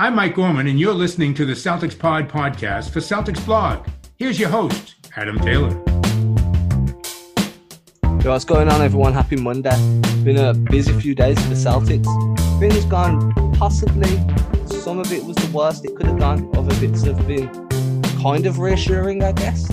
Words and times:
I'm 0.00 0.14
Mike 0.14 0.34
Gorman, 0.34 0.66
and 0.66 0.80
you're 0.80 0.94
listening 0.94 1.34
to 1.34 1.44
the 1.44 1.52
Celtics 1.52 1.96
Pod 1.96 2.26
podcast 2.26 2.88
for 2.88 3.00
Celtics 3.00 3.44
Blog. 3.44 3.86
Here's 4.16 4.40
your 4.40 4.48
host, 4.48 4.94
Adam 5.14 5.38
Taylor. 5.38 5.68
Yo, 8.24 8.30
what's 8.30 8.46
going 8.46 8.70
on, 8.70 8.80
everyone? 8.80 9.12
Happy 9.12 9.36
Monday. 9.36 9.76
Been 10.24 10.38
a 10.38 10.54
busy 10.54 10.98
few 10.98 11.14
days 11.14 11.38
for 11.42 11.50
the 11.50 11.54
Celtics. 11.54 12.06
Things 12.58 12.82
gone 12.86 13.34
possibly. 13.56 14.08
Some 14.68 14.98
of 14.98 15.12
it 15.12 15.22
was 15.22 15.36
the 15.36 15.50
worst 15.52 15.84
it 15.84 15.94
could 15.94 16.06
have 16.06 16.18
gone. 16.18 16.50
Other 16.56 16.74
bits 16.80 17.02
have 17.02 17.28
been 17.28 17.50
kind 18.22 18.46
of 18.46 18.58
reassuring, 18.58 19.22
I 19.22 19.32
guess. 19.32 19.70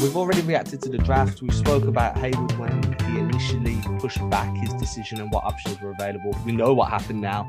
We've 0.00 0.16
already 0.16 0.40
reacted 0.40 0.82
to 0.82 0.88
the 0.88 0.98
draft. 0.98 1.40
We 1.40 1.52
spoke 1.52 1.84
about 1.84 2.18
Hayward 2.18 2.58
when 2.58 2.96
he 3.06 3.20
initially 3.20 3.80
pushed 4.00 4.28
back 4.28 4.56
his 4.56 4.72
decision 4.74 5.20
and 5.20 5.30
what 5.30 5.44
options 5.44 5.80
were 5.80 5.92
available. 5.92 6.36
We 6.44 6.50
know 6.50 6.74
what 6.74 6.90
happened 6.90 7.20
now, 7.20 7.46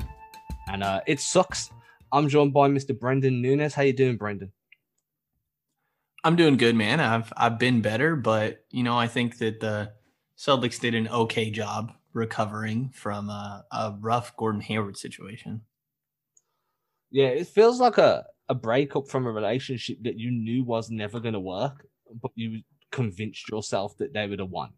and 0.67 0.83
uh, 0.83 1.01
it 1.07 1.19
sucks. 1.19 1.71
I'm 2.13 2.29
joined 2.29 2.53
by 2.53 2.69
Mr. 2.69 2.97
Brendan 2.97 3.41
Nunes. 3.41 3.73
How 3.73 3.81
you 3.81 3.91
doing, 3.91 4.17
Brendan? 4.17 4.51
I'm 6.23 6.35
doing 6.35 6.57
good, 6.57 6.75
man. 6.75 6.99
I've 6.99 7.33
I've 7.35 7.57
been 7.57 7.81
better, 7.81 8.15
but 8.15 8.65
you 8.69 8.83
know, 8.83 8.97
I 8.97 9.07
think 9.07 9.39
that 9.39 9.59
the 9.59 9.93
Celtics 10.37 10.79
did 10.79 10.93
an 10.93 11.07
okay 11.07 11.49
job 11.49 11.91
recovering 12.13 12.91
from 12.93 13.29
a, 13.29 13.65
a 13.71 13.95
rough 13.99 14.37
Gordon 14.37 14.61
Hayward 14.61 14.95
situation. 14.95 15.61
Yeah, 17.09 17.27
it 17.27 17.47
feels 17.47 17.79
like 17.79 17.97
a, 17.97 18.25
a 18.47 18.55
breakup 18.55 19.07
from 19.07 19.25
a 19.25 19.31
relationship 19.31 19.97
that 20.03 20.19
you 20.19 20.31
knew 20.31 20.63
was 20.63 20.91
never 20.91 21.19
going 21.19 21.33
to 21.33 21.39
work, 21.39 21.87
but 22.21 22.31
you 22.35 22.61
convinced 22.91 23.49
yourself 23.49 23.97
that 23.97 24.13
they 24.13 24.27
would 24.27 24.39
have 24.39 24.49
won. 24.49 24.69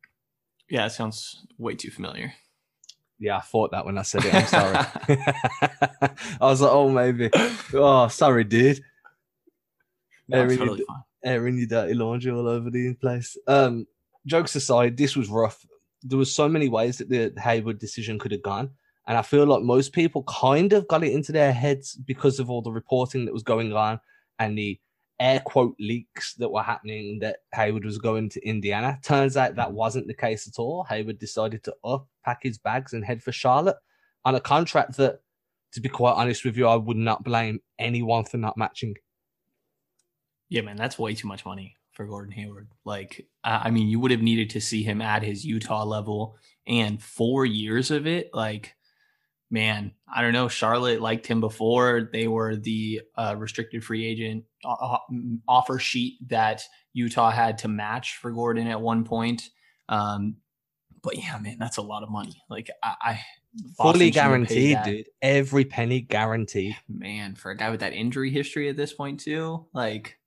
Yeah, 0.70 0.85
it 0.85 0.91
sounds 0.91 1.45
way 1.57 1.76
too 1.76 1.91
familiar. 1.91 2.34
Yeah, 3.19 3.37
I 3.37 3.41
thought 3.41 3.71
that 3.71 3.85
when 3.85 3.97
I 3.97 4.01
said 4.01 4.25
it. 4.25 4.33
I'm 4.33 4.47
sorry. 4.47 4.75
I 6.41 6.45
was 6.45 6.61
like, 6.61 6.71
oh, 6.71 6.89
maybe. 6.89 7.29
Oh, 7.73 8.07
sorry, 8.09 8.43
dude. 8.43 8.81
No, 10.27 10.39
airing, 10.39 10.57
totally 10.57 10.77
your, 10.79 10.87
fine. 10.87 11.03
airing 11.23 11.57
your 11.57 11.67
dirty 11.67 11.93
laundry 11.93 12.31
all 12.31 12.48
over 12.48 12.70
the 12.70 12.93
place. 12.95 13.37
Um, 13.48 13.87
jokes 14.25 14.55
aside, 14.55 14.98
this 14.98 15.15
was 15.15 15.29
rough. 15.29 15.65
There 16.03 16.17
was 16.17 16.34
so 16.34 16.49
many 16.49 16.67
ways 16.67 16.98
that 16.98 17.09
the 17.09 17.34
Hayward 17.41 17.79
decision 17.79 18.20
could 18.20 18.31
have 18.31 18.43
gone. 18.43 18.71
And 19.07 19.18
I 19.18 19.21
feel 19.21 19.45
like 19.45 19.62
most 19.62 19.93
people 19.93 20.23
kind 20.23 20.73
of 20.73 20.87
got 20.87 21.03
it 21.03 21.13
into 21.13 21.31
their 21.31 21.53
heads 21.53 21.95
because 21.95 22.40
of 22.40 22.49
all 22.49 22.62
the 22.62 22.71
reporting 22.71 23.25
that 23.25 23.34
was 23.34 23.43
going 23.43 23.71
on 23.71 23.99
and 24.40 24.57
the 24.57 24.79
air 25.20 25.40
quote 25.40 25.75
leaks 25.79 26.34
that 26.35 26.49
were 26.49 26.63
happening 26.63 27.20
that 27.20 27.37
Hayward 27.53 27.85
was 27.85 27.97
going 27.97 28.29
to 28.29 28.45
Indiana. 28.47 28.99
Turns 29.03 29.37
out 29.37 29.55
that 29.55 29.71
wasn't 29.71 30.07
the 30.07 30.13
case 30.13 30.47
at 30.47 30.59
all. 30.59 30.84
Hayward 30.85 31.20
decided 31.20 31.63
to 31.63 31.75
up, 31.84 32.07
pack 32.26 32.40
his 32.41 32.57
bags, 32.57 32.91
and 32.91 33.05
head 33.05 33.23
for 33.23 33.31
Charlotte 33.31 33.77
on 34.26 34.35
a 34.35 34.41
contract 34.41 34.98
that, 34.98 35.20
to 35.73 35.81
be 35.81 35.90
quite 35.90 36.13
honest 36.13 36.43
with 36.43 36.57
you, 36.57 36.68
I 36.68 36.76
would 36.76 36.98
not 36.98 37.23
blame 37.23 37.59
anyone 37.77 38.26
for 38.26 38.37
not 38.37 38.57
matching. 38.57 38.95
Yeah, 40.49 40.62
man, 40.62 40.76
that's 40.76 40.99
way 40.99 41.13
too 41.13 41.27
much 41.27 41.46
money 41.46 41.76
for 41.91 42.05
Gordon 42.05 42.31
Hayward. 42.31 42.70
Like, 42.84 43.27
I 43.43 43.71
mean, 43.71 43.87
you 43.87 43.99
would 43.99 44.12
have 44.12 44.21
needed 44.21 44.49
to 44.51 44.62
see 44.62 44.84
him 44.84 45.01
at 45.01 45.23
his 45.23 45.46
Utah 45.46 45.84
level 45.84 46.37
and 46.68 47.01
four 47.01 47.46
years 47.46 47.90
of 47.91 48.05
it. 48.05 48.29
Like, 48.34 48.76
man, 49.49 49.93
I 50.13 50.21
don't 50.21 50.34
know. 50.34 50.48
Charlotte 50.48 51.01
liked 51.01 51.26
him 51.26 51.40
before. 51.40 52.09
They 52.12 52.27
were 52.27 52.55
the 52.55 53.01
uh, 53.15 53.35
restricted 53.37 53.84
free 53.84 54.05
agent 54.05 54.43
o- 54.65 54.98
o- 54.98 55.37
offer 55.48 55.79
sheet 55.79 56.18
that 56.27 56.63
Utah 56.93 57.31
had 57.31 57.59
to 57.59 57.68
match 57.68 58.18
for 58.18 58.31
Gordon 58.31 58.68
at 58.68 58.81
one 58.81 59.03
point. 59.03 59.49
Um, 59.87 60.37
but 61.05 61.17
yeah, 61.17 61.37
man, 61.37 61.57
that's 61.59 61.77
a 61.77 61.84
lot 61.84 62.01
of 62.01 62.09
money. 62.09 62.43
Like, 62.49 62.70
I, 62.81 62.95
I 63.01 63.20
Fully 63.77 64.11
shouldn't 64.11 64.50
have 64.50 64.50
paid 64.50 64.73
guaranteed, 64.73 64.78
dude. 64.84 65.09
Every 65.22 65.63
penny 65.63 66.01
guaranteed. 66.01 66.75
man, 66.89 67.35
for 67.35 67.51
a 67.51 67.56
guy 67.56 67.69
with 67.69 67.79
that 67.81 67.94
injury 67.94 68.31
history 68.31 68.67
at 68.67 68.75
this 68.75 68.91
point 68.91 69.22
too, 69.22 69.66
like 69.72 70.17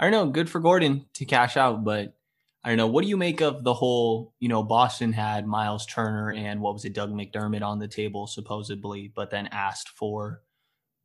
I 0.00 0.04
don't 0.04 0.12
know, 0.12 0.32
good 0.32 0.50
for 0.50 0.58
Gordon 0.58 1.06
to 1.14 1.24
cash 1.24 1.56
out, 1.56 1.84
but 1.84 2.16
I 2.64 2.70
don't 2.70 2.78
know. 2.78 2.86
What 2.86 3.02
do 3.02 3.08
you 3.08 3.16
make 3.16 3.40
of 3.40 3.62
the 3.62 3.74
whole, 3.74 4.34
you 4.40 4.48
know, 4.48 4.62
Boston 4.62 5.12
had 5.12 5.46
Miles 5.46 5.86
Turner 5.86 6.32
and 6.32 6.60
what 6.60 6.72
was 6.72 6.84
it, 6.84 6.94
Doug 6.94 7.12
McDermott 7.12 7.62
on 7.62 7.78
the 7.78 7.88
table 7.88 8.26
supposedly, 8.26 9.12
but 9.14 9.30
then 9.30 9.48
asked 9.52 9.90
for 9.90 10.42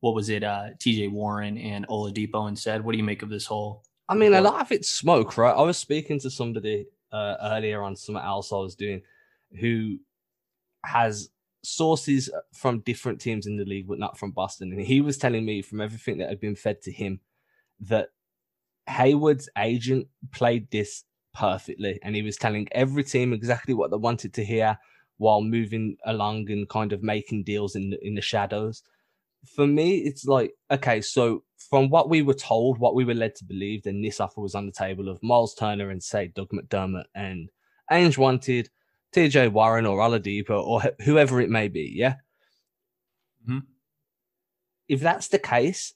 what 0.00 0.14
was 0.14 0.30
it, 0.30 0.42
uh 0.42 0.70
TJ 0.78 1.12
Warren 1.12 1.58
and 1.58 1.86
Oladipo 1.88 2.48
instead. 2.48 2.82
What 2.82 2.92
do 2.92 2.98
you 2.98 3.04
make 3.04 3.22
of 3.22 3.28
this 3.28 3.46
whole 3.46 3.84
I 4.08 4.14
mean, 4.14 4.32
a 4.32 4.40
lot 4.40 4.62
of 4.62 4.72
it's 4.72 4.88
smoke, 4.88 5.36
right? 5.36 5.54
I 5.54 5.60
was 5.60 5.76
speaking 5.76 6.18
to 6.20 6.30
somebody 6.30 6.86
uh, 7.12 7.36
earlier 7.42 7.82
on 7.82 7.94
something 7.94 8.24
else 8.24 8.52
I 8.52 8.56
was 8.56 8.74
doing 8.74 9.02
who 9.58 9.98
has 10.84 11.30
sources 11.62 12.30
from 12.52 12.80
different 12.80 13.20
teams 13.20 13.46
in 13.46 13.56
the 13.56 13.64
league, 13.64 13.88
but 13.88 13.98
not 13.98 14.18
from 14.18 14.30
Boston. 14.30 14.72
And 14.72 14.80
he 14.80 15.00
was 15.00 15.18
telling 15.18 15.44
me 15.44 15.62
from 15.62 15.80
everything 15.80 16.18
that 16.18 16.28
had 16.28 16.40
been 16.40 16.56
fed 16.56 16.82
to 16.82 16.92
him 16.92 17.20
that 17.80 18.08
Hayward's 18.88 19.48
agent 19.58 20.06
played 20.32 20.70
this 20.70 21.04
perfectly. 21.34 21.98
And 22.02 22.14
he 22.16 22.22
was 22.22 22.36
telling 22.36 22.68
every 22.72 23.04
team 23.04 23.32
exactly 23.32 23.74
what 23.74 23.90
they 23.90 23.96
wanted 23.96 24.34
to 24.34 24.44
hear 24.44 24.78
while 25.18 25.42
moving 25.42 25.96
along 26.06 26.50
and 26.50 26.68
kind 26.68 26.92
of 26.92 27.02
making 27.02 27.44
deals 27.44 27.74
in 27.74 27.90
the, 27.90 28.06
in 28.06 28.14
the 28.14 28.22
shadows 28.22 28.82
for 29.46 29.66
me, 29.66 29.98
it's 29.98 30.24
like, 30.24 30.52
okay, 30.70 31.00
so 31.00 31.44
from 31.70 31.90
what 31.90 32.08
we 32.08 32.22
were 32.22 32.34
told, 32.34 32.78
what 32.78 32.94
we 32.94 33.04
were 33.04 33.14
led 33.14 33.34
to 33.36 33.44
believe, 33.44 33.82
then 33.84 34.02
this 34.02 34.20
offer 34.20 34.40
was 34.40 34.54
on 34.54 34.66
the 34.66 34.72
table 34.72 35.08
of 35.08 35.22
Miles 35.22 35.54
Turner 35.54 35.90
and 35.90 36.02
say 36.02 36.28
Doug 36.28 36.50
McDermott 36.50 37.04
and 37.14 37.50
Ainge 37.90 38.18
wanted 38.18 38.68
TJ 39.14 39.52
Warren 39.52 39.86
or 39.86 39.98
Oladipo 39.98 40.62
or 40.62 40.82
whoever 41.02 41.40
it 41.40 41.50
may 41.50 41.68
be. 41.68 41.92
Yeah. 41.94 42.16
Mhm. 43.48 43.62
If 44.88 45.00
that's 45.00 45.28
the 45.28 45.38
case, 45.38 45.94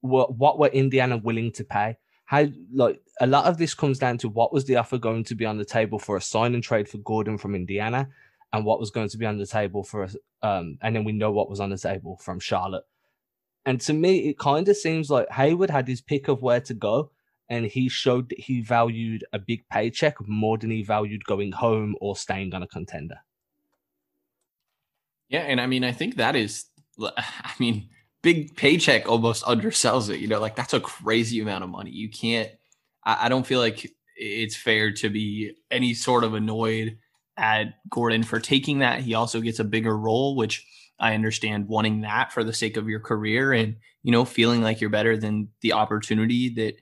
what, 0.00 0.34
what 0.36 0.58
were 0.58 0.68
Indiana 0.68 1.16
willing 1.16 1.52
to 1.52 1.64
pay? 1.64 1.96
How, 2.24 2.46
like, 2.72 3.00
a 3.20 3.26
lot 3.26 3.46
of 3.46 3.58
this 3.58 3.74
comes 3.74 3.98
down 3.98 4.18
to 4.18 4.28
what 4.28 4.52
was 4.52 4.64
the 4.64 4.76
offer 4.76 4.98
going 4.98 5.24
to 5.24 5.34
be 5.34 5.44
on 5.44 5.58
the 5.58 5.64
table 5.64 5.98
for 5.98 6.16
a 6.16 6.20
sign 6.20 6.54
and 6.54 6.62
trade 6.62 6.88
for 6.88 6.98
Gordon 6.98 7.38
from 7.38 7.54
Indiana 7.54 8.08
and 8.52 8.64
what 8.64 8.80
was 8.80 8.90
going 8.90 9.08
to 9.08 9.18
be 9.18 9.26
on 9.26 9.38
the 9.38 9.46
table 9.46 9.82
for 9.82 10.04
us. 10.04 10.16
Um, 10.42 10.78
and 10.80 10.94
then 10.94 11.04
we 11.04 11.12
know 11.12 11.32
what 11.32 11.50
was 11.50 11.60
on 11.60 11.70
the 11.70 11.78
table 11.78 12.16
from 12.22 12.40
Charlotte. 12.40 12.84
And 13.66 13.80
to 13.82 13.92
me, 13.92 14.30
it 14.30 14.38
kind 14.38 14.68
of 14.68 14.76
seems 14.76 15.10
like 15.10 15.30
Hayward 15.30 15.70
had 15.70 15.86
his 15.86 16.00
pick 16.00 16.28
of 16.28 16.40
where 16.40 16.60
to 16.62 16.72
go, 16.74 17.10
and 17.50 17.66
he 17.66 17.88
showed 17.88 18.28
that 18.28 18.38
he 18.38 18.62
valued 18.62 19.24
a 19.32 19.38
big 19.38 19.68
paycheck 19.68 20.16
more 20.26 20.56
than 20.56 20.70
he 20.70 20.84
valued 20.84 21.24
going 21.24 21.50
home 21.50 21.96
or 22.00 22.16
staying 22.16 22.54
on 22.54 22.62
a 22.62 22.68
contender. 22.68 23.16
Yeah, 25.28 25.40
and 25.40 25.60
I 25.60 25.66
mean, 25.66 25.84
I 25.84 25.92
think 25.92 26.16
that 26.16 26.36
is, 26.36 26.66
I 27.02 27.52
mean, 27.58 27.88
big 28.22 28.56
paycheck 28.56 29.08
almost 29.08 29.44
undersells 29.44 30.08
it. 30.08 30.20
You 30.20 30.28
know, 30.28 30.40
like 30.40 30.54
that's 30.54 30.74
a 30.74 30.80
crazy 30.80 31.40
amount 31.40 31.64
of 31.64 31.70
money. 31.70 31.90
You 31.90 32.08
can't. 32.08 32.50
I, 33.04 33.26
I 33.26 33.28
don't 33.28 33.46
feel 33.46 33.60
like 33.60 33.90
it's 34.16 34.56
fair 34.56 34.92
to 34.92 35.10
be 35.10 35.52
any 35.70 35.92
sort 35.92 36.22
of 36.22 36.34
annoyed 36.34 36.98
at 37.36 37.74
Gordon 37.88 38.22
for 38.22 38.38
taking 38.38 38.78
that. 38.78 39.00
He 39.00 39.14
also 39.14 39.40
gets 39.40 39.58
a 39.58 39.64
bigger 39.64 39.96
role, 39.96 40.36
which 40.36 40.64
I 41.00 41.14
understand 41.14 41.66
wanting 41.66 42.02
that 42.02 42.32
for 42.32 42.44
the 42.44 42.52
sake 42.52 42.76
of 42.76 42.88
your 42.88 43.00
career 43.00 43.52
and 43.52 43.76
you 44.02 44.12
know 44.12 44.24
feeling 44.24 44.62
like 44.62 44.80
you're 44.80 44.90
better 44.90 45.16
than 45.16 45.48
the 45.62 45.72
opportunity 45.72 46.50
that 46.50 46.74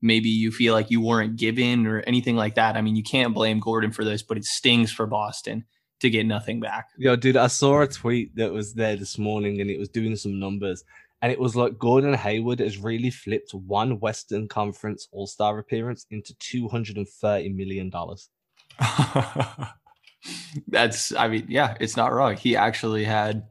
maybe 0.00 0.28
you 0.28 0.50
feel 0.50 0.74
like 0.74 0.90
you 0.90 1.00
weren't 1.00 1.36
given 1.36 1.86
or 1.86 2.00
anything 2.00 2.36
like 2.36 2.54
that. 2.54 2.76
I 2.76 2.82
mean, 2.82 2.96
you 2.96 3.02
can't 3.02 3.34
blame 3.34 3.60
Gordon 3.60 3.90
for 3.90 4.04
this, 4.04 4.22
but 4.22 4.36
it 4.36 4.44
stings 4.44 4.92
for 4.92 5.06
Boston 5.06 5.64
to 6.00 6.10
get 6.10 6.26
nothing 6.26 6.60
back. 6.60 6.88
Yo, 6.96 7.16
dude, 7.16 7.36
I 7.36 7.48
saw 7.48 7.82
a 7.82 7.88
tweet 7.88 8.36
that 8.36 8.52
was 8.52 8.74
there 8.74 8.96
this 8.96 9.18
morning 9.18 9.60
and 9.60 9.70
it 9.70 9.78
was 9.78 9.88
doing 9.88 10.16
some 10.16 10.38
numbers. 10.38 10.84
And 11.20 11.32
it 11.32 11.40
was 11.40 11.56
like 11.56 11.78
Gordon 11.78 12.14
Hayward 12.14 12.60
has 12.60 12.78
really 12.78 13.10
flipped 13.10 13.52
one 13.52 13.98
Western 13.98 14.46
Conference 14.46 15.08
All 15.10 15.26
Star 15.26 15.58
appearance 15.58 16.06
into 16.10 16.32
$230 16.34 17.54
million. 17.54 17.92
That's, 20.68 21.12
I 21.14 21.26
mean, 21.26 21.46
yeah, 21.48 21.76
it's 21.80 21.96
not 21.96 22.12
wrong. 22.12 22.36
He 22.36 22.54
actually 22.54 23.04
had, 23.04 23.48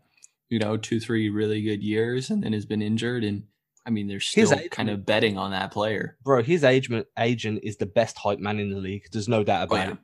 you 0.50 0.60
know, 0.60 0.78
two, 0.78 1.02
three 1.02 1.30
really 1.30 1.62
good 1.62 1.84
years 1.84 2.30
and 2.30 2.42
then 2.42 2.54
has 2.54 2.66
been 2.66 2.82
injured. 2.82 3.26
And 3.26 3.44
I 3.88 3.90
mean, 3.90 4.08
they're 4.08 4.20
still 4.20 4.54
age- 4.54 4.70
kind 4.70 4.90
of 4.90 5.06
betting 5.06 5.38
on 5.38 5.52
that 5.52 5.72
player. 5.72 6.18
Bro, 6.24 6.44
his 6.44 6.64
agent, 6.66 7.08
agent 7.18 7.62
is 7.64 7.78
the 7.78 7.86
best 7.86 8.18
hype 8.18 8.40
man 8.40 8.60
in 8.60 8.70
the 8.70 8.78
league. 8.78 9.04
There's 9.12 9.30
no 9.30 9.44
doubt 9.44 9.62
Oh, 9.72 9.76
about 9.76 9.88
yeah. 9.88 9.94
it. 9.94 9.98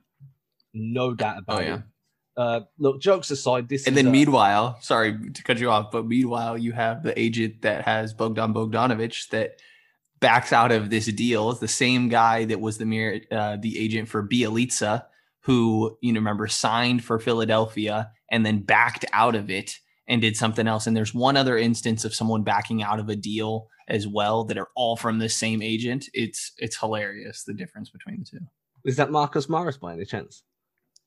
No 0.72 1.14
doubt 1.14 1.38
about 1.38 1.62
Oh, 1.62 1.74
it. 1.74 1.82
Uh, 2.36 2.60
look, 2.78 3.00
jokes 3.00 3.30
aside, 3.30 3.68
this 3.68 3.86
And 3.86 3.96
then 3.96 4.08
uh, 4.08 4.10
meanwhile, 4.10 4.78
sorry 4.80 5.16
to 5.30 5.42
cut 5.44 5.60
you 5.60 5.70
off, 5.70 5.92
but 5.92 6.06
meanwhile, 6.06 6.58
you 6.58 6.72
have 6.72 7.02
the 7.04 7.16
agent 7.20 7.62
that 7.62 7.84
has 7.84 8.12
Bogdan 8.12 8.52
Bogdanovich 8.52 9.28
that 9.28 9.60
backs 10.18 10.52
out 10.52 10.72
of 10.72 10.90
this 10.90 11.06
deal. 11.06 11.50
It's 11.50 11.60
the 11.60 11.68
same 11.68 12.08
guy 12.08 12.44
that 12.46 12.60
was 12.60 12.78
the 12.78 12.86
mere, 12.86 13.20
uh, 13.30 13.58
the 13.60 13.78
agent 13.78 14.08
for 14.08 14.26
Bjelica, 14.26 15.04
who 15.42 15.96
you 16.00 16.12
know 16.12 16.18
remember 16.18 16.48
signed 16.48 17.04
for 17.04 17.18
Philadelphia 17.20 18.10
and 18.30 18.44
then 18.44 18.62
backed 18.62 19.04
out 19.12 19.34
of 19.36 19.48
it 19.50 19.78
and 20.08 20.20
did 20.20 20.36
something 20.36 20.66
else. 20.66 20.86
And 20.88 20.96
there's 20.96 21.14
one 21.14 21.36
other 21.36 21.56
instance 21.56 22.04
of 22.04 22.14
someone 22.14 22.42
backing 22.42 22.82
out 22.82 22.98
of 22.98 23.08
a 23.08 23.16
deal 23.16 23.68
as 23.88 24.06
well 24.06 24.44
that 24.44 24.58
are 24.58 24.68
all 24.74 24.96
from 24.96 25.18
the 25.18 25.28
same 25.28 25.62
agent. 25.62 26.08
It's 26.14 26.52
it's 26.58 26.78
hilarious 26.78 27.44
the 27.44 27.54
difference 27.54 27.90
between 27.90 28.20
the 28.20 28.24
two. 28.38 28.44
is 28.84 28.96
that 28.96 29.10
Marcus 29.10 29.48
Morris 29.48 29.76
by 29.76 29.94
any 29.94 30.04
chance? 30.04 30.42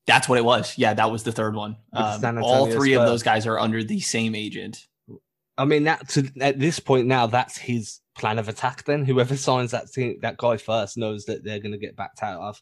That's 0.06 0.30
what 0.30 0.38
it 0.38 0.46
was. 0.46 0.78
Yeah, 0.78 0.94
that 0.94 1.12
was 1.12 1.24
the 1.24 1.34
third 1.34 1.56
one. 1.56 1.76
Um, 1.92 2.24
all 2.38 2.66
Antonio 2.66 2.76
three 2.78 2.94
of 2.94 3.06
those 3.06 3.24
guys 3.24 3.46
are 3.46 3.60
under 3.60 3.84
the 3.84 4.00
same 4.00 4.36
agent. 4.36 4.88
I 5.58 5.66
mean, 5.66 5.84
that 5.86 6.08
to, 6.10 6.32
at 6.40 6.60
this 6.60 6.80
point 6.80 7.08
now, 7.08 7.28
that's 7.28 7.58
his 7.58 8.00
plan 8.18 8.40
of 8.40 8.48
attack. 8.48 8.86
Then 8.86 9.04
whoever 9.04 9.36
signs 9.36 9.72
that 9.72 9.92
team, 9.92 10.20
that 10.22 10.38
guy 10.38 10.58
first 10.58 10.98
knows 10.98 11.26
that 11.26 11.44
they're 11.44 11.60
going 11.60 11.72
to 11.72 11.78
get 11.78 11.96
backed 11.96 12.24
out 12.24 12.42
of. 12.42 12.62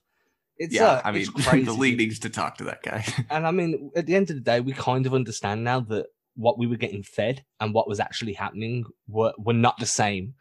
It's, 0.58 0.74
yeah, 0.74 0.86
uh, 0.86 1.02
I 1.04 1.12
mean, 1.12 1.28
the 1.66 1.76
league 1.78 1.98
needs 1.98 2.20
to 2.20 2.30
talk 2.30 2.58
to 2.58 2.64
that 2.66 2.82
guy. 2.82 3.06
and 3.30 3.46
I 3.46 3.52
mean, 3.52 3.92
at 3.96 4.06
the 4.06 4.16
end 4.16 4.30
of 4.30 4.38
the 4.38 4.42
day, 4.42 4.62
we 4.62 4.72
kind 4.72 5.06
of 5.06 5.14
understand 5.14 5.64
now 5.64 5.82
that 5.82 6.08
what 6.36 6.58
we 6.58 6.68
were 6.68 6.76
getting 6.76 7.04
fed 7.04 7.44
and 7.60 7.74
what 7.74 7.88
was 7.88 8.00
actually 8.00 8.34
happening 8.34 8.86
were 9.08 9.34
were 9.38 9.54
not 9.54 9.78
the 9.80 9.86
same. 9.86 10.34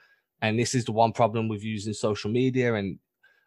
And 0.43 0.59
this 0.59 0.75
is 0.75 0.85
the 0.85 0.93
one 0.93 1.13
problem 1.13 1.49
with 1.49 1.63
using 1.63 1.95
social 1.95 2.31
media 2.31 2.75
and 2.75 2.99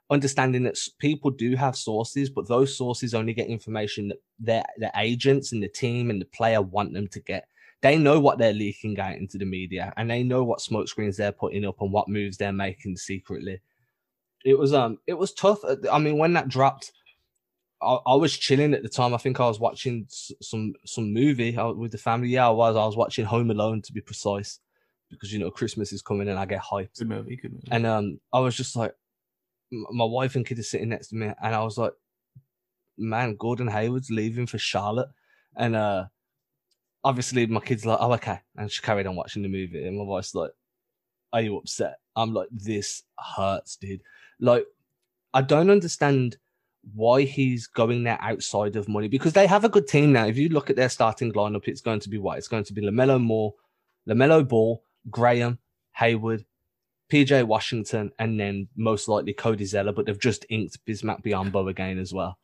understanding 0.09 0.63
that 0.63 0.79
people 0.99 1.31
do 1.31 1.55
have 1.55 1.75
sources, 1.75 2.29
but 2.29 2.47
those 2.47 2.77
sources 2.77 3.13
only 3.13 3.33
get 3.33 3.47
information 3.47 4.09
that 4.09 4.17
their 4.39 4.63
the 4.77 4.91
agents 4.95 5.51
and 5.51 5.61
the 5.61 5.67
team 5.67 6.09
and 6.09 6.21
the 6.21 6.25
player 6.25 6.61
want 6.61 6.93
them 6.93 7.07
to 7.09 7.19
get. 7.19 7.47
They 7.81 7.97
know 7.97 8.19
what 8.19 8.39
they're 8.39 8.53
leaking 8.53 8.99
out 8.99 9.17
into 9.17 9.37
the 9.37 9.45
media, 9.45 9.93
and 9.97 10.09
they 10.09 10.23
know 10.23 10.43
what 10.43 10.61
smoke 10.61 10.87
screens 10.87 11.17
they're 11.17 11.31
putting 11.31 11.65
up 11.65 11.81
and 11.81 11.91
what 11.91 12.09
moves 12.09 12.37
they're 12.37 12.53
making 12.53 12.97
secretly. 12.97 13.59
It 14.45 14.57
was 14.57 14.73
um, 14.73 14.97
it 15.05 15.13
was 15.13 15.33
tough. 15.33 15.63
Uh, 15.63 15.75
I 15.91 15.99
mean, 15.99 16.17
when 16.17 16.33
that 16.33 16.47
dropped, 16.47 16.91
I, 17.81 17.97
I 18.07 18.15
was 18.15 18.35
chilling 18.35 18.73
at 18.73 18.83
the 18.83 18.89
time. 18.89 19.13
I 19.13 19.17
think 19.17 19.39
I 19.39 19.47
was 19.47 19.59
watching 19.59 20.07
some 20.09 20.73
some 20.85 21.13
movie 21.13 21.55
uh, 21.55 21.71
with 21.71 21.91
the 21.91 21.97
family. 21.97 22.29
Yeah, 22.29 22.47
I 22.47 22.51
was. 22.51 22.75
I 22.75 22.85
was 22.85 22.97
watching 22.97 23.25
Home 23.25 23.51
Alone 23.51 23.81
to 23.83 23.93
be 23.93 24.01
precise, 24.01 24.59
because 25.09 25.31
you 25.31 25.39
know 25.39 25.51
Christmas 25.51 25.93
is 25.93 26.01
coming 26.01 26.27
and 26.29 26.39
I 26.39 26.45
get 26.45 26.61
hyped. 26.61 26.97
Good 26.97 27.09
movie, 27.09 27.35
good 27.35 27.53
movie. 27.53 27.67
And 27.71 27.85
um, 27.85 28.19
I 28.33 28.39
was 28.39 28.55
just 28.55 28.75
like, 28.75 28.93
my 29.71 30.05
wife 30.05 30.35
and 30.35 30.45
kid 30.45 30.59
are 30.59 30.63
sitting 30.63 30.89
next 30.89 31.09
to 31.09 31.15
me, 31.15 31.31
and 31.41 31.55
I 31.55 31.63
was 31.63 31.77
like, 31.77 31.93
man, 32.97 33.35
Gordon 33.35 33.67
Hayward's 33.67 34.09
leaving 34.09 34.47
for 34.47 34.57
Charlotte, 34.57 35.09
and 35.55 35.75
uh, 35.75 36.05
obviously 37.03 37.45
my 37.45 37.59
kid's 37.59 37.85
like, 37.85 37.99
oh 38.01 38.13
okay, 38.13 38.39
and 38.55 38.71
she 38.71 38.81
carried 38.81 39.07
on 39.07 39.15
watching 39.15 39.43
the 39.43 39.49
movie, 39.49 39.85
and 39.85 39.97
my 39.97 40.03
wife's 40.03 40.33
like, 40.33 40.51
are 41.33 41.41
you 41.41 41.57
upset? 41.57 41.97
I'm 42.15 42.33
like, 42.33 42.47
this 42.51 43.03
hurts, 43.19 43.75
dude. 43.75 44.01
Like, 44.39 44.65
I 45.33 45.41
don't 45.41 45.69
understand 45.69 46.37
why 46.93 47.23
he's 47.23 47.67
going 47.67 48.03
there 48.03 48.17
outside 48.21 48.75
of 48.75 48.87
money 48.87 49.07
because 49.07 49.33
they 49.33 49.47
have 49.47 49.63
a 49.63 49.69
good 49.69 49.87
team 49.87 50.13
now. 50.13 50.25
If 50.25 50.37
you 50.37 50.49
look 50.49 50.69
at 50.69 50.75
their 50.75 50.89
starting 50.89 51.33
lineup, 51.33 51.67
it's 51.67 51.81
going 51.81 51.99
to 52.01 52.09
be 52.09 52.17
what? 52.17 52.37
It's 52.37 52.47
going 52.47 52.63
to 52.65 52.73
be 52.73 52.81
LaMelo 52.81 53.21
Moore, 53.21 53.53
LaMelo 54.07 54.47
Ball, 54.47 54.81
Graham, 55.09 55.59
Hayward, 55.93 56.45
PJ 57.11 57.43
Washington, 57.45 58.11
and 58.19 58.39
then 58.39 58.67
most 58.75 59.07
likely 59.07 59.33
Cody 59.33 59.65
Zeller, 59.65 59.91
but 59.91 60.05
they've 60.05 60.19
just 60.19 60.45
inked 60.49 60.83
Bismack 60.85 61.23
Biyombo 61.23 61.69
again 61.69 61.99
as 61.99 62.13
well. 62.13 62.37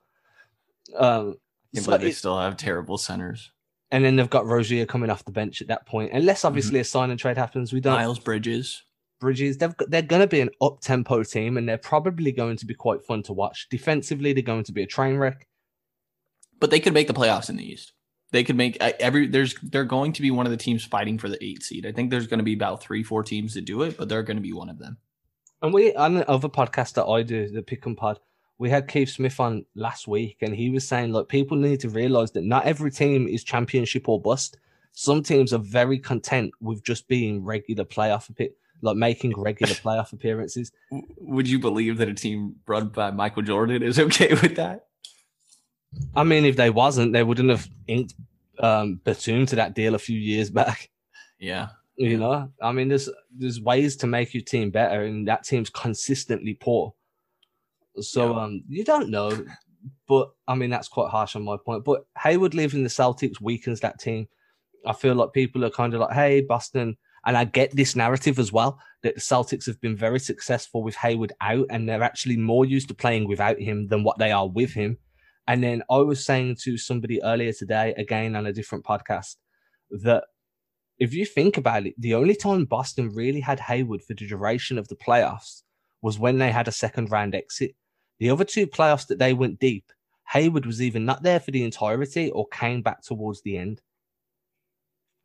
Um, 0.95 1.37
so 1.73 1.91
but 1.91 2.01
they 2.01 2.11
still 2.11 2.39
have 2.39 2.57
terrible 2.57 2.97
centers. 2.97 3.51
And 3.91 4.03
then 4.03 4.15
they've 4.15 4.29
got 4.29 4.47
Rozier 4.47 4.85
coming 4.85 5.09
off 5.09 5.23
the 5.23 5.31
bench 5.31 5.61
at 5.61 5.67
that 5.67 5.85
point. 5.85 6.13
Unless 6.13 6.45
obviously 6.45 6.75
mm-hmm. 6.75 6.81
a 6.81 6.85
sign 6.85 7.11
and 7.11 7.19
trade 7.19 7.37
happens, 7.37 7.71
we 7.71 7.79
don't. 7.79 7.93
Miles 7.93 8.19
Bridges. 8.19 8.83
Bridges, 9.23 9.57
they've 9.57 9.75
got, 9.75 9.89
they're 9.89 10.01
going 10.01 10.21
to 10.21 10.27
be 10.27 10.41
an 10.41 10.51
up 10.61 10.81
tempo 10.81 11.23
team, 11.23 11.57
and 11.57 11.67
they're 11.67 11.77
probably 11.77 12.31
going 12.31 12.57
to 12.57 12.65
be 12.65 12.75
quite 12.75 13.03
fun 13.03 13.23
to 13.23 13.33
watch. 13.33 13.67
Defensively, 13.69 14.33
they're 14.33 14.43
going 14.43 14.63
to 14.65 14.71
be 14.71 14.83
a 14.83 14.87
train 14.87 15.17
wreck. 15.17 15.47
But 16.59 16.69
they 16.69 16.79
could 16.79 16.93
make 16.93 17.07
the 17.07 17.13
playoffs 17.13 17.49
in 17.49 17.57
the 17.57 17.69
East 17.69 17.93
they 18.33 18.43
could 18.43 18.57
make 18.57 18.77
every 18.81 19.27
there's 19.27 19.53
they're 19.61 19.85
going 19.85 20.11
to 20.11 20.21
be 20.21 20.31
one 20.31 20.47
of 20.47 20.51
the 20.51 20.57
teams 20.57 20.83
fighting 20.83 21.17
for 21.19 21.29
the 21.29 21.41
eight 21.41 21.63
seed. 21.63 21.85
I 21.85 21.91
think 21.91 22.09
there's 22.09 22.27
going 22.27 22.39
to 22.39 22.43
be 22.43 22.53
about 22.53 22.81
three, 22.81 23.03
four 23.03 23.23
teams 23.23 23.53
that 23.53 23.63
do 23.63 23.83
it, 23.83 23.95
but 23.95 24.09
they're 24.09 24.23
going 24.23 24.37
to 24.37 24.43
be 24.43 24.53
one 24.53 24.69
of 24.69 24.79
them. 24.79 24.97
And 25.61 25.71
we 25.71 25.93
on 25.93 26.15
the 26.15 26.27
other 26.27 26.49
podcast 26.49 26.93
that 26.95 27.05
I 27.05 27.21
do, 27.21 27.47
the 27.47 27.61
Pick 27.61 27.85
and 27.85 27.95
Pod, 27.95 28.19
we 28.57 28.71
had 28.71 28.87
Keith 28.87 29.09
Smith 29.09 29.39
on 29.39 29.65
last 29.75 30.07
week, 30.07 30.37
and 30.41 30.55
he 30.55 30.71
was 30.71 30.85
saying, 30.85 31.13
look, 31.13 31.29
people 31.29 31.55
need 31.55 31.79
to 31.81 31.89
realize 31.89 32.31
that 32.31 32.43
not 32.43 32.65
every 32.65 32.89
team 32.89 33.27
is 33.27 33.43
championship 33.43 34.09
or 34.09 34.19
bust. 34.19 34.57
Some 34.93 35.21
teams 35.21 35.53
are 35.53 35.59
very 35.59 35.99
content 35.99 36.53
with 36.59 36.83
just 36.83 37.07
being 37.07 37.43
regular 37.43 37.85
playoff 37.85 38.29
like 38.83 38.97
making 38.97 39.33
regular 39.35 39.73
playoff 39.73 40.13
appearances. 40.13 40.71
Would 41.17 41.47
you 41.47 41.57
believe 41.57 41.97
that 41.97 42.09
a 42.09 42.13
team 42.13 42.57
run 42.67 42.89
by 42.89 43.11
Michael 43.11 43.41
Jordan 43.41 43.81
is 43.81 43.97
okay 43.97 44.29
with 44.41 44.55
that? 44.57 44.87
I 46.15 46.23
mean, 46.23 46.45
if 46.45 46.55
they 46.55 46.69
wasn't, 46.69 47.13
they 47.13 47.23
wouldn't 47.23 47.49
have 47.49 47.67
inked 47.87 48.13
um, 48.59 48.99
Batum 49.03 49.45
to 49.47 49.55
that 49.55 49.73
deal 49.73 49.95
a 49.95 49.99
few 49.99 50.19
years 50.19 50.49
back. 50.49 50.89
Yeah. 51.39 51.69
You 51.95 52.17
know, 52.17 52.51
I 52.61 52.71
mean, 52.71 52.89
there's 52.89 53.07
there's 53.31 53.61
ways 53.61 53.95
to 53.97 54.07
make 54.07 54.33
your 54.33 54.41
team 54.43 54.71
better, 54.71 55.03
and 55.03 55.27
that 55.27 55.43
team's 55.43 55.69
consistently 55.69 56.55
poor. 56.55 56.95
So 57.99 58.35
yeah. 58.35 58.43
um, 58.43 58.63
you 58.67 58.83
don't 58.83 59.09
know, 59.09 59.45
but 60.07 60.31
I 60.47 60.55
mean 60.55 60.71
that's 60.71 60.87
quite 60.87 61.11
harsh 61.11 61.35
on 61.35 61.43
my 61.43 61.55
point. 61.63 61.83
But 61.83 62.05
Hayward 62.17 62.55
leaving 62.55 62.81
the 62.81 62.89
Celtics 62.89 63.39
weakens 63.39 63.79
that 63.81 63.99
team. 63.99 64.27
I 64.85 64.93
feel 64.93 65.13
like 65.13 65.33
people 65.33 65.63
are 65.63 65.69
kind 65.69 65.93
of 65.93 66.01
like, 66.01 66.13
hey, 66.13 66.41
Boston, 66.41 66.97
and 67.25 67.37
I 67.37 67.45
get 67.45 67.75
this 67.75 67.95
narrative 67.95 68.39
as 68.39 68.51
well 68.51 68.79
that 69.01 69.15
the 69.15 69.21
Celtics 69.21 69.65
have 69.65 69.79
been 69.81 69.95
very 69.95 70.19
successful 70.19 70.83
with 70.83 70.95
Hayward 70.95 71.33
out, 71.41 71.67
and 71.69 71.87
they're 71.87 72.03
actually 72.03 72.37
more 72.37 72.65
used 72.65 72.87
to 72.89 72.93
playing 72.93 73.27
without 73.27 73.59
him 73.59 73.87
than 73.87 74.03
what 74.03 74.17
they 74.17 74.31
are 74.31 74.47
with 74.47 74.73
him. 74.73 74.97
And 75.47 75.63
then 75.63 75.83
I 75.89 75.97
was 75.97 76.25
saying 76.25 76.57
to 76.63 76.77
somebody 76.77 77.21
earlier 77.23 77.53
today, 77.53 77.93
again 77.97 78.35
on 78.35 78.45
a 78.45 78.53
different 78.53 78.85
podcast, 78.85 79.35
that 79.91 80.23
if 80.99 81.13
you 81.13 81.25
think 81.25 81.57
about 81.57 81.85
it, 81.85 81.95
the 81.97 82.13
only 82.13 82.35
time 82.35 82.65
Boston 82.65 83.09
really 83.09 83.41
had 83.41 83.59
Hayward 83.59 84.01
for 84.01 84.13
the 84.13 84.25
duration 84.25 84.77
of 84.77 84.87
the 84.87 84.95
playoffs 84.95 85.63
was 86.01 86.19
when 86.19 86.37
they 86.37 86.51
had 86.51 86.67
a 86.67 86.71
second 86.71 87.11
round 87.11 87.35
exit. 87.35 87.75
The 88.19 88.29
other 88.29 88.45
two 88.45 88.67
playoffs 88.67 89.07
that 89.07 89.19
they 89.19 89.33
went 89.33 89.59
deep, 89.59 89.85
Hayward 90.29 90.65
was 90.65 90.81
either 90.81 90.99
not 90.99 91.23
there 91.23 91.39
for 91.39 91.51
the 91.51 91.63
entirety 91.63 92.31
or 92.31 92.47
came 92.47 92.81
back 92.81 93.01
towards 93.01 93.41
the 93.41 93.57
end. 93.57 93.81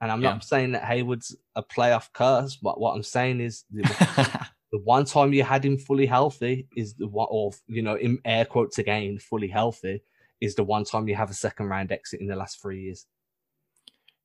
And 0.00 0.12
I'm 0.12 0.22
yeah. 0.22 0.30
not 0.30 0.44
saying 0.44 0.72
that 0.72 0.84
Hayward's 0.84 1.34
a 1.56 1.62
playoff 1.62 2.12
curse, 2.12 2.56
but 2.56 2.80
what 2.80 2.94
I'm 2.94 3.02
saying 3.02 3.40
is 3.40 3.64
the 3.70 4.78
one 4.84 5.04
time 5.04 5.32
you 5.32 5.42
had 5.42 5.64
him 5.64 5.78
fully 5.78 6.06
healthy 6.06 6.68
is 6.76 6.94
the 6.94 7.08
one, 7.08 7.28
or 7.30 7.52
you 7.66 7.82
know, 7.82 7.96
in 7.96 8.18
air 8.24 8.44
quotes 8.44 8.78
again, 8.78 9.18
fully 9.18 9.48
healthy 9.48 10.02
is 10.40 10.54
the 10.54 10.64
one 10.64 10.84
time 10.84 11.08
you 11.08 11.16
have 11.16 11.30
a 11.30 11.34
second 11.34 11.66
round 11.66 11.90
exit 11.90 12.20
in 12.20 12.28
the 12.28 12.36
last 12.36 12.62
three 12.62 12.82
years. 12.82 13.06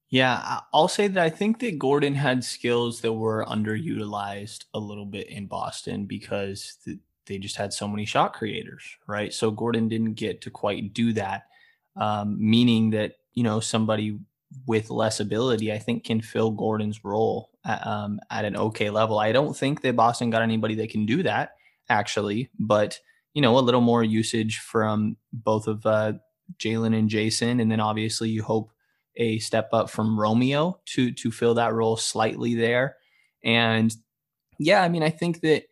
Yeah, 0.10 0.60
I'll 0.72 0.88
say 0.88 1.08
that 1.08 1.24
I 1.24 1.31
think 1.31 1.58
that 1.60 1.80
Gordon 1.80 2.14
had 2.14 2.44
skills 2.44 3.02
that 3.02 3.14
were 3.14 3.44
underutilized 3.46 4.66
a 4.75 4.80
little 4.80 5.08
bit 5.08 5.28
in 5.28 5.48
Boston 5.48 6.06
because 6.06 6.78
they 7.25 7.40
just 7.40 7.56
had 7.56 7.74
so 7.74 7.88
many 7.88 8.06
shot 8.06 8.34
creators, 8.34 8.84
right? 9.08 9.34
So 9.34 9.50
Gordon 9.50 9.88
didn't 9.88 10.14
get 10.14 10.42
to 10.42 10.52
quite 10.52 10.94
do 10.94 11.14
that, 11.14 11.48
um, 11.96 12.38
meaning 12.40 12.92
that 12.92 13.14
you 13.34 13.42
know 13.42 13.60
somebody 13.60 14.20
with 14.65 14.89
less 14.89 15.19
ability, 15.19 15.71
I 15.71 15.79
think, 15.79 16.03
can 16.03 16.21
fill 16.21 16.51
Gordon's 16.51 17.03
role 17.03 17.50
at, 17.65 17.85
um, 17.85 18.19
at 18.29 18.45
an 18.45 18.55
okay 18.55 18.89
level. 18.89 19.19
I 19.19 19.31
don't 19.31 19.55
think 19.55 19.81
that 19.81 19.95
Boston 19.95 20.29
got 20.29 20.41
anybody 20.41 20.75
that 20.75 20.89
can 20.89 21.05
do 21.05 21.24
that, 21.24 21.51
actually, 21.89 22.50
but 22.60 23.00
you 23.33 23.41
know, 23.41 23.57
a 23.57 23.60
little 23.60 23.81
more 23.81 24.03
usage 24.03 24.60
from 24.60 25.17
both 25.31 25.67
of 25.67 25.86
uh, 25.86 26.13
Jaylen 26.60 26.98
and 26.98 27.10
Jayson, 27.10 27.60
and 27.60 27.72
then 27.72 27.79
obviously 27.79 28.29
you 28.29 28.43
hope 28.43 28.72
a 29.15 29.39
step 29.39 29.69
up 29.74 29.89
from 29.89 30.19
Romeo 30.19 30.79
to 30.86 31.12
to 31.12 31.31
fill 31.31 31.55
that 31.55 31.74
role 31.74 31.98
slightly 31.98 32.55
there. 32.55 32.98
And 33.43 33.95
yeah, 34.60 34.83
I 34.83 34.89
mean, 34.89 35.03
I 35.03 35.10
think 35.10 35.41
that 35.41 35.63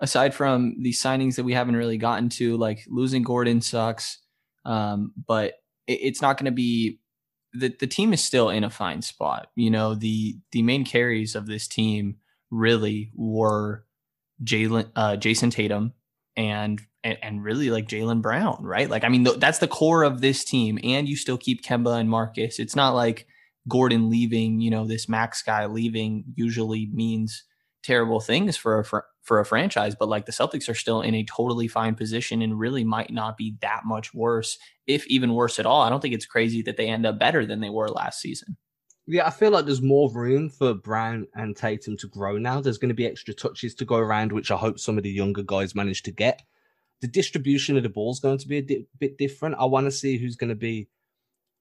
aside 0.00 0.34
from 0.34 0.76
the 0.82 0.92
signings 0.92 1.36
that 1.36 1.44
we 1.44 1.54
haven't 1.54 1.76
really 1.76 1.98
gotten 1.98 2.28
to, 2.28 2.56
like 2.56 2.84
losing 2.88 3.22
Gordon 3.22 3.60
sucks, 3.60 4.18
um, 4.64 5.12
but 5.26 5.54
it, 5.86 6.00
it's 6.02 6.22
not 6.22 6.36
going 6.36 6.46
to 6.46 6.52
be 6.52 6.98
the, 7.54 7.74
the 7.78 7.86
team 7.86 8.12
is 8.12 8.22
still 8.22 8.50
in 8.50 8.64
a 8.64 8.70
fine 8.70 9.00
spot. 9.00 9.48
You 9.54 9.70
know, 9.70 9.94
the 9.94 10.36
the 10.52 10.62
main 10.62 10.84
carries 10.84 11.34
of 11.34 11.46
this 11.46 11.68
team 11.68 12.16
really 12.50 13.12
were 13.14 13.84
Jaylen, 14.42 14.90
uh, 14.96 15.16
Jayson 15.16 15.50
Tatum, 15.50 15.92
and, 16.36 16.80
and 17.04 17.42
really 17.42 17.70
like 17.70 17.86
Jaylen 17.86 18.22
Brown, 18.22 18.58
right? 18.62 18.90
Like, 18.90 19.04
I 19.04 19.08
mean, 19.08 19.24
th- 19.24 19.38
that's 19.38 19.58
the 19.58 19.68
core 19.68 20.02
of 20.02 20.20
this 20.20 20.44
team, 20.44 20.78
and 20.82 21.08
you 21.08 21.16
still 21.16 21.38
keep 21.38 21.64
Kemba 21.64 21.98
and 21.98 22.10
Marcus. 22.10 22.58
It's 22.58 22.76
not 22.76 22.94
like 22.94 23.26
Gordon 23.68 24.10
leaving. 24.10 24.60
You 24.60 24.70
know, 24.70 24.86
this 24.86 25.08
Max 25.08 25.42
guy 25.42 25.66
leaving 25.66 26.24
usually 26.34 26.90
means 26.92 27.44
terrible 27.82 28.20
things 28.20 28.56
for 28.56 28.80
a 28.80 28.84
for, 28.84 29.06
for 29.24 29.40
a 29.40 29.44
franchise, 29.44 29.96
but 29.98 30.08
like 30.08 30.26
the 30.26 30.32
Celtics 30.32 30.68
are 30.68 30.74
still 30.74 31.00
in 31.00 31.14
a 31.14 31.24
totally 31.24 31.66
fine 31.66 31.94
position 31.94 32.42
and 32.42 32.58
really 32.58 32.84
might 32.84 33.10
not 33.10 33.36
be 33.36 33.56
that 33.62 33.80
much 33.84 34.14
worse, 34.14 34.58
if 34.86 35.06
even 35.06 35.34
worse 35.34 35.58
at 35.58 35.66
all. 35.66 35.80
I 35.80 35.88
don't 35.88 36.00
think 36.00 36.14
it's 36.14 36.26
crazy 36.26 36.62
that 36.62 36.76
they 36.76 36.88
end 36.88 37.06
up 37.06 37.18
better 37.18 37.44
than 37.44 37.60
they 37.60 37.70
were 37.70 37.88
last 37.88 38.20
season. 38.20 38.56
Yeah, 39.06 39.26
I 39.26 39.30
feel 39.30 39.50
like 39.50 39.64
there's 39.64 39.82
more 39.82 40.10
room 40.12 40.48
for 40.48 40.74
Brown 40.74 41.26
and 41.34 41.56
Tatum 41.56 41.96
to 41.98 42.08
grow 42.08 42.38
now. 42.38 42.60
There's 42.60 42.78
going 42.78 42.90
to 42.90 42.94
be 42.94 43.06
extra 43.06 43.34
touches 43.34 43.74
to 43.76 43.84
go 43.84 43.96
around, 43.96 44.32
which 44.32 44.50
I 44.50 44.56
hope 44.56 44.78
some 44.78 44.96
of 44.96 45.04
the 45.04 45.10
younger 45.10 45.42
guys 45.42 45.74
manage 45.74 46.02
to 46.04 46.10
get. 46.10 46.42
The 47.00 47.08
distribution 47.08 47.76
of 47.76 47.82
the 47.82 47.88
ball 47.88 48.12
is 48.12 48.20
going 48.20 48.38
to 48.38 48.48
be 48.48 48.58
a 48.58 48.62
di- 48.62 48.86
bit 48.98 49.18
different. 49.18 49.56
I 49.58 49.64
want 49.64 49.86
to 49.86 49.90
see 49.90 50.16
who's 50.16 50.36
going 50.36 50.48
to 50.48 50.54
be 50.54 50.88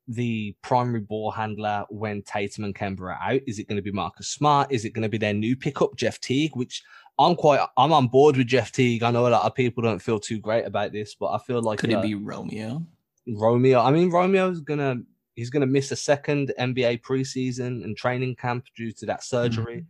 the 0.07 0.55
primary 0.61 0.99
ball 0.99 1.31
handler 1.31 1.85
when 1.89 2.21
Tatum 2.23 2.65
and 2.65 2.75
Kemba 2.75 3.01
are 3.01 3.11
out? 3.11 3.41
Is 3.47 3.59
it 3.59 3.67
going 3.67 3.77
to 3.77 3.81
be 3.81 3.91
Marcus 3.91 4.27
Smart? 4.27 4.71
Is 4.71 4.85
it 4.85 4.91
going 4.91 5.03
to 5.03 5.09
be 5.09 5.17
their 5.17 5.33
new 5.33 5.55
pickup, 5.55 5.95
Jeff 5.95 6.19
Teague? 6.19 6.55
Which 6.55 6.83
I'm 7.19 7.35
quite, 7.35 7.65
I'm 7.77 7.93
on 7.93 8.07
board 8.07 8.37
with 8.37 8.47
Jeff 8.47 8.71
Teague. 8.71 9.03
I 9.03 9.11
know 9.11 9.27
a 9.27 9.29
lot 9.29 9.45
of 9.45 9.53
people 9.53 9.83
don't 9.83 10.01
feel 10.01 10.19
too 10.19 10.39
great 10.39 10.65
about 10.65 10.91
this, 10.91 11.15
but 11.15 11.27
I 11.27 11.37
feel 11.37 11.61
like 11.61 11.79
could 11.79 11.93
uh, 11.93 11.99
it 11.99 12.01
be 12.01 12.15
Romeo? 12.15 12.85
Romeo. 13.27 13.79
I 13.81 13.91
mean, 13.91 14.09
Romeo's 14.09 14.61
gonna 14.61 14.97
he's 15.35 15.49
going 15.49 15.61
to 15.61 15.67
miss 15.67 15.91
a 15.91 15.95
second 15.95 16.53
NBA 16.59 17.01
preseason 17.01 17.83
and 17.83 17.97
training 17.97 18.35
camp 18.35 18.65
due 18.75 18.91
to 18.93 19.05
that 19.07 19.23
surgery. 19.23 19.85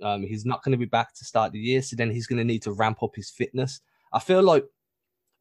Mm-hmm. 0.00 0.06
Um, 0.06 0.22
he's 0.22 0.44
not 0.44 0.62
going 0.62 0.72
to 0.72 0.78
be 0.78 0.84
back 0.84 1.14
to 1.14 1.24
start 1.24 1.52
the 1.52 1.58
year, 1.58 1.82
so 1.82 1.96
then 1.96 2.10
he's 2.10 2.26
going 2.26 2.38
to 2.38 2.44
need 2.44 2.62
to 2.62 2.72
ramp 2.72 3.02
up 3.02 3.14
his 3.14 3.30
fitness. 3.30 3.80
I 4.12 4.20
feel 4.20 4.42
like, 4.42 4.64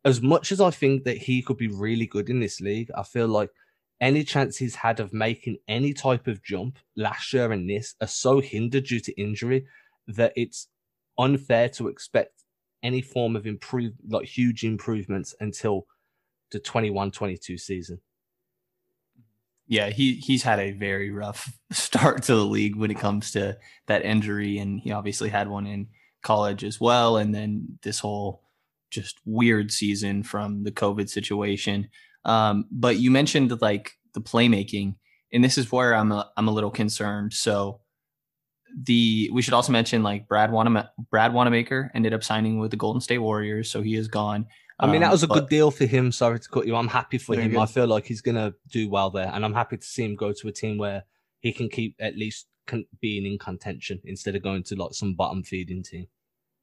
as 0.05 0.21
much 0.21 0.51
as 0.51 0.61
I 0.61 0.71
think 0.71 1.03
that 1.03 1.17
he 1.17 1.41
could 1.41 1.57
be 1.57 1.67
really 1.67 2.05
good 2.05 2.29
in 2.29 2.39
this 2.39 2.61
league, 2.61 2.89
I 2.95 3.03
feel 3.03 3.27
like 3.27 3.49
any 3.99 4.23
chance 4.23 4.57
he's 4.57 4.75
had 4.75 4.99
of 4.99 5.11
making 5.11 5.57
any 5.67 5.93
type 5.93 6.27
of 6.27 6.43
jump 6.43 6.77
last 6.95 7.33
year 7.33 7.51
and 7.51 7.69
this 7.69 7.95
are 7.99 8.07
so 8.07 8.39
hindered 8.39 8.85
due 8.85 8.99
to 8.99 9.21
injury 9.21 9.65
that 10.07 10.33
it's 10.35 10.67
unfair 11.17 11.69
to 11.69 11.87
expect 11.87 12.43
any 12.83 13.01
form 13.01 13.35
of 13.35 13.47
improve 13.47 13.93
like 14.07 14.27
huge 14.27 14.63
improvements 14.63 15.35
until 15.39 15.85
the 16.51 16.59
21-22 16.59 17.59
season. 17.59 17.99
Yeah, 19.69 19.89
he 19.89 20.15
he's 20.15 20.43
had 20.43 20.59
a 20.59 20.71
very 20.71 21.11
rough 21.11 21.51
start 21.71 22.23
to 22.23 22.35
the 22.35 22.45
league 22.45 22.77
when 22.77 22.91
it 22.91 22.99
comes 22.99 23.31
to 23.31 23.57
that 23.87 24.05
injury 24.05 24.59
and 24.59 24.79
he 24.79 24.91
obviously 24.91 25.29
had 25.29 25.49
one 25.49 25.67
in 25.67 25.87
college 26.23 26.63
as 26.63 26.79
well 26.79 27.17
and 27.17 27.33
then 27.35 27.77
this 27.83 27.99
whole 27.99 28.43
just 28.89 29.19
weird 29.25 29.71
season 29.71 30.23
from 30.23 30.63
the 30.63 30.71
COVID 30.71 31.09
situation. 31.09 31.89
Um, 32.25 32.65
but 32.71 32.97
you 32.97 33.11
mentioned 33.11 33.61
like 33.61 33.93
the 34.13 34.21
playmaking, 34.21 34.95
and 35.31 35.43
this 35.43 35.57
is 35.57 35.71
where 35.71 35.93
I'm 35.93 36.11
a, 36.11 36.29
I'm 36.37 36.47
a 36.47 36.53
little 36.53 36.71
concerned. 36.71 37.33
So 37.33 37.81
the 38.75 39.29
we 39.33 39.41
should 39.41 39.53
also 39.53 39.71
mention 39.71 40.03
like 40.03 40.27
Brad 40.27 40.49
Wanama, 40.51 40.89
Brad 41.09 41.33
Wanamaker 41.33 41.91
ended 41.93 42.13
up 42.13 42.23
signing 42.23 42.59
with 42.59 42.71
the 42.71 42.77
Golden 42.77 43.01
State 43.01 43.19
Warriors, 43.19 43.69
so 43.69 43.81
he 43.81 43.95
is 43.95 44.07
gone. 44.07 44.47
I 44.79 44.85
mean, 44.85 45.01
that 45.01 45.07
um, 45.07 45.11
was 45.11 45.23
a 45.23 45.27
but, 45.27 45.33
good 45.35 45.49
deal 45.49 45.71
for 45.71 45.85
him. 45.85 46.11
Sorry 46.11 46.39
to 46.39 46.49
cut 46.49 46.67
you. 46.67 46.75
I'm 46.75 46.87
happy 46.87 47.17
for 47.17 47.35
him. 47.35 47.51
Good. 47.51 47.59
I 47.59 47.65
feel 47.65 47.87
like 47.87 48.05
he's 48.05 48.21
gonna 48.21 48.53
do 48.71 48.89
well 48.89 49.09
there, 49.09 49.31
and 49.33 49.43
I'm 49.43 49.53
happy 49.53 49.77
to 49.77 49.85
see 49.85 50.03
him 50.03 50.15
go 50.15 50.33
to 50.33 50.47
a 50.47 50.51
team 50.51 50.77
where 50.77 51.03
he 51.39 51.51
can 51.51 51.69
keep 51.69 51.95
at 51.99 52.15
least 52.15 52.47
con- 52.67 52.85
being 53.01 53.25
in 53.25 53.39
contention 53.39 53.99
instead 54.05 54.35
of 54.35 54.43
going 54.43 54.63
to 54.63 54.75
like 54.75 54.93
some 54.93 55.15
bottom 55.15 55.43
feeding 55.43 55.83
team. 55.83 56.07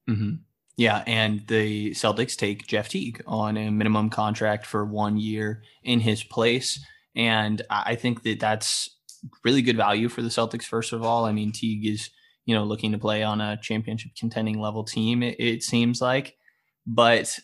Mm-hmm. 0.09 0.35
Yeah, 0.77 1.03
and 1.07 1.47
the 1.47 1.93
Celtics 1.93 2.37
take 2.37 2.67
Jeff 2.67 2.89
Teague 2.89 3.23
on 3.27 3.57
a 3.57 3.71
minimum 3.71 4.11
contract 4.11 4.67
for 4.67 4.85
one 4.85 5.17
year 5.19 5.63
in 5.83 6.01
his 6.01 6.23
place, 6.25 6.85
and 7.15 7.63
I 7.71 7.95
think 7.95 8.23
that 8.25 8.41
that's 8.41 8.91
really 9.45 9.63
good 9.63 9.77
value 9.77 10.09
for 10.09 10.23
the 10.23 10.29
Celtics. 10.29 10.65
First 10.65 10.93
of 10.93 11.03
all, 11.03 11.25
I 11.25 11.33
mean 11.33 11.53
Teague 11.53 11.87
is 11.87 12.11
you 12.45 12.55
know 12.55 12.65
looking 12.65 12.93
to 12.93 12.99
play 12.99 13.23
on 13.23 13.41
a 13.41 13.59
championship 13.61 14.13
contending 14.19 14.61
level 14.61 14.85
team. 14.85 15.23
It, 15.23 15.37
it 15.39 15.63
seems 15.63 16.01
like, 16.01 16.37
but 16.87 17.39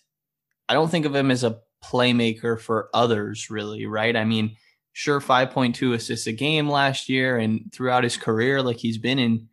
I 0.69 0.75
don't 0.75 0.91
think 0.91 1.07
of 1.07 1.15
him 1.15 1.31
as 1.31 1.45
a 1.45 1.59
playmaker 1.85 2.61
for 2.61 2.91
others, 2.95 3.51
really. 3.51 3.87
Right? 3.87 4.17
I 4.17 4.25
mean, 4.25 4.57
sure, 4.93 5.21
five 5.21 5.51
point 5.51 5.75
two 5.75 5.93
assists 5.93 6.27
a 6.27 6.33
game 6.33 6.69
last 6.69 7.09
year, 7.09 7.39
and 7.39 7.73
throughout 7.73 8.05
his 8.05 8.17
career, 8.17 8.63
like 8.63 8.79
he's 8.79 8.99
been 8.99 9.19
in 9.19 9.49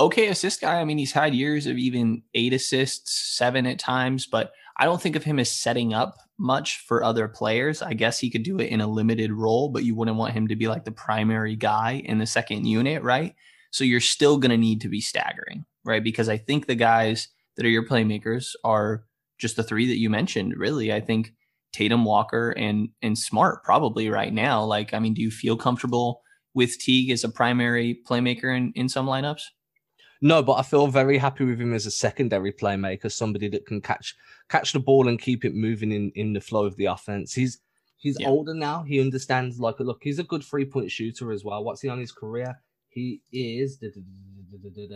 okay 0.00 0.28
assist 0.28 0.60
guy. 0.60 0.80
I 0.80 0.84
mean, 0.84 0.98
he's 0.98 1.12
had 1.12 1.34
years 1.34 1.66
of 1.66 1.76
even 1.78 2.22
eight 2.34 2.52
assists, 2.52 3.36
seven 3.36 3.66
at 3.66 3.78
times, 3.78 4.26
but 4.26 4.52
I 4.76 4.84
don't 4.84 5.00
think 5.00 5.16
of 5.16 5.24
him 5.24 5.38
as 5.38 5.50
setting 5.50 5.94
up 5.94 6.16
much 6.38 6.84
for 6.86 7.02
other 7.02 7.28
players. 7.28 7.82
I 7.82 7.94
guess 7.94 8.18
he 8.18 8.30
could 8.30 8.42
do 8.42 8.58
it 8.58 8.70
in 8.70 8.80
a 8.80 8.86
limited 8.86 9.32
role, 9.32 9.68
but 9.68 9.84
you 9.84 9.94
wouldn't 9.94 10.16
want 10.16 10.34
him 10.34 10.48
to 10.48 10.56
be 10.56 10.68
like 10.68 10.84
the 10.84 10.92
primary 10.92 11.56
guy 11.56 12.02
in 12.04 12.18
the 12.18 12.26
second 12.26 12.66
unit, 12.66 13.02
right? 13.02 13.34
So 13.70 13.84
you're 13.84 14.00
still 14.00 14.38
going 14.38 14.50
to 14.50 14.56
need 14.56 14.80
to 14.82 14.88
be 14.88 15.00
staggering, 15.00 15.64
right? 15.84 16.02
Because 16.02 16.28
I 16.28 16.36
think 16.36 16.66
the 16.66 16.74
guys 16.74 17.28
that 17.56 17.64
are 17.64 17.70
your 17.70 17.86
playmakers 17.86 18.50
are 18.64 19.04
just 19.38 19.56
the 19.56 19.62
three 19.62 19.86
that 19.86 19.98
you 19.98 20.10
mentioned, 20.10 20.54
really. 20.56 20.92
I 20.92 21.00
think 21.00 21.32
Tatum, 21.72 22.04
Walker, 22.04 22.50
and 22.50 22.88
and 23.02 23.18
Smart 23.18 23.62
probably 23.64 24.08
right 24.08 24.32
now. 24.32 24.64
Like, 24.64 24.94
I 24.94 24.98
mean, 24.98 25.14
do 25.14 25.20
you 25.20 25.30
feel 25.30 25.56
comfortable 25.56 26.22
with 26.54 26.78
Teague 26.78 27.10
as 27.10 27.22
a 27.22 27.28
primary 27.28 28.00
playmaker 28.08 28.56
in, 28.56 28.72
in 28.74 28.88
some 28.88 29.06
lineups? 29.06 29.42
No, 30.22 30.42
but 30.42 30.54
I 30.54 30.62
feel 30.62 30.86
very 30.86 31.18
happy 31.18 31.44
with 31.44 31.60
him 31.60 31.74
as 31.74 31.86
a 31.86 31.90
secondary 31.90 32.52
playmaker, 32.52 33.12
somebody 33.12 33.48
that 33.48 33.66
can 33.66 33.80
catch 33.80 34.14
catch 34.48 34.72
the 34.72 34.80
ball 34.80 35.08
and 35.08 35.20
keep 35.20 35.44
it 35.44 35.54
moving 35.54 35.92
in 35.92 36.10
in 36.14 36.32
the 36.32 36.40
flow 36.40 36.64
of 36.64 36.76
the 36.76 36.86
offense. 36.86 37.34
He's 37.34 37.58
he's 37.96 38.18
yeah. 38.18 38.28
older 38.28 38.54
now. 38.54 38.82
He 38.82 39.00
understands 39.00 39.60
like 39.60 39.78
look, 39.80 39.98
he's 40.02 40.18
a 40.18 40.24
good 40.24 40.42
three 40.42 40.64
point 40.64 40.90
shooter 40.90 41.32
as 41.32 41.44
well. 41.44 41.64
What's 41.64 41.82
he 41.82 41.88
on 41.88 41.98
his 41.98 42.12
career? 42.12 42.58
He 42.88 43.20
is 43.30 43.78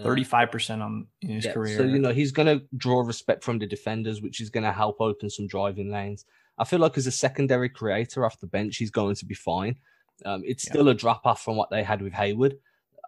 thirty 0.02 0.24
five 0.24 0.50
percent 0.50 0.80
on 0.80 1.06
in 1.20 1.30
his 1.30 1.44
yeah, 1.44 1.52
career. 1.52 1.76
So 1.76 1.82
you 1.84 1.98
know 1.98 2.12
he's 2.12 2.32
gonna 2.32 2.62
draw 2.76 3.02
respect 3.02 3.44
from 3.44 3.58
the 3.58 3.66
defenders, 3.66 4.22
which 4.22 4.40
is 4.40 4.48
gonna 4.48 4.72
help 4.72 5.00
open 5.00 5.28
some 5.28 5.46
driving 5.46 5.90
lanes. 5.90 6.24
I 6.58 6.64
feel 6.64 6.78
like 6.78 6.96
as 6.96 7.06
a 7.06 7.12
secondary 7.12 7.68
creator 7.68 8.24
off 8.24 8.40
the 8.40 8.46
bench, 8.46 8.76
he's 8.76 8.90
going 8.90 9.16
to 9.16 9.26
be 9.26 9.34
fine. 9.34 9.76
Um, 10.24 10.42
it's 10.44 10.66
yeah. 10.66 10.72
still 10.72 10.88
a 10.88 10.94
drop 10.94 11.22
off 11.24 11.42
from 11.42 11.56
what 11.56 11.70
they 11.70 11.82
had 11.82 12.02
with 12.02 12.12
Hayward, 12.12 12.56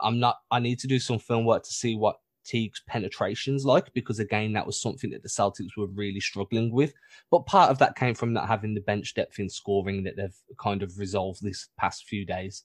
I'm 0.02 0.18
not. 0.18 0.38
I 0.50 0.59
need 0.59 0.78
to 0.80 0.87
do 0.87 0.99
some 0.99 1.18
film 1.18 1.44
work 1.44 1.62
to 1.64 1.73
see 1.73 1.97
what 1.97 2.16
Teague's 2.44 2.82
penetrations 2.87 3.64
like 3.64 3.92
because 3.94 4.18
again 4.18 4.52
that 4.52 4.66
was 4.66 4.80
something 4.80 5.11
that 5.11 5.23
the 5.23 5.28
Celtics 5.28 5.76
were 5.76 5.87
really 5.87 6.21
struggling 6.21 6.73
with. 6.73 6.92
But 7.30 7.47
part 7.47 7.71
of 7.71 7.78
that 7.78 7.97
came 7.97 8.14
from 8.14 8.32
not 8.32 8.49
having 8.49 8.75
the 8.75 8.80
bench 8.80 9.14
depth 9.14 9.38
in 9.38 9.49
scoring 9.49 10.04
that 10.04 10.16
they've 10.16 10.37
kind 10.59 10.82
of 10.82 10.99
resolved 10.99 11.42
this 11.42 11.68
past 11.78 12.06
few 12.06 12.26
days. 12.26 12.64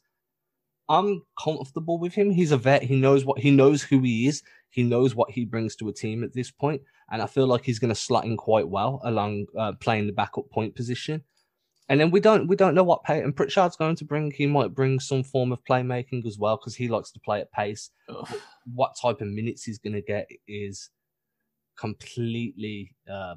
I'm 0.90 1.24
comfortable 1.42 2.00
with 2.00 2.14
him. 2.14 2.32
He's 2.32 2.52
a 2.52 2.58
vet. 2.58 2.82
He 2.84 2.96
knows 2.96 3.26
what 3.26 3.40
he 3.40 3.52
knows 3.52 3.84
who 3.84 4.00
he 4.00 4.28
is. 4.28 4.42
He 4.70 4.84
knows 4.84 5.16
what 5.16 5.32
he 5.32 5.46
brings 5.46 5.76
to 5.78 5.90
a 5.90 5.94
team 5.94 6.24
at 6.24 6.34
this 6.34 6.52
point, 6.52 6.82
and 7.12 7.22
I 7.22 7.28
feel 7.28 7.48
like 7.48 7.64
he's 7.64 7.80
going 7.80 7.94
to 7.94 7.96
slot 7.96 8.26
in 8.26 8.38
quite 8.38 8.68
well 8.68 9.02
along 9.04 9.48
uh, 9.58 9.74
playing 9.74 10.08
the 10.08 10.14
backup 10.14 10.50
point 10.50 10.76
position. 10.76 11.24
And 11.90 12.00
then 12.00 12.12
we 12.12 12.20
don't 12.20 12.48
we 12.48 12.56
don't 12.56 12.76
know 12.76 12.84
what 12.84 13.04
Payton 13.04 13.34
Pritchard's 13.34 13.78
going 13.78 13.96
to 13.96 14.06
bring. 14.06 14.32
He 14.32 14.46
might 14.46 14.76
bring 14.76 15.00
some 15.00 15.24
form 15.24 15.52
of 15.52 15.64
playmaking 15.64 16.26
as 16.26 16.38
well 16.38 16.58
because 16.58 16.76
he 16.76 16.88
likes 16.88 17.12
to 17.12 17.20
play 17.20 17.40
at 17.40 17.52
pace. 17.52 17.92
Ugh. 18.10 18.28
What 18.74 18.98
type 19.02 19.22
of 19.22 19.28
minutes 19.28 19.64
he's 19.64 19.80
going 19.80 19.94
to 19.94 20.02
get 20.02 20.28
is 20.48 20.90
completely 21.78 22.94
uh, 23.10 23.36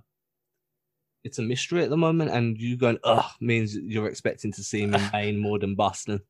it's 1.22 1.38
a 1.38 1.42
mystery 1.42 1.84
at 1.84 1.90
the 1.90 1.96
moment. 1.96 2.32
And 2.32 2.58
you 2.58 2.76
going 2.76 2.98
ugh 3.04 3.30
means 3.40 3.76
you're 3.76 4.08
expecting 4.08 4.52
to 4.52 4.64
see 4.64 4.82
him 4.82 4.94
in 4.94 5.10
Maine 5.12 5.38
more 5.38 5.58
than 5.58 5.74
Boston. 5.74 6.20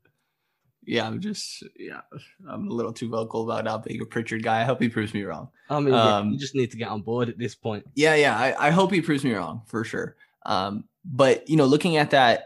Yeah, 0.84 1.06
I'm 1.06 1.20
just 1.20 1.62
yeah, 1.78 2.00
I'm 2.48 2.68
a 2.68 2.72
little 2.72 2.92
too 2.92 3.08
vocal 3.08 3.44
about 3.44 3.64
not 3.64 3.84
being 3.84 4.00
a 4.00 4.06
Pritchard 4.06 4.42
guy. 4.42 4.60
I 4.60 4.64
hope 4.64 4.80
he 4.80 4.88
proves 4.88 5.12
me 5.12 5.22
wrong. 5.22 5.48
I 5.68 5.78
mean, 5.78 5.94
um, 5.94 6.26
yeah, 6.26 6.32
you 6.32 6.38
just 6.38 6.54
need 6.54 6.70
to 6.70 6.78
get 6.78 6.88
on 6.88 7.02
board 7.02 7.28
at 7.28 7.38
this 7.38 7.54
point. 7.54 7.86
Yeah, 7.94 8.14
yeah, 8.14 8.36
I, 8.36 8.68
I 8.68 8.70
hope 8.70 8.90
he 8.90 9.00
proves 9.00 9.22
me 9.22 9.34
wrong 9.34 9.62
for 9.66 9.84
sure. 9.84 10.16
Um, 10.46 10.84
but 11.04 11.48
you 11.48 11.56
know, 11.56 11.66
looking 11.66 11.96
at 11.96 12.10
that 12.10 12.44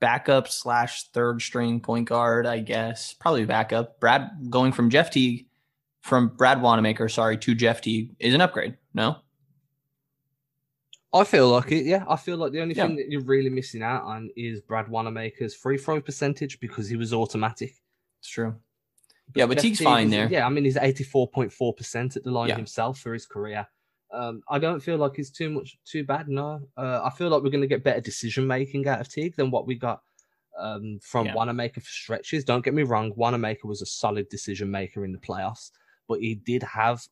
backup 0.00 0.48
slash 0.48 1.08
third 1.08 1.42
string 1.42 1.80
point 1.80 2.08
guard, 2.08 2.46
I 2.46 2.60
guess 2.60 3.14
probably 3.14 3.44
backup. 3.44 4.00
Brad 4.00 4.30
going 4.50 4.72
from 4.72 4.90
Jeff 4.90 5.10
Teague 5.10 5.46
from 6.00 6.28
Brad 6.28 6.60
Wanamaker, 6.60 7.08
sorry, 7.08 7.38
to 7.38 7.54
Jeff 7.54 7.80
Teague 7.80 8.14
is 8.18 8.34
an 8.34 8.40
upgrade. 8.40 8.76
No, 8.92 9.16
I 11.14 11.24
feel 11.24 11.48
like 11.48 11.70
it. 11.70 11.86
Yeah, 11.86 12.04
I 12.08 12.16
feel 12.16 12.36
like 12.36 12.52
the 12.52 12.60
only 12.60 12.74
yeah. 12.74 12.86
thing 12.86 12.96
that 12.96 13.08
you're 13.08 13.22
really 13.22 13.50
missing 13.50 13.82
out 13.82 14.02
on 14.02 14.30
is 14.36 14.60
Brad 14.60 14.88
Wanamaker's 14.88 15.54
free 15.54 15.78
throw 15.78 16.00
percentage 16.00 16.58
because 16.58 16.88
he 16.88 16.96
was 16.96 17.14
automatic. 17.14 17.74
It's 18.18 18.28
true. 18.28 18.56
But 19.28 19.38
yeah, 19.38 19.46
but 19.46 19.54
Jeff 19.54 19.62
Teague's 19.62 19.78
Teague 19.78 19.86
fine 19.86 20.10
there. 20.10 20.28
Yeah, 20.28 20.44
I 20.44 20.50
mean 20.50 20.64
he's 20.64 20.76
84.4% 20.76 22.16
at 22.16 22.24
the 22.24 22.30
line 22.30 22.48
yeah. 22.48 22.56
himself 22.56 22.98
for 22.98 23.12
his 23.12 23.26
career. 23.26 23.66
Um, 24.14 24.42
I 24.48 24.58
don't 24.58 24.80
feel 24.80 24.96
like 24.96 25.18
it's 25.18 25.30
too 25.30 25.50
much 25.50 25.76
too 25.84 26.04
bad. 26.04 26.28
No, 26.28 26.60
uh, 26.76 27.00
I 27.02 27.10
feel 27.10 27.28
like 27.28 27.42
we're 27.42 27.50
going 27.50 27.62
to 27.62 27.66
get 27.66 27.84
better 27.84 28.00
decision 28.00 28.46
making 28.46 28.86
out 28.86 29.00
of 29.00 29.08
Teague 29.08 29.36
than 29.36 29.50
what 29.50 29.66
we 29.66 29.74
got 29.74 30.00
um, 30.58 30.98
from 31.02 31.26
yeah. 31.26 31.34
Wanamaker 31.34 31.80
for 31.80 31.86
stretches. 31.86 32.44
Don't 32.44 32.64
get 32.64 32.74
me 32.74 32.82
wrong, 32.82 33.12
Wanamaker 33.16 33.66
was 33.66 33.82
a 33.82 33.86
solid 33.86 34.28
decision 34.28 34.70
maker 34.70 35.04
in 35.04 35.12
the 35.12 35.18
playoffs, 35.18 35.70
but 36.08 36.20
he 36.20 36.34
did 36.34 36.62
have 36.62 37.02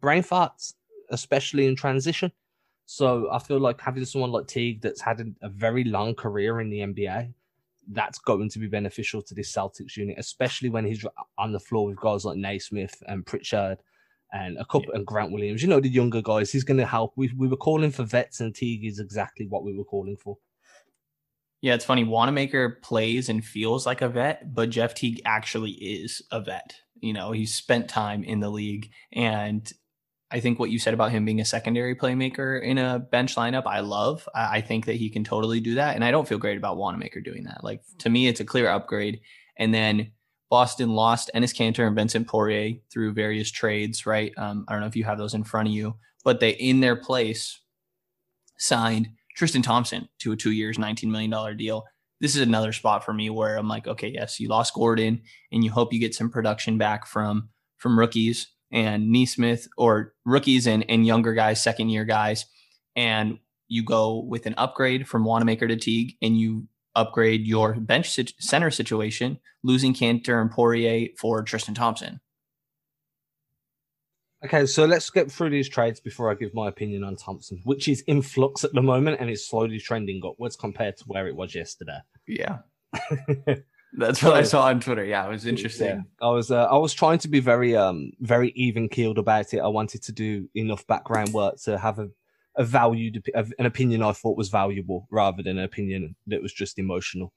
brain 0.00 0.22
farts, 0.22 0.74
especially 1.10 1.66
in 1.66 1.76
transition. 1.76 2.32
So 2.86 3.30
I 3.30 3.38
feel 3.38 3.60
like 3.60 3.80
having 3.80 4.04
someone 4.04 4.32
like 4.32 4.46
Teague 4.46 4.82
that's 4.82 5.00
had 5.00 5.20
a, 5.20 5.46
a 5.46 5.48
very 5.48 5.84
long 5.84 6.14
career 6.14 6.60
in 6.60 6.68
the 6.68 6.80
NBA, 6.80 7.32
that's 7.92 8.18
going 8.18 8.48
to 8.50 8.58
be 8.58 8.66
beneficial 8.66 9.22
to 9.22 9.34
this 9.34 9.52
Celtics 9.52 9.96
unit, 9.96 10.16
especially 10.18 10.68
when 10.68 10.84
he's 10.84 11.04
on 11.38 11.52
the 11.52 11.60
floor 11.60 11.86
with 11.86 12.00
guys 12.00 12.24
like 12.24 12.36
Nesmith 12.36 13.02
and 13.06 13.24
Pritchard 13.24 13.78
and 14.34 14.58
a 14.58 14.64
couple 14.64 14.88
yeah. 14.88 14.96
and 14.96 15.06
Grant 15.06 15.32
Williams. 15.32 15.62
You 15.62 15.68
know 15.68 15.80
the 15.80 15.88
younger 15.88 16.20
guys. 16.20 16.50
He's 16.50 16.64
going 16.64 16.78
to 16.78 16.86
help. 16.86 17.12
We 17.16 17.32
we 17.36 17.48
were 17.48 17.56
calling 17.56 17.90
for 17.90 18.02
vets, 18.02 18.40
and 18.40 18.54
Teague 18.54 18.84
is 18.84 18.98
exactly 18.98 19.46
what 19.46 19.64
we 19.64 19.74
were 19.74 19.84
calling 19.84 20.16
for. 20.16 20.36
Yeah, 21.62 21.74
it's 21.74 21.84
funny. 21.84 22.04
Wanamaker 22.04 22.80
plays 22.82 23.30
and 23.30 23.42
feels 23.42 23.86
like 23.86 24.02
a 24.02 24.08
vet, 24.08 24.52
but 24.52 24.68
Jeff 24.68 24.94
Teague 24.94 25.22
actually 25.24 25.70
is 25.70 26.20
a 26.30 26.40
vet. 26.40 26.74
You 27.00 27.14
know, 27.14 27.32
he's 27.32 27.54
spent 27.54 27.88
time 27.88 28.24
in 28.24 28.40
the 28.40 28.50
league, 28.50 28.90
and 29.12 29.72
I 30.30 30.40
think 30.40 30.58
what 30.58 30.70
you 30.70 30.78
said 30.78 30.94
about 30.94 31.12
him 31.12 31.24
being 31.24 31.40
a 31.40 31.44
secondary 31.44 31.94
playmaker 31.94 32.60
in 32.60 32.76
a 32.76 32.98
bench 32.98 33.36
lineup, 33.36 33.66
I 33.66 33.80
love. 33.80 34.28
I, 34.34 34.58
I 34.58 34.60
think 34.60 34.86
that 34.86 34.96
he 34.96 35.08
can 35.08 35.22
totally 35.22 35.60
do 35.60 35.76
that, 35.76 35.94
and 35.94 36.04
I 36.04 36.10
don't 36.10 36.28
feel 36.28 36.38
great 36.38 36.58
about 36.58 36.76
Wanamaker 36.76 37.20
doing 37.20 37.44
that. 37.44 37.62
Like 37.62 37.82
to 37.98 38.10
me, 38.10 38.26
it's 38.26 38.40
a 38.40 38.44
clear 38.44 38.68
upgrade. 38.68 39.20
And 39.56 39.72
then 39.72 40.10
Boston 40.50 40.90
lost 40.90 41.30
Enes 41.34 41.54
Kanter 41.54 41.86
and 41.86 41.96
Vincent 41.96 42.28
Poirier 42.28 42.76
through 42.92 43.12
various 43.12 43.50
trades, 43.50 44.06
right? 44.06 44.32
Um, 44.36 44.64
I 44.68 44.72
don't 44.72 44.80
know 44.80 44.86
if 44.86 44.96
you 44.96 45.04
have 45.04 45.18
those 45.18 45.34
in 45.34 45.44
front 45.44 45.68
of 45.68 45.74
you, 45.74 45.96
but 46.24 46.40
they, 46.40 46.50
in 46.50 46.80
their 46.80 46.96
place, 46.96 47.60
signed 48.58 49.08
Tristan 49.36 49.62
Thompson 49.62 50.08
to 50.20 50.32
a 50.32 50.36
two 50.36 50.52
years, 50.52 50.78
$19 50.78 51.10
million 51.10 51.56
deal. 51.56 51.84
this 52.20 52.36
is 52.36 52.42
another 52.42 52.72
spot 52.72 53.04
for 53.04 53.12
me 53.12 53.30
where 53.30 53.56
I'm 53.56 53.68
like, 53.68 53.86
okay, 53.86 54.08
yes, 54.08 54.38
you 54.38 54.48
lost 54.48 54.74
Gordon, 54.74 55.22
and 55.52 55.64
you 55.64 55.70
hope 55.70 55.92
you 55.92 56.00
get 56.00 56.14
some 56.14 56.30
production 56.30 56.78
back 56.78 57.06
from 57.06 57.48
from 57.76 57.98
rookies 57.98 58.48
and 58.72 59.10
Nesmith 59.10 59.68
or 59.76 60.14
rookies 60.24 60.66
and 60.66 60.84
and 60.88 61.06
younger 61.06 61.34
guys, 61.34 61.62
second 61.62 61.90
year 61.90 62.04
guys, 62.04 62.46
and 62.96 63.38
you 63.68 63.82
go 63.82 64.20
with 64.20 64.46
an 64.46 64.54
upgrade 64.56 65.08
from 65.08 65.24
Wanamaker 65.24 65.66
to 65.68 65.76
Teague, 65.76 66.16
and 66.22 66.38
you 66.38 66.66
upgrade 66.94 67.46
your 67.46 67.74
bench 67.74 68.10
sit- 68.10 68.34
center 68.38 68.70
situation, 68.70 69.38
losing 69.62 69.94
Kanter 69.94 70.40
and 70.40 70.50
Poirier 70.50 71.08
for 71.18 71.42
Tristan 71.42 71.74
Thompson. 71.74 72.20
Okay, 74.44 74.66
so 74.66 74.84
let's 74.84 75.08
get 75.08 75.32
through 75.32 75.50
these 75.50 75.70
trades 75.70 76.00
before 76.00 76.30
I 76.30 76.34
give 76.34 76.52
my 76.52 76.68
opinion 76.68 77.02
on 77.02 77.16
Thompson, 77.16 77.60
which 77.64 77.88
is 77.88 78.02
in 78.02 78.20
flux 78.20 78.62
at 78.62 78.74
the 78.74 78.82
moment 78.82 79.18
and 79.18 79.30
is 79.30 79.48
slowly 79.48 79.78
trending 79.78 80.20
upwards 80.24 80.54
compared 80.54 80.98
to 80.98 81.04
where 81.06 81.26
it 81.26 81.34
was 81.34 81.54
yesterday. 81.54 81.98
Yeah. 82.26 82.58
That's 83.96 84.22
what 84.22 84.34
I 84.34 84.42
saw 84.42 84.66
on 84.66 84.80
Twitter. 84.80 85.04
Yeah, 85.04 85.24
it 85.26 85.30
was 85.30 85.46
interesting. 85.46 85.86
Yeah. 85.86 86.26
I 86.26 86.30
was 86.30 86.50
uh, 86.50 86.64
I 86.64 86.76
was 86.76 86.92
trying 86.92 87.18
to 87.18 87.28
be 87.28 87.40
very 87.40 87.76
um 87.76 88.10
very 88.20 88.50
even 88.56 88.88
keeled 88.88 89.18
about 89.18 89.54
it. 89.54 89.60
I 89.60 89.68
wanted 89.68 90.02
to 90.02 90.12
do 90.12 90.48
enough 90.54 90.86
background 90.86 91.32
work 91.32 91.56
to 91.62 91.78
have 91.78 91.98
a 91.98 92.08
a 92.56 92.64
valued 92.64 93.22
an 93.34 93.66
opinion 93.66 94.02
I 94.02 94.12
thought 94.12 94.36
was 94.36 94.48
valuable 94.48 95.06
rather 95.10 95.42
than 95.42 95.58
an 95.58 95.64
opinion 95.64 96.14
that 96.26 96.42
was 96.42 96.52
just 96.52 96.78
emotional. 96.78 97.32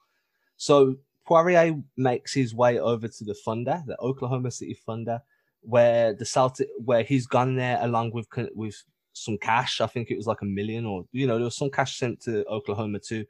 So 0.57 0.97
Poirier 1.25 1.75
makes 1.97 2.33
his 2.33 2.53
way 2.53 2.79
over 2.79 3.07
to 3.07 3.23
the 3.23 3.33
Thunder, 3.33 3.83
the 3.85 3.99
Oklahoma 3.99 4.51
City 4.51 4.77
Thunder, 4.85 5.21
where 5.61 6.13
the 6.13 6.25
Celtic, 6.25 6.69
where 6.83 7.03
he's 7.03 7.27
gone 7.27 7.55
there 7.55 7.79
along 7.81 8.11
with 8.11 8.27
with 8.55 8.81
some 9.13 9.37
cash. 9.37 9.81
I 9.81 9.87
think 9.87 10.09
it 10.09 10.17
was 10.17 10.27
like 10.27 10.41
a 10.41 10.45
million, 10.45 10.85
or 10.85 11.05
you 11.11 11.27
know, 11.27 11.35
there 11.35 11.45
was 11.45 11.57
some 11.57 11.71
cash 11.71 11.97
sent 11.97 12.21
to 12.21 12.45
Oklahoma 12.45 12.99
too, 12.99 13.25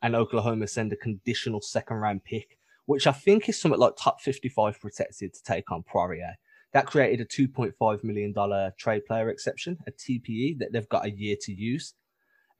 and 0.00 0.16
Oklahoma 0.16 0.66
send 0.66 0.92
a 0.92 0.96
conditional 0.96 1.60
second 1.60 1.96
round 1.96 2.24
pick, 2.24 2.58
which 2.86 3.06
I 3.06 3.12
think 3.12 3.48
is 3.48 3.60
something 3.60 3.80
like 3.80 3.94
top 3.98 4.20
fifty 4.20 4.48
five 4.48 4.80
protected 4.80 5.34
to 5.34 5.42
take 5.42 5.70
on 5.70 5.82
Poirier. 5.82 6.34
That 6.72 6.86
created 6.86 7.20
a 7.20 7.24
two 7.24 7.48
point 7.48 7.74
five 7.78 8.02
million 8.02 8.32
dollar 8.32 8.72
trade 8.78 9.04
player 9.06 9.28
exception, 9.28 9.78
a 9.86 9.92
TPE 9.92 10.58
that 10.58 10.72
they've 10.72 10.88
got 10.88 11.04
a 11.04 11.10
year 11.10 11.36
to 11.42 11.52
use, 11.52 11.94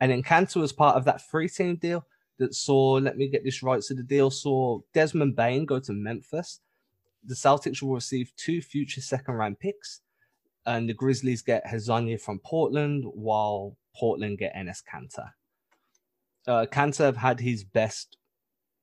and 0.01 0.11
then 0.11 0.23
Kanter 0.23 0.57
was 0.57 0.73
part 0.73 0.97
of 0.97 1.05
that 1.07 1.23
free 1.23 1.49
team 1.49 1.77
deal 1.77 2.07
that 2.39 2.55
saw. 2.55 2.93
Let 2.95 3.17
me 3.17 3.29
get 3.29 3.45
this 3.45 3.63
right. 3.63 3.83
So 3.83 3.95
the 3.95 4.03
deal 4.03 4.31
saw 4.31 4.81
Desmond 4.93 5.37
Bane 5.37 5.65
go 5.65 5.81
to 5.81 5.93
Memphis 5.93 6.61
the 7.25 7.35
Celtics 7.35 7.83
will 7.83 7.95
receive 7.95 8.33
two 8.37 8.61
future 8.61 9.01
second 9.01 9.35
round 9.35 9.61
picks, 9.61 10.01
and 10.67 10.89
the 10.89 10.95
Grizzlies 10.95 11.43
get 11.43 11.67
Hezonja 11.67 12.21
from 12.21 12.41
Portland, 12.41 13.05
while 13.15 13.77
Portland 13.97 14.39
get 14.39 14.55
Enes 14.55 14.83
Kanter. 14.83 15.31
Uh, 16.47 16.67
Kanter 16.71 17.15
had 17.15 17.41
his 17.41 17.65
best 17.65 18.17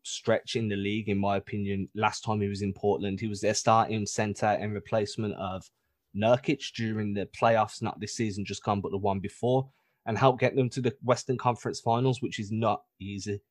stretch 0.10 0.56
in 0.56 0.68
the 0.68 0.76
league, 0.76 1.10
in 1.10 1.18
my 1.18 1.38
opinion. 1.38 1.90
Last 1.96 2.24
time 2.24 2.42
he 2.42 2.48
was 2.48 2.62
in 2.62 2.74
Portland, 2.74 3.20
he 3.20 3.28
was 3.28 3.42
their 3.42 3.54
starting 3.54 4.06
center 4.06 4.58
in 4.60 4.74
replacement 4.74 5.36
of 5.36 5.70
Nurkic 6.16 6.74
during 6.76 7.14
the 7.14 7.28
playoffs, 7.28 7.82
not 7.82 8.00
this 8.00 8.16
season 8.16 8.46
just 8.46 8.64
come, 8.64 8.82
but 8.82 8.92
the 8.92 8.98
one 8.98 9.20
before, 9.20 9.70
and 10.06 10.18
helped 10.18 10.40
get 10.40 10.56
them 10.56 10.70
to 10.70 10.82
the 10.82 10.96
Western 11.04 11.38
Conference 11.38 11.80
Finals, 11.80 12.22
which 12.22 12.40
is 12.40 12.52
not 12.52 12.84
easy. 13.00 13.42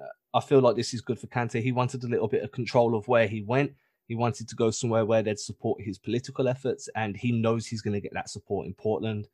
Uh, 0.00 0.06
I 0.36 0.40
feel 0.40 0.60
like 0.60 0.76
this 0.76 0.94
is 0.94 1.00
good 1.00 1.18
for 1.18 1.28
Kante. 1.28 1.62
He 1.62 1.72
wanted 1.72 2.02
a 2.04 2.08
little 2.08 2.28
bit 2.28 2.42
of 2.42 2.52
control 2.52 2.96
of 2.96 3.06
where 3.06 3.28
he 3.28 3.42
went. 3.42 3.72
He 4.08 4.14
wanted 4.14 4.48
to 4.48 4.56
go 4.56 4.70
somewhere 4.70 5.04
where 5.04 5.22
they'd 5.22 5.38
support 5.38 5.80
his 5.80 5.98
political 5.98 6.48
efforts, 6.48 6.88
and 6.96 7.16
he 7.16 7.32
knows 7.32 7.66
he's 7.66 7.82
going 7.82 7.94
to 7.94 8.00
get 8.00 8.14
that 8.14 8.28
support 8.28 8.66
in 8.66 8.74
Portland. 8.74 9.28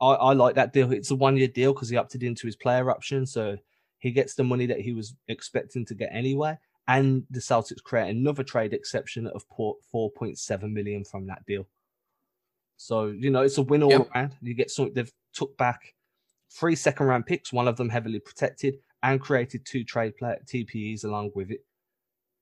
I, 0.00 0.06
I 0.06 0.32
like 0.32 0.54
that 0.56 0.72
deal. 0.72 0.92
It's 0.92 1.10
a 1.10 1.16
one 1.16 1.36
year 1.36 1.48
deal 1.48 1.72
because 1.72 1.88
he 1.88 1.96
opted 1.96 2.22
into 2.22 2.46
his 2.46 2.56
player 2.56 2.90
option. 2.90 3.26
So 3.26 3.56
he 3.98 4.10
gets 4.10 4.34
the 4.34 4.44
money 4.44 4.66
that 4.66 4.80
he 4.80 4.92
was 4.92 5.14
expecting 5.28 5.84
to 5.86 5.94
get 5.94 6.10
anyway. 6.12 6.58
And 6.86 7.24
the 7.30 7.40
Celtics 7.40 7.82
create 7.82 8.08
another 8.08 8.42
trade 8.42 8.72
exception 8.72 9.26
of 9.26 9.44
4.7 9.58 10.72
million 10.72 11.04
from 11.04 11.26
that 11.26 11.44
deal. 11.46 11.66
So, 12.78 13.06
you 13.06 13.30
know, 13.30 13.42
it's 13.42 13.58
a 13.58 13.62
win 13.62 13.82
all 13.82 13.90
yep. 13.90 14.08
around. 14.14 14.36
You 14.40 14.54
get 14.54 14.70
something 14.70 14.94
they've 14.94 15.12
took 15.34 15.56
back 15.58 15.94
three 16.50 16.76
second 16.76 17.06
round 17.06 17.26
picks, 17.26 17.52
one 17.52 17.68
of 17.68 17.76
them 17.76 17.88
heavily 17.88 18.20
protected, 18.20 18.76
and 19.02 19.20
created 19.20 19.66
two 19.66 19.84
trade 19.84 20.16
play- 20.16 20.38
TPEs 20.46 21.04
along 21.04 21.32
with 21.34 21.50
it. 21.50 21.60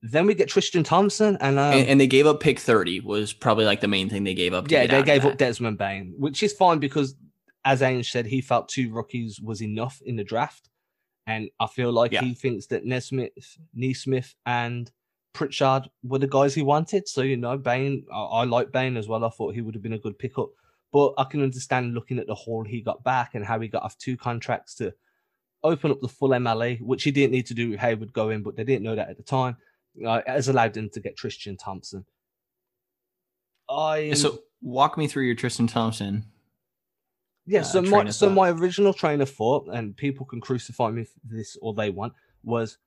Then 0.03 0.27
we 0.27 0.35
get 0.35 0.49
Tristan 0.49 0.85
Thompson, 0.85 1.37
and, 1.41 1.59
um, 1.59 1.73
and, 1.73 1.89
and 1.89 2.01
they 2.01 2.07
gave 2.07 2.27
up 2.27 2.39
pick 2.39 2.61
thirty 2.61 3.01
was 3.01 3.33
probably 3.33 3.65
like 3.65 3.81
the 3.81 3.89
main 3.89 4.09
thing 4.09 4.25
they 4.25 4.35
gave 4.35 4.55
up. 4.55 4.71
yeah, 4.71 4.87
they 4.87 5.03
gave 5.03 5.25
up 5.25 5.39
Desmond 5.39 5.79
Bane, 5.79 6.15
which 6.19 6.43
is 6.43 6.53
fine 6.53 6.79
because, 6.79 7.17
as 7.65 7.81
Ainge 7.81 8.11
said, 8.11 8.27
he 8.27 8.41
felt 8.41 8.69
two 8.69 8.93
rookies 8.93 9.41
was 9.41 9.63
enough 9.63 10.01
in 10.05 10.17
the 10.17 10.23
draft, 10.23 10.69
and 11.27 11.51
I 11.59 11.67
feel 11.67 11.93
like 11.93 12.13
yeah. 12.13 12.21
he 12.21 12.35
thinks 12.35 12.67
that 12.67 12.85
Nesmith, 12.85 13.59
Nesmith, 13.75 14.35
and 14.45 14.91
Pritchard 15.33 15.91
were 16.03 16.19
the 16.19 16.27
guys 16.27 16.55
he 16.55 16.63
wanted. 16.63 17.09
So 17.09 17.23
you 17.23 17.37
know, 17.37 17.59
Bane, 17.59 18.05
I, 18.13 18.23
I 18.23 18.45
like 18.45 18.73
Bane 18.73 18.97
as 18.97 19.09
well. 19.09 19.25
I 19.25 19.31
thought 19.31 19.55
he 19.55 19.61
would 19.61 19.75
have 19.75 19.83
been 19.83 19.93
a 19.93 19.99
good 19.99 20.19
pickup, 20.19 20.51
but 20.93 21.15
I 21.19 21.25
can 21.25 21.43
understand 21.43 21.95
looking 21.95 22.19
at 22.19 22.27
the 22.27 22.35
haul 22.35 22.65
he 22.65 22.81
got 22.81 23.03
back 23.03 23.35
and 23.35 23.45
how 23.45 23.61
he 23.61 23.69
got 23.69 23.83
off 23.83 23.99
two 23.99 24.17
contracts 24.17 24.75
to 24.77 24.95
open 25.63 25.91
up 25.91 26.01
the 26.01 26.09
full 26.09 26.31
MLE, 26.31 26.81
which 26.81 27.03
he 27.03 27.11
didn't 27.11 27.33
need 27.33 27.47
to 27.47 27.55
do 27.55 27.71
with 27.71 27.81
Hayward 27.81 28.13
going, 28.13 28.43
but 28.43 28.57
they 28.57 28.65
didn't 28.65 28.85
know 28.85 28.95
that 28.95 29.11
at 29.11 29.17
the 29.17 29.23
time 29.23 29.57
uh, 30.05 30.23
has 30.27 30.49
allowed 30.49 30.75
them 30.75 30.91
to 30.91 31.01
get 31.01 31.17
Tristan 31.17 31.57
Thompson. 31.57 32.05
I 33.69 34.13
so 34.13 34.39
walk 34.63 34.97
me 34.97 35.09
through 35.09 35.25
your 35.25 35.35
Tristan 35.35 35.67
Thompson. 35.67 36.25
Yeah, 37.47 37.61
uh, 37.61 37.65
so 37.65 37.83
my 37.83 38.11
so 38.11 38.29
my 38.29 38.51
original 38.51 38.93
train 38.93 39.21
of 39.21 39.31
thought, 39.31 39.69
and 39.73 39.97
people 39.97 40.27
can 40.27 40.41
crucify 40.41 40.91
me 40.91 41.05
for 41.05 41.21
this 41.25 41.57
or 41.63 41.75
they 41.75 41.91
want, 41.91 42.13
was 42.43 42.79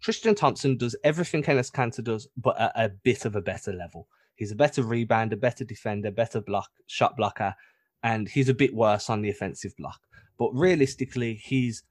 Tristan 0.00 0.34
Thompson 0.34 0.76
does 0.76 0.96
everything 1.04 1.42
Enes 1.42 1.70
Kanter 1.70 2.02
does, 2.02 2.28
but 2.36 2.58
at 2.60 2.72
a 2.74 2.88
bit 2.88 3.24
of 3.24 3.36
a 3.36 3.42
better 3.42 3.72
level. 3.72 4.08
He's 4.36 4.52
a 4.52 4.56
better 4.56 4.82
rebounder, 4.82 5.38
better 5.40 5.64
defender, 5.64 6.10
better 6.10 6.40
block 6.40 6.70
shot 6.86 7.16
blocker, 7.16 7.54
and 8.02 8.28
he's 8.28 8.48
a 8.48 8.54
bit 8.54 8.74
worse 8.74 9.10
on 9.10 9.22
the 9.22 9.30
offensive 9.30 9.76
block. 9.76 10.00
But 10.38 10.50
realistically, 10.52 11.34
he's 11.34 11.82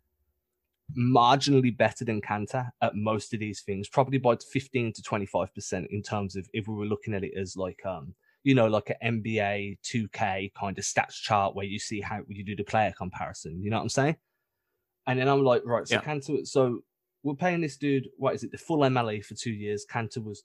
marginally 0.97 1.75
better 1.75 2.05
than 2.05 2.21
Kanter 2.21 2.69
at 2.81 2.95
most 2.95 3.33
of 3.33 3.39
these 3.39 3.61
things, 3.61 3.89
probably 3.89 4.19
by 4.19 4.35
15 4.35 4.93
to 4.93 5.01
25% 5.01 5.87
in 5.89 6.03
terms 6.03 6.35
of 6.35 6.47
if 6.53 6.67
we 6.67 6.75
were 6.75 6.85
looking 6.85 7.13
at 7.13 7.23
it 7.23 7.33
as 7.35 7.57
like, 7.57 7.79
um, 7.85 8.13
you 8.45 8.53
know, 8.53 8.67
like 8.67 8.91
an 9.01 9.23
NBA 9.23 9.79
2K 9.83 10.53
kind 10.53 10.77
of 10.77 10.83
stats 10.83 11.15
chart 11.15 11.55
where 11.55 11.65
you 11.65 11.79
see 11.79 11.99
how 11.99 12.21
you 12.27 12.43
do 12.43 12.55
the 12.55 12.63
player 12.63 12.93
comparison. 12.95 13.59
You 13.59 13.71
know 13.71 13.77
what 13.77 13.83
I'm 13.83 13.89
saying? 13.89 14.17
And 15.07 15.19
then 15.19 15.27
I'm 15.27 15.43
like, 15.43 15.63
right, 15.65 15.87
so 15.87 15.95
yeah. 15.95 16.01
Kanter, 16.01 16.45
so 16.45 16.81
we're 17.23 17.33
paying 17.33 17.59
this 17.59 17.75
dude, 17.75 18.07
what 18.17 18.35
is 18.35 18.43
it, 18.43 18.51
the 18.51 18.59
full 18.59 18.79
MLE 18.79 19.25
for 19.25 19.33
two 19.33 19.51
years. 19.51 19.83
Kanter 19.91 20.23
was 20.23 20.43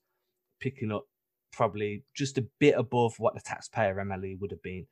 picking 0.61 0.91
up 0.91 1.05
probably 1.53 2.03
just 2.15 2.39
a 2.39 2.47
bit 2.59 2.75
above 2.79 3.15
what 3.19 3.35
the 3.35 3.41
taxpayer 3.41 3.95
MLE 3.95 4.41
would 4.41 4.51
have 4.51 4.63
been. 4.63 4.87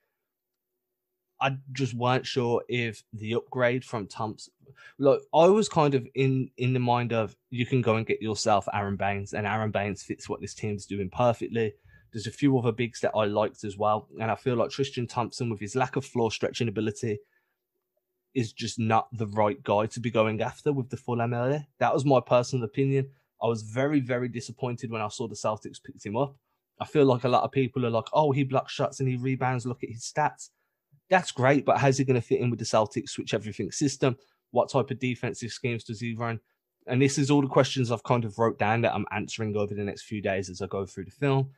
I 1.40 1.56
just 1.72 1.94
weren't 1.94 2.26
sure 2.26 2.62
if 2.68 3.02
the 3.14 3.36
upgrade 3.36 3.86
from 3.86 4.06
Thompson. 4.06 4.52
Like 4.98 5.20
I 5.32 5.46
was 5.46 5.68
kind 5.68 5.94
of 5.94 6.06
in 6.14 6.50
in 6.58 6.74
the 6.74 6.80
mind 6.80 7.14
of 7.14 7.34
you 7.48 7.64
can 7.64 7.80
go 7.80 7.96
and 7.96 8.04
get 8.04 8.20
yourself 8.20 8.68
Aron 8.74 8.96
Baynes, 8.96 9.32
and 9.32 9.46
Aron 9.46 9.70
Baynes 9.70 10.02
fits 10.02 10.28
what 10.28 10.40
this 10.40 10.52
team's 10.52 10.84
doing 10.84 11.08
perfectly. 11.08 11.72
There's 12.12 12.26
a 12.26 12.32
few 12.32 12.58
other 12.58 12.72
bigs 12.72 13.00
that 13.00 13.12
I 13.14 13.24
liked 13.24 13.64
as 13.64 13.76
well, 13.76 14.08
and 14.20 14.30
I 14.30 14.34
feel 14.34 14.56
like 14.56 14.70
Tristan 14.70 15.06
Thompson, 15.06 15.50
with 15.50 15.60
his 15.60 15.76
lack 15.76 15.96
of 15.96 16.04
floor 16.04 16.30
stretching 16.30 16.68
ability, 16.68 17.18
is 18.34 18.52
just 18.52 18.78
not 18.78 19.08
the 19.12 19.26
right 19.26 19.62
guy 19.62 19.86
to 19.86 20.00
be 20.00 20.10
going 20.10 20.40
after 20.40 20.72
with 20.72 20.90
the 20.90 20.96
full 20.96 21.16
MLE. 21.16 21.66
That 21.78 21.92
was 21.92 22.04
my 22.04 22.20
personal 22.20 22.64
opinion. 22.64 23.10
I 23.42 23.46
was 23.46 23.62
very, 23.62 24.00
very 24.00 24.28
disappointed 24.28 24.90
when 24.90 25.02
I 25.02 25.08
saw 25.08 25.28
the 25.28 25.34
Celtics 25.34 25.82
picked 25.82 26.04
him 26.04 26.16
up. 26.16 26.36
I 26.80 26.84
feel 26.84 27.04
like 27.04 27.24
a 27.24 27.28
lot 27.28 27.42
of 27.42 27.52
people 27.52 27.84
are 27.84 27.90
like, 27.90 28.06
oh, 28.12 28.32
he 28.32 28.44
blocks 28.44 28.72
shots 28.72 29.00
and 29.00 29.08
he 29.08 29.16
rebounds. 29.16 29.66
Look 29.66 29.82
at 29.82 29.90
his 29.90 30.12
stats 30.12 30.50
that's 31.08 31.32
great, 31.32 31.64
but 31.64 31.78
how's 31.78 31.98
he 31.98 32.04
going 32.04 32.20
to 32.20 32.26
fit 32.26 32.40
in 32.40 32.50
with 32.50 32.58
the 32.58 32.64
Celtics 32.64 33.10
switch 33.10 33.34
everything 33.34 33.70
system? 33.70 34.16
What 34.50 34.70
type 34.70 34.90
of 34.90 34.98
defensive 34.98 35.50
schemes 35.50 35.84
does 35.84 36.00
he 36.00 36.14
run? 36.14 36.40
And 36.86 37.00
this 37.00 37.18
is 37.18 37.30
all 37.30 37.42
the 37.42 37.48
questions 37.48 37.90
I've 37.90 38.02
kind 38.02 38.24
of 38.24 38.38
wrote 38.38 38.58
down 38.58 38.82
that 38.82 38.94
I'm 38.94 39.06
answering 39.10 39.56
over 39.56 39.74
the 39.74 39.84
next 39.84 40.04
few 40.04 40.22
days 40.22 40.48
as 40.48 40.62
I 40.62 40.66
go 40.66 40.86
through 40.86 41.04
the 41.04 41.10
film. 41.10 41.50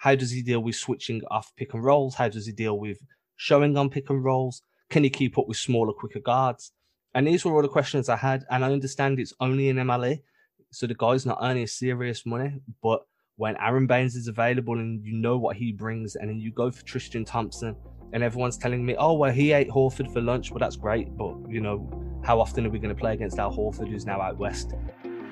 How 0.00 0.14
does 0.14 0.30
he 0.30 0.40
deal 0.40 0.60
with 0.60 0.76
switching 0.76 1.20
off 1.30 1.52
pick 1.58 1.74
and 1.74 1.84
rolls? 1.84 2.14
How 2.14 2.30
does 2.30 2.46
he 2.46 2.52
deal 2.52 2.78
with 2.78 3.02
showing 3.36 3.76
on 3.76 3.90
pick 3.90 4.08
and 4.08 4.24
rolls? 4.24 4.62
Can 4.88 5.04
he 5.04 5.10
keep 5.10 5.36
up 5.36 5.46
with 5.46 5.58
smaller, 5.58 5.92
quicker 5.92 6.20
guards? 6.20 6.72
And 7.14 7.26
these 7.26 7.44
were 7.44 7.54
all 7.54 7.60
the 7.60 7.68
questions 7.68 8.08
I 8.08 8.16
had. 8.16 8.44
And 8.50 8.64
I 8.64 8.72
understand 8.72 9.20
it's 9.20 9.34
only 9.40 9.68
in 9.68 9.76
MLE. 9.76 10.22
So 10.70 10.86
the 10.86 10.94
guy's 10.94 11.26
not 11.26 11.36
earning 11.42 11.66
serious 11.66 12.24
money. 12.24 12.62
But 12.82 13.02
when 13.36 13.58
Aron 13.58 13.86
Baynes 13.86 14.16
is 14.16 14.26
available 14.26 14.78
and 14.78 15.04
you 15.04 15.12
know 15.12 15.36
what 15.36 15.56
he 15.56 15.70
brings, 15.70 16.16
and 16.16 16.30
then 16.30 16.38
you 16.38 16.50
go 16.50 16.70
for 16.70 16.82
Tristan 16.86 17.26
Thompson, 17.26 17.76
and 18.14 18.22
everyone's 18.22 18.56
telling 18.56 18.86
me, 18.86 18.96
oh, 18.98 19.12
well, 19.12 19.30
he 19.30 19.52
ate 19.52 19.68
Horford 19.68 20.10
for 20.14 20.22
lunch. 20.22 20.50
Well, 20.50 20.60
that's 20.60 20.76
great. 20.76 21.14
But, 21.14 21.34
you 21.50 21.60
know, 21.60 21.90
how 22.24 22.40
often 22.40 22.64
are 22.64 22.70
we 22.70 22.78
going 22.78 22.94
to 22.94 22.98
play 22.98 23.12
against 23.12 23.38
Al 23.38 23.54
Horford, 23.54 23.88
who's 23.88 24.06
now 24.06 24.22
out 24.22 24.38
west? 24.38 24.72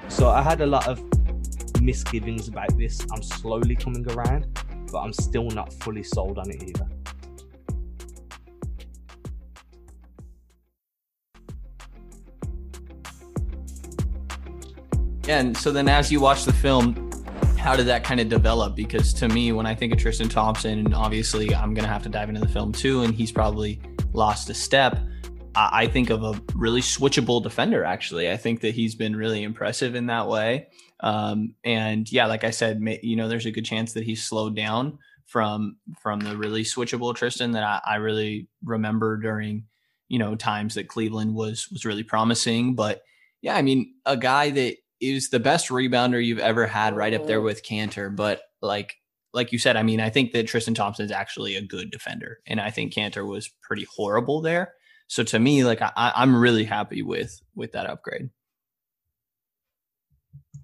So 0.09 0.29
I 0.29 0.43
had 0.43 0.61
a 0.61 0.67
lot 0.67 0.87
of 0.87 1.03
misgivings 1.89 2.49
about 2.49 2.77
this. 2.77 3.01
I'm 3.11 3.23
slowly 3.23 3.75
coming 3.75 4.07
around, 4.11 4.47
but 4.93 5.01
I'm 5.01 5.15
still 5.15 5.49
not 5.49 5.73
fully 5.73 6.03
sold 6.03 6.39
on 6.39 6.51
it 6.51 6.63
either. 6.63 6.87
And 15.29 15.57
so 15.57 15.73
then 15.73 15.89
as 15.89 16.13
you 16.13 16.21
watch 16.21 16.45
the 16.45 16.53
film, 16.53 17.11
how 17.57 17.75
did 17.75 17.87
that 17.87 18.05
kind 18.05 18.21
of 18.21 18.29
develop? 18.29 18.77
Because 18.77 19.15
to 19.15 19.29
me, 19.29 19.53
when 19.53 19.65
I 19.65 19.75
think 19.75 19.95
of 19.95 19.99
Tristan 19.99 20.29
Thompson, 20.29 20.81
and 20.81 20.95
obviously 20.95 21.55
I'm 21.55 21.73
going 21.73 21.87
to 21.87 21.91
have 21.91 22.03
to 22.03 22.11
dive 22.11 22.29
into 22.29 22.43
the 22.43 22.49
film 22.49 22.71
too, 22.71 23.01
and 23.01 23.15
he's 23.15 23.33
probably 23.33 23.81
lost 24.13 24.51
a 24.51 24.55
step. 24.55 24.99
I 25.59 25.89
think 25.89 26.11
of 26.11 26.23
a 26.23 26.41
really 26.55 26.81
switchable 26.81 27.43
defender, 27.43 27.85
actually. 27.85 28.31
I 28.31 28.37
think 28.37 28.61
that 28.61 28.75
he's 28.75 28.95
been 28.95 29.17
really 29.17 29.43
impressive 29.43 29.97
in 29.97 30.07
that 30.07 30.29
way. 30.29 30.69
Um, 31.01 31.55
and 31.65 32.11
yeah, 32.11 32.27
like 32.27 32.45
I 32.45 32.51
said, 32.51 32.81
you 33.03 33.17
know, 33.17 33.29
there's 33.29 33.47
a 33.47 33.51
good 33.51 33.65
chance 33.65 33.93
that 33.95 34.05
he's 34.05 34.23
slowed 34.23 34.55
down 34.55 34.99
from 35.27 35.77
from 36.01 36.21
the 36.21 36.37
really 36.37 36.63
switchable 36.63 37.15
Tristan 37.15 37.53
that 37.53 37.63
I, 37.63 37.81
I 37.85 37.97
really 37.97 38.49
remember 38.65 39.17
during 39.19 39.65
you 40.09 40.19
know 40.19 40.35
times 40.35 40.75
that 40.75 40.89
Cleveland 40.89 41.35
was 41.35 41.69
was 41.71 41.85
really 41.85 42.05
promising. 42.05 42.75
But 42.75 43.03
yeah, 43.43 43.57
I 43.57 43.63
mean, 43.63 43.95
a 44.07 44.17
guy 44.17 44.51
that 44.51 44.77
is 45.01 45.31
the 45.31 45.41
best 45.41 45.69
rebounder 45.69 46.25
you've 46.25 46.39
ever 46.39 46.67
had, 46.67 46.97
right 46.97 47.15
up 47.15 47.27
there 47.27 47.41
with 47.41 47.65
Kanter. 47.65 48.15
But 48.15 48.43
like 48.63 48.97
like 49.35 49.53
you 49.53 49.59
said, 49.59 49.77
I 49.77 49.83
mean, 49.83 50.01
I 50.01 50.11
think 50.11 50.33
that 50.33 50.47
Tristan 50.47 50.75
Thompson 50.75 51.05
is 51.05 51.13
actually 51.13 51.57
a 51.57 51.63
good 51.63 51.91
defender, 51.91 52.39
and 52.47 52.61
I 52.61 52.71
think 52.71 52.95
Kanter 52.95 53.27
was 53.27 53.51
pretty 53.63 53.87
horrible 53.95 54.41
there. 54.41 54.75
So 55.09 55.25
to 55.25 55.39
me, 55.39 55.65
like 55.65 55.83
I, 55.83 55.91
I'm 55.97 56.37
really 56.37 56.65
happy 56.65 57.03
with 57.03 57.41
with 57.57 57.73
that 57.73 57.87
upgrade. 57.87 58.31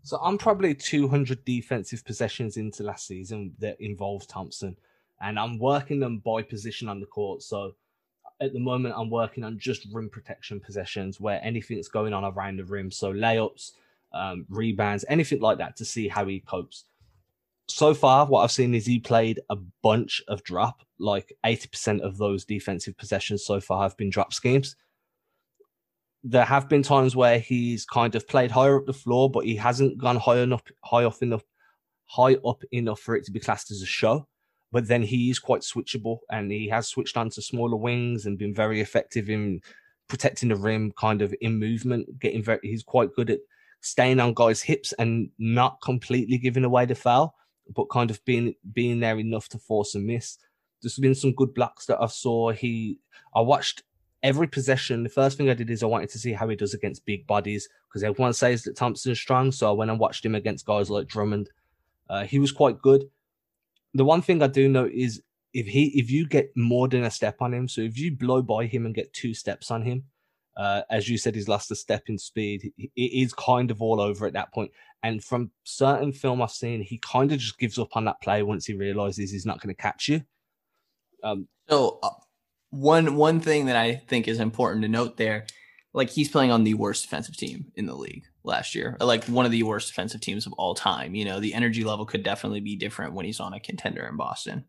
So 0.02 0.18
I'm 0.22 0.36
probably 0.36 0.74
200 0.74 1.46
defensive 1.46 2.04
possessions 2.04 2.58
into 2.58 2.82
last 2.82 3.06
season 3.06 3.54
that 3.58 3.80
involves 3.80 4.26
Thompson, 4.26 4.76
and 5.20 5.38
I'm 5.38 5.58
working 5.58 5.98
them 5.98 6.18
by 6.18 6.42
position 6.42 6.88
on 6.88 7.00
the 7.00 7.06
court. 7.06 7.42
So 7.42 7.74
at 8.40 8.52
the 8.52 8.60
moment, 8.60 8.94
I'm 8.98 9.08
working 9.08 9.44
on 9.44 9.58
just 9.58 9.86
rim 9.92 10.10
protection 10.10 10.60
possessions 10.60 11.20
where 11.20 11.40
anything's 11.42 11.88
going 11.88 12.12
on 12.12 12.24
around 12.24 12.58
the 12.58 12.64
rim. 12.64 12.90
So 12.90 13.12
layups, 13.14 13.72
um, 14.12 14.44
rebounds, 14.50 15.06
anything 15.08 15.40
like 15.40 15.56
that 15.58 15.76
to 15.76 15.86
see 15.86 16.06
how 16.06 16.26
he 16.26 16.40
copes. 16.40 16.84
So 17.68 17.94
far, 17.94 18.26
what 18.26 18.42
I've 18.42 18.52
seen 18.52 18.74
is 18.74 18.86
he 18.86 18.98
played 18.98 19.40
a 19.48 19.56
bunch 19.82 20.22
of 20.28 20.42
drop. 20.42 20.82
Like 20.98 21.32
80% 21.44 22.00
of 22.00 22.18
those 22.18 22.44
defensive 22.44 22.96
possessions 22.96 23.44
so 23.44 23.60
far 23.60 23.82
have 23.82 23.96
been 23.96 24.10
drop 24.10 24.32
schemes 24.32 24.76
there 26.24 26.44
have 26.44 26.70
been 26.70 26.82
times 26.82 27.14
where 27.14 27.38
he's 27.38 27.84
kind 27.84 28.14
of 28.14 28.26
played 28.26 28.50
higher 28.50 28.78
up 28.78 28.86
the 28.86 28.94
floor, 28.94 29.30
but 29.30 29.44
he 29.44 29.54
hasn't 29.54 29.98
gone 29.98 30.16
high 30.16 30.38
enough, 30.38 30.62
high 30.82 31.04
off 31.04 31.22
enough, 31.22 31.44
high 32.06 32.36
up 32.46 32.64
enough 32.72 32.98
for 32.98 33.14
it 33.14 33.24
to 33.26 33.30
be 33.30 33.38
classed 33.38 33.70
as 33.70 33.82
a 33.82 33.86
show. 33.86 34.26
But 34.72 34.88
then 34.88 35.02
he 35.02 35.28
is 35.28 35.38
quite 35.38 35.60
switchable, 35.60 36.20
and 36.30 36.50
he 36.50 36.66
has 36.68 36.88
switched 36.88 37.18
on 37.18 37.28
to 37.30 37.42
smaller 37.42 37.76
wings 37.76 38.24
and 38.24 38.38
been 38.38 38.54
very 38.54 38.80
effective 38.80 39.28
in 39.28 39.60
protecting 40.08 40.48
the 40.48 40.56
rim, 40.56 40.92
kind 40.92 41.20
of 41.20 41.34
in 41.42 41.58
movement. 41.58 42.18
Getting 42.18 42.42
very, 42.42 42.60
he's 42.62 42.82
quite 42.82 43.14
good 43.14 43.28
at 43.28 43.40
staying 43.82 44.18
on 44.18 44.32
guys' 44.32 44.62
hips 44.62 44.94
and 44.94 45.28
not 45.38 45.78
completely 45.82 46.38
giving 46.38 46.64
away 46.64 46.86
the 46.86 46.94
foul, 46.94 47.34
but 47.74 47.86
kind 47.86 48.10
of 48.10 48.24
being 48.24 48.54
being 48.72 49.00
there 49.00 49.18
enough 49.18 49.48
to 49.50 49.58
force 49.58 49.94
a 49.94 49.98
miss. 49.98 50.38
There's 50.82 50.98
been 50.98 51.14
some 51.14 51.32
good 51.32 51.54
blocks 51.54 51.86
that 51.86 52.00
I 52.00 52.06
saw. 52.06 52.52
He, 52.52 52.98
I 53.34 53.40
watched 53.40 53.84
every 54.24 54.48
possession, 54.48 55.02
the 55.02 55.10
first 55.10 55.36
thing 55.36 55.50
I 55.50 55.54
did 55.54 55.70
is 55.70 55.82
I 55.82 55.86
wanted 55.86 56.08
to 56.08 56.18
see 56.18 56.32
how 56.32 56.48
he 56.48 56.56
does 56.56 56.72
against 56.74 57.04
big 57.04 57.26
bodies 57.26 57.68
because 57.86 58.02
everyone 58.02 58.32
says 58.32 58.62
that 58.62 58.74
Thompson's 58.74 59.20
strong. 59.20 59.52
So 59.52 59.68
I 59.68 59.72
went 59.72 59.90
and 59.90 60.00
watched 60.00 60.24
him 60.24 60.34
against 60.34 60.66
guys 60.66 60.90
like 60.90 61.06
Drummond. 61.06 61.50
Uh, 62.08 62.24
he 62.24 62.38
was 62.38 62.50
quite 62.50 62.80
good. 62.80 63.04
The 63.92 64.04
one 64.04 64.22
thing 64.22 64.42
I 64.42 64.48
do 64.48 64.68
know 64.68 64.88
is 64.92 65.22
if 65.52 65.66
he 65.66 65.84
if 65.98 66.10
you 66.10 66.26
get 66.26 66.50
more 66.56 66.88
than 66.88 67.04
a 67.04 67.10
step 67.10 67.36
on 67.40 67.54
him, 67.54 67.68
so 67.68 67.82
if 67.82 67.96
you 67.98 68.16
blow 68.16 68.42
by 68.42 68.66
him 68.66 68.86
and 68.86 68.94
get 68.94 69.12
two 69.12 69.34
steps 69.34 69.70
on 69.70 69.82
him, 69.82 70.04
uh, 70.56 70.82
as 70.90 71.08
you 71.08 71.18
said, 71.18 71.34
he's 71.34 71.46
lost 71.46 71.70
a 71.70 71.76
step 71.76 72.04
in 72.08 72.18
speed. 72.18 72.72
It 72.78 72.90
is 72.96 73.34
kind 73.34 73.70
of 73.70 73.82
all 73.82 74.00
over 74.00 74.26
at 74.26 74.32
that 74.32 74.52
point. 74.52 74.72
And 75.04 75.22
from 75.22 75.50
certain 75.64 76.12
film 76.12 76.40
I've 76.40 76.50
seen, 76.50 76.80
he 76.80 76.98
kind 76.98 77.30
of 77.30 77.38
just 77.38 77.58
gives 77.58 77.78
up 77.78 77.94
on 77.94 78.06
that 78.06 78.22
play 78.22 78.42
once 78.42 78.64
he 78.64 78.72
realizes 78.72 79.30
he's 79.30 79.44
not 79.44 79.60
going 79.60 79.72
to 79.74 79.80
catch 79.80 80.08
you. 80.08 80.22
Um, 81.22 81.46
so 81.68 81.98
uh, 82.02 82.08
one 82.70 83.14
one 83.14 83.38
thing 83.38 83.66
that 83.66 83.76
I 83.76 83.96
think 84.08 84.26
is 84.26 84.40
important 84.40 84.80
to 84.82 84.88
note 84.88 85.18
there, 85.18 85.46
like 85.92 86.08
he's 86.08 86.30
playing 86.30 86.50
on 86.50 86.64
the 86.64 86.72
worst 86.72 87.02
defensive 87.04 87.36
team 87.36 87.70
in 87.76 87.84
the 87.84 87.94
league 87.94 88.24
last 88.44 88.74
year, 88.74 88.96
like 88.98 89.24
one 89.26 89.44
of 89.44 89.52
the 89.52 89.62
worst 89.62 89.88
defensive 89.88 90.22
teams 90.22 90.46
of 90.46 90.54
all 90.54 90.74
time. 90.74 91.14
You 91.14 91.26
know, 91.26 91.38
the 91.38 91.52
energy 91.52 91.84
level 91.84 92.06
could 92.06 92.22
definitely 92.22 92.60
be 92.60 92.74
different 92.74 93.12
when 93.12 93.26
he's 93.26 93.40
on 93.40 93.52
a 93.52 93.60
contender 93.60 94.06
in 94.06 94.16
Boston. 94.16 94.64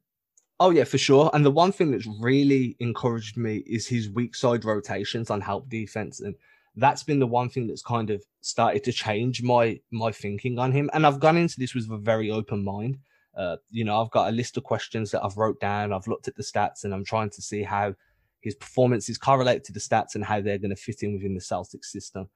Oh 0.59 0.69
yeah, 0.69 0.83
for 0.83 0.97
sure. 0.97 1.29
And 1.33 1.45
the 1.45 1.51
one 1.51 1.71
thing 1.71 1.91
that's 1.91 2.07
really 2.19 2.75
encouraged 2.81 3.37
me 3.37 3.63
is 3.65 3.87
his 3.87 4.09
weak 4.09 4.35
side 4.35 4.65
rotations 4.65 5.29
on 5.29 5.39
help 5.39 5.69
defense, 5.69 6.19
and 6.19 6.35
that's 6.77 7.03
been 7.03 7.19
the 7.19 7.27
one 7.27 7.49
thing 7.49 7.67
that's 7.67 7.81
kind 7.81 8.09
of 8.09 8.23
started 8.41 8.83
to 8.83 8.91
change 8.91 9.41
my 9.41 9.79
my 9.91 10.11
thinking 10.11 10.59
on 10.59 10.71
him. 10.71 10.89
And 10.93 11.05
I've 11.05 11.19
gone 11.19 11.37
into 11.37 11.59
this 11.59 11.73
with 11.73 11.89
a 11.89 11.97
very 11.97 12.31
open 12.31 12.63
mind. 12.63 12.97
Uh, 13.35 13.57
you 13.69 13.83
know, 13.83 14.01
I've 14.01 14.11
got 14.11 14.29
a 14.29 14.31
list 14.31 14.57
of 14.57 14.63
questions 14.63 15.11
that 15.11 15.23
I've 15.23 15.37
wrote 15.37 15.59
down. 15.59 15.91
I've 15.91 16.07
looked 16.07 16.27
at 16.27 16.35
the 16.35 16.43
stats 16.43 16.83
and 16.83 16.93
I'm 16.93 17.03
trying 17.03 17.29
to 17.31 17.41
see 17.41 17.63
how 17.63 17.93
his 18.41 18.55
performances 18.55 19.17
correlate 19.17 19.63
to 19.65 19.73
the 19.73 19.79
stats 19.79 20.15
and 20.15 20.23
how 20.23 20.39
they're 20.39 20.57
going 20.57 20.69
to 20.69 20.81
fit 20.81 21.03
in 21.03 21.13
within 21.13 21.33
the 21.33 21.41
Celtics 21.41 21.85
system. 21.85 22.29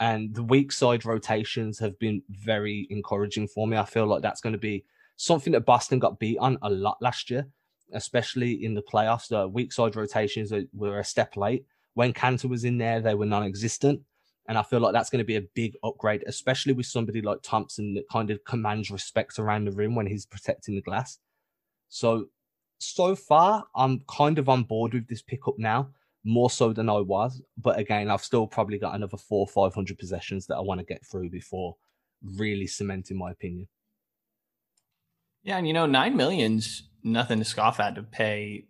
And 0.00 0.34
the 0.34 0.42
weak 0.42 0.72
side 0.72 1.04
rotations 1.04 1.78
have 1.78 1.96
been 1.98 2.22
very 2.28 2.88
encouraging 2.90 3.46
for 3.46 3.68
me. 3.68 3.76
I 3.76 3.84
feel 3.84 4.06
like 4.06 4.22
that's 4.22 4.40
going 4.40 4.54
to 4.54 4.58
be 4.58 4.84
something 5.16 5.52
that 5.52 5.66
Boston 5.66 6.00
got 6.00 6.18
beat 6.18 6.38
on 6.38 6.58
a 6.62 6.70
lot 6.70 6.96
last 7.00 7.30
year, 7.30 7.46
especially 7.92 8.64
in 8.64 8.74
the 8.74 8.82
playoffs. 8.82 9.28
The 9.28 9.46
weak 9.46 9.72
side 9.72 9.94
rotations 9.94 10.52
were 10.72 10.98
a 10.98 11.04
step 11.04 11.36
late. 11.36 11.66
When 11.94 12.12
Kanter 12.12 12.48
was 12.48 12.64
in 12.64 12.78
there, 12.78 13.00
they 13.00 13.14
were 13.14 13.26
non 13.26 13.44
existent. 13.44 14.00
And 14.48 14.58
I 14.58 14.62
feel 14.62 14.80
like 14.80 14.92
that's 14.92 15.10
going 15.10 15.20
to 15.20 15.24
be 15.24 15.36
a 15.36 15.42
big 15.54 15.76
upgrade, 15.84 16.24
especially 16.26 16.72
with 16.72 16.86
somebody 16.86 17.20
like 17.22 17.38
Thompson 17.42 17.94
that 17.94 18.08
kind 18.10 18.30
of 18.30 18.44
commands 18.44 18.90
respect 18.90 19.38
around 19.38 19.66
the 19.66 19.72
rim 19.72 19.94
when 19.94 20.06
he's 20.06 20.26
protecting 20.26 20.74
the 20.74 20.82
glass. 20.82 21.18
So, 21.88 22.26
so 22.78 23.14
far, 23.14 23.64
I'm 23.76 24.02
kind 24.08 24.38
of 24.38 24.48
on 24.48 24.64
board 24.64 24.94
with 24.94 25.06
this 25.06 25.22
pickup 25.22 25.58
now, 25.58 25.90
more 26.24 26.50
so 26.50 26.72
than 26.72 26.88
I 26.88 26.98
was. 26.98 27.40
But 27.56 27.78
again, 27.78 28.10
I've 28.10 28.24
still 28.24 28.48
probably 28.48 28.78
got 28.78 28.96
another 28.96 29.16
four, 29.16 29.46
500 29.46 29.96
possessions 29.96 30.46
that 30.48 30.56
I 30.56 30.60
want 30.60 30.80
to 30.80 30.86
get 30.86 31.06
through 31.06 31.30
before 31.30 31.76
really 32.36 32.66
cementing 32.66 33.18
my 33.18 33.30
opinion. 33.30 33.68
Yeah. 35.44 35.58
And, 35.58 35.66
you 35.66 35.72
know, 35.72 35.86
nine 35.86 36.16
million's 36.16 36.88
nothing 37.04 37.38
to 37.38 37.44
scoff 37.44 37.78
at 37.78 37.94
to 37.94 38.02
pay 38.02 38.66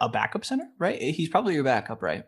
a 0.00 0.08
backup 0.08 0.44
center, 0.44 0.68
right? 0.78 0.98
Eh, 1.00 1.12
he's 1.12 1.28
probably 1.28 1.54
your 1.54 1.64
backup, 1.64 2.02
right? 2.02 2.24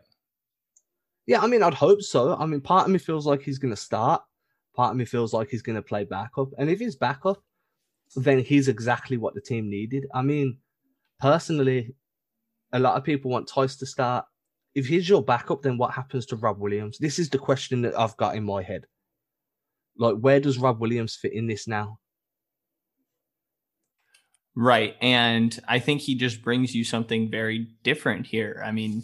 Yeah, 1.25 1.41
I 1.41 1.47
mean, 1.47 1.61
I'd 1.61 1.73
hope 1.73 2.01
so. 2.01 2.35
I 2.35 2.45
mean, 2.45 2.61
part 2.61 2.85
of 2.85 2.91
me 2.91 2.99
feels 2.99 3.25
like 3.25 3.41
he's 3.41 3.59
going 3.59 3.73
to 3.73 3.79
start. 3.79 4.21
Part 4.75 4.91
of 4.91 4.97
me 4.97 5.05
feels 5.05 5.33
like 5.33 5.49
he's 5.49 5.61
going 5.61 5.75
to 5.75 5.81
play 5.81 6.03
backup. 6.03 6.49
And 6.57 6.69
if 6.69 6.79
he's 6.79 6.95
backup, 6.95 7.43
then 8.15 8.39
he's 8.39 8.67
exactly 8.67 9.17
what 9.17 9.35
the 9.35 9.41
team 9.41 9.69
needed. 9.69 10.07
I 10.13 10.21
mean, 10.21 10.57
personally, 11.19 11.93
a 12.71 12.79
lot 12.79 12.97
of 12.97 13.03
people 13.03 13.31
want 13.31 13.47
Theis 13.47 13.77
to 13.77 13.85
start. 13.85 14.25
If 14.75 14.87
he's 14.87 15.09
your 15.09 15.23
backup, 15.23 15.61
then 15.61 15.77
what 15.77 15.93
happens 15.93 16.25
to 16.27 16.35
Rob 16.35 16.59
Williams? 16.59 16.97
This 16.97 17.19
is 17.19 17.29
the 17.29 17.39
question 17.39 17.81
that 17.83 17.97
I've 17.99 18.17
got 18.17 18.35
in 18.35 18.43
my 18.43 18.63
head. 18.63 18.85
Like, 19.97 20.15
where 20.15 20.39
does 20.39 20.57
Rob 20.57 20.79
Williams 20.79 21.15
fit 21.15 21.33
in 21.33 21.47
this 21.47 21.67
now? 21.67 21.99
Right. 24.55 24.95
And 25.01 25.57
I 25.67 25.79
think 25.79 26.01
he 26.01 26.15
just 26.15 26.41
brings 26.41 26.75
you 26.75 26.83
something 26.83 27.29
very 27.29 27.67
different 27.83 28.27
here. 28.27 28.61
I 28.65 28.71
mean, 28.71 29.03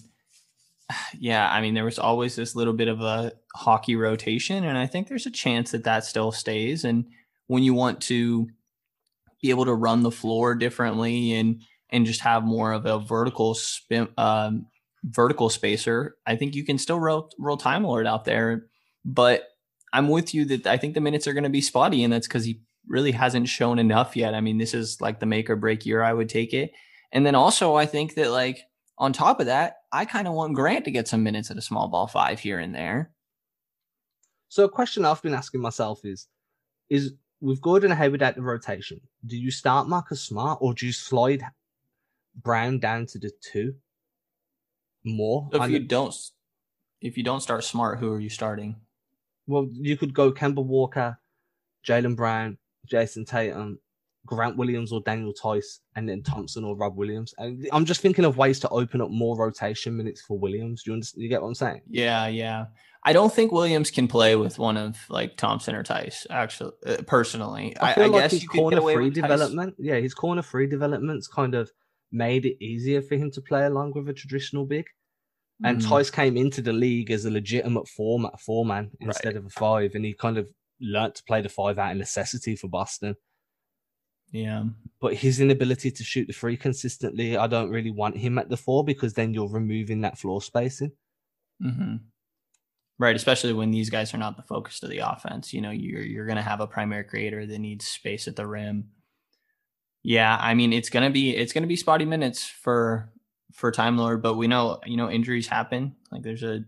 yeah, 1.19 1.49
I 1.49 1.61
mean, 1.61 1.73
there 1.73 1.85
was 1.85 1.99
always 1.99 2.35
this 2.35 2.55
little 2.55 2.73
bit 2.73 2.87
of 2.87 3.01
a 3.01 3.33
hockey 3.55 3.95
rotation, 3.95 4.63
and 4.63 4.77
I 4.77 4.87
think 4.87 5.07
there's 5.07 5.25
a 5.25 5.31
chance 5.31 5.71
that 5.71 5.83
that 5.85 6.05
still 6.05 6.31
stays. 6.31 6.83
And 6.83 7.05
when 7.47 7.63
you 7.63 7.73
want 7.73 8.01
to 8.01 8.47
be 9.41 9.49
able 9.49 9.65
to 9.65 9.73
run 9.73 10.01
the 10.01 10.11
floor 10.11 10.55
differently 10.55 11.33
and 11.33 11.61
and 11.89 12.05
just 12.05 12.21
have 12.21 12.43
more 12.43 12.73
of 12.73 12.85
a 12.85 12.99
vertical 12.99 13.53
spin, 13.53 14.07
um, 14.17 14.65
vertical 15.03 15.49
spacer, 15.49 16.15
I 16.25 16.35
think 16.35 16.55
you 16.55 16.65
can 16.65 16.77
still 16.77 16.99
roll 16.99 17.29
roll 17.39 17.57
Time 17.57 17.83
Lord 17.83 18.07
out 18.07 18.25
there. 18.25 18.65
But 19.03 19.43
I'm 19.93 20.09
with 20.09 20.33
you 20.33 20.45
that 20.45 20.67
I 20.67 20.77
think 20.77 20.95
the 20.95 21.01
minutes 21.01 21.27
are 21.27 21.33
going 21.33 21.43
to 21.43 21.49
be 21.49 21.61
spotty, 21.61 22.03
and 22.03 22.11
that's 22.11 22.27
because 22.27 22.45
he 22.45 22.61
really 22.87 23.11
hasn't 23.11 23.49
shown 23.49 23.79
enough 23.79 24.15
yet. 24.15 24.33
I 24.33 24.41
mean, 24.41 24.57
this 24.57 24.73
is 24.73 25.01
like 25.01 25.19
the 25.19 25.25
make 25.25 25.49
or 25.49 25.55
break 25.55 25.85
year. 25.85 26.03
I 26.03 26.13
would 26.13 26.29
take 26.29 26.53
it, 26.53 26.71
and 27.11 27.25
then 27.25 27.35
also 27.35 27.75
I 27.75 27.85
think 27.85 28.15
that 28.15 28.31
like 28.31 28.61
on 28.97 29.13
top 29.13 29.39
of 29.39 29.47
that, 29.47 29.77
I 29.91 30.05
kind 30.05 30.27
of 30.27 30.33
want 30.33 30.55
Grant 30.55 30.85
to 30.85 30.91
get 30.91 31.07
some 31.07 31.23
minutes 31.23 31.51
at 31.51 31.57
a 31.57 31.61
small 31.61 31.87
ball 31.87 32.07
five 32.07 32.39
here 32.39 32.59
and 32.59 32.73
there. 32.73 33.11
So 34.49 34.63
a 34.63 34.69
question 34.69 35.03
I've 35.03 35.21
been 35.21 35.33
asking 35.33 35.61
myself 35.61 36.05
is, 36.05 36.27
is 36.89 37.13
with 37.41 37.61
Gordon 37.61 37.91
Hayward 37.91 38.21
at 38.21 38.35
the 38.35 38.41
rotation, 38.41 39.01
do 39.25 39.35
you 39.37 39.51
start 39.51 39.89
Marcus 39.89 40.21
Smart 40.21 40.59
or 40.61 40.73
do 40.73 40.85
you 40.85 40.93
slide 40.93 41.43
Brown 42.41 42.79
down 42.79 43.05
to 43.07 43.19
the 43.19 43.31
two 43.41 43.75
more? 45.03 45.49
So 45.51 45.63
if 45.63 45.69
you 45.71 45.79
don't, 45.79 46.15
if 47.01 47.17
you 47.17 47.23
don't 47.23 47.41
start 47.41 47.63
Smart, 47.63 47.99
who 47.99 48.13
are 48.13 48.19
you 48.19 48.29
starting? 48.29 48.77
Well, 49.47 49.67
you 49.73 49.97
could 49.97 50.13
go 50.13 50.31
Kemba 50.31 50.63
Walker, 50.63 51.19
Jaylen 51.85 52.15
Brown, 52.15 52.57
Jayson 52.85 53.25
Tatum, 53.25 53.79
Grant 54.25 54.57
Williams 54.57 54.91
or 54.91 55.01
Daniel 55.01 55.33
Theis, 55.33 55.79
and 55.95 56.09
then 56.09 56.23
Thompson 56.23 56.63
or 56.63 56.75
Rob 56.75 56.97
Williams. 56.97 57.33
And 57.37 57.67
I'm 57.71 57.85
just 57.85 58.01
thinking 58.01 58.25
of 58.25 58.37
ways 58.37 58.59
to 58.61 58.69
open 58.69 59.01
up 59.01 59.11
more 59.11 59.37
rotation 59.37 59.95
minutes 59.95 60.21
for 60.21 60.37
Williams. 60.37 60.83
Do 60.83 60.91
you 60.91 60.93
understand? 60.95 61.23
You 61.23 61.29
get 61.29 61.41
what 61.41 61.49
I'm 61.49 61.55
saying? 61.55 61.81
Yeah, 61.89 62.27
yeah. 62.27 62.65
I 63.03 63.13
don't 63.13 63.31
think 63.31 63.51
Williams 63.51 63.91
can 63.91 64.07
play 64.07 64.35
with 64.35 64.57
one 64.57 64.77
of 64.77 64.97
like 65.09 65.37
Thompson 65.37 65.75
or 65.75 65.83
Theis. 65.83 66.25
Actually, 66.31 66.71
uh, 66.87 66.97
personally, 67.05 67.77
I, 67.79 67.93
I, 67.93 68.03
I 68.03 68.05
like 68.07 68.21
guess 68.23 68.31
his 68.31 68.47
corner 68.47 68.81
free 68.81 69.11
development. 69.11 69.75
Yeah, 69.77 69.97
his 69.97 70.15
corner 70.15 70.41
free 70.41 70.65
development's 70.65 71.27
kind 71.27 71.53
of 71.53 71.71
made 72.11 72.45
it 72.45 72.63
easier 72.63 73.01
for 73.03 73.15
him 73.15 73.29
to 73.31 73.41
play 73.41 73.65
along 73.65 73.93
with 73.93 74.09
a 74.09 74.13
traditional 74.13 74.65
big. 74.65 74.85
And 75.63 75.79
mm. 75.79 75.87
Theis 75.87 76.11
came 76.11 76.35
into 76.35 76.61
the 76.61 76.73
league 76.73 77.11
as 77.11 77.25
a 77.25 77.31
legitimate 77.31 77.87
format 77.87 78.41
four 78.41 78.65
man 78.65 78.91
instead 78.99 79.35
right. 79.35 79.37
of 79.37 79.45
a 79.45 79.49
five, 79.49 79.93
and 79.93 80.03
he 80.03 80.13
kind 80.13 80.37
of 80.37 80.49
learnt 80.79 81.15
to 81.15 81.23
play 81.23 81.41
the 81.41 81.49
five 81.49 81.79
out 81.79 81.91
of 81.91 81.97
necessity 81.97 82.55
for 82.55 82.67
Boston. 82.67 83.15
Yeah. 84.31 84.65
But 84.99 85.13
his 85.13 85.39
inability 85.39 85.91
to 85.91 86.03
shoot 86.03 86.27
the 86.27 86.33
three 86.33 86.57
consistently, 86.57 87.37
I 87.37 87.47
don't 87.47 87.69
really 87.69 87.91
want 87.91 88.17
him 88.17 88.37
at 88.37 88.49
the 88.49 88.57
four 88.57 88.83
because 88.83 89.13
then 89.13 89.33
you're 89.33 89.49
removing 89.49 90.01
that 90.01 90.17
floor 90.17 90.41
spacing. 90.41 90.91
Mm-hmm. 91.63 91.97
Right, 92.97 93.15
especially 93.15 93.53
when 93.53 93.71
these 93.71 93.89
guys 93.89 94.13
are 94.13 94.17
not 94.17 94.37
the 94.37 94.43
focus 94.43 94.81
of 94.81 94.89
the 94.89 94.99
offense. 94.99 95.53
You 95.53 95.61
know, 95.61 95.71
you're 95.71 96.01
you're 96.01 96.27
gonna 96.27 96.41
have 96.41 96.61
a 96.61 96.67
primary 96.67 97.03
creator 97.03 97.45
that 97.45 97.59
needs 97.59 97.85
space 97.85 98.27
at 98.27 98.37
the 98.37 98.47
rim. 98.47 98.89
Yeah, 100.01 100.37
I 100.39 100.53
mean 100.53 100.71
it's 100.71 100.89
gonna 100.89 101.09
be 101.09 101.35
it's 101.35 101.51
gonna 101.51 101.67
be 101.67 101.75
spotty 101.75 102.05
minutes 102.05 102.45
for 102.47 103.11
for 103.51 103.71
Time 103.71 103.97
Lord, 103.97 104.21
but 104.21 104.35
we 104.35 104.47
know 104.47 104.79
you 104.85 104.95
know 104.95 105.09
injuries 105.09 105.47
happen. 105.47 105.95
Like 106.09 106.23
there's 106.23 106.43
a 106.43 106.63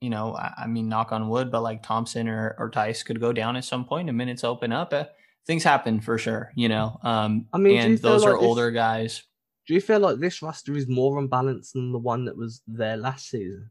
you 0.00 0.10
know, 0.10 0.34
I, 0.36 0.52
I 0.62 0.66
mean 0.66 0.88
knock 0.88 1.12
on 1.12 1.28
wood, 1.28 1.50
but 1.50 1.62
like 1.62 1.82
Thompson 1.82 2.28
or, 2.28 2.54
or 2.58 2.70
Theis 2.70 3.02
could 3.02 3.20
go 3.20 3.32
down 3.32 3.56
at 3.56 3.64
some 3.64 3.84
point 3.84 4.08
and 4.08 4.18
minutes 4.18 4.44
open 4.44 4.72
up. 4.72 4.92
Uh, 4.92 5.04
things 5.46 5.64
happen 5.64 6.00
for 6.00 6.18
sure, 6.18 6.52
you 6.54 6.68
know. 6.68 6.98
Um, 7.02 7.46
I 7.52 7.58
mean, 7.58 7.78
and 7.78 7.98
those 7.98 8.22
like 8.22 8.34
are 8.34 8.36
this, 8.36 8.46
older 8.46 8.70
guys. 8.70 9.22
Do 9.66 9.74
you 9.74 9.80
feel 9.80 10.00
like 10.00 10.18
this 10.18 10.42
roster 10.42 10.76
is 10.76 10.88
more 10.88 11.18
unbalanced 11.18 11.72
than 11.72 11.92
the 11.92 11.98
one 11.98 12.24
that 12.26 12.36
was 12.36 12.62
there 12.66 12.96
last 12.96 13.28
season? 13.28 13.70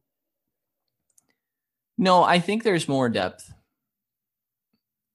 No, 1.98 2.24
I 2.24 2.40
think 2.40 2.64
there's 2.64 2.90
more 2.90 3.08
depth. 3.08 3.54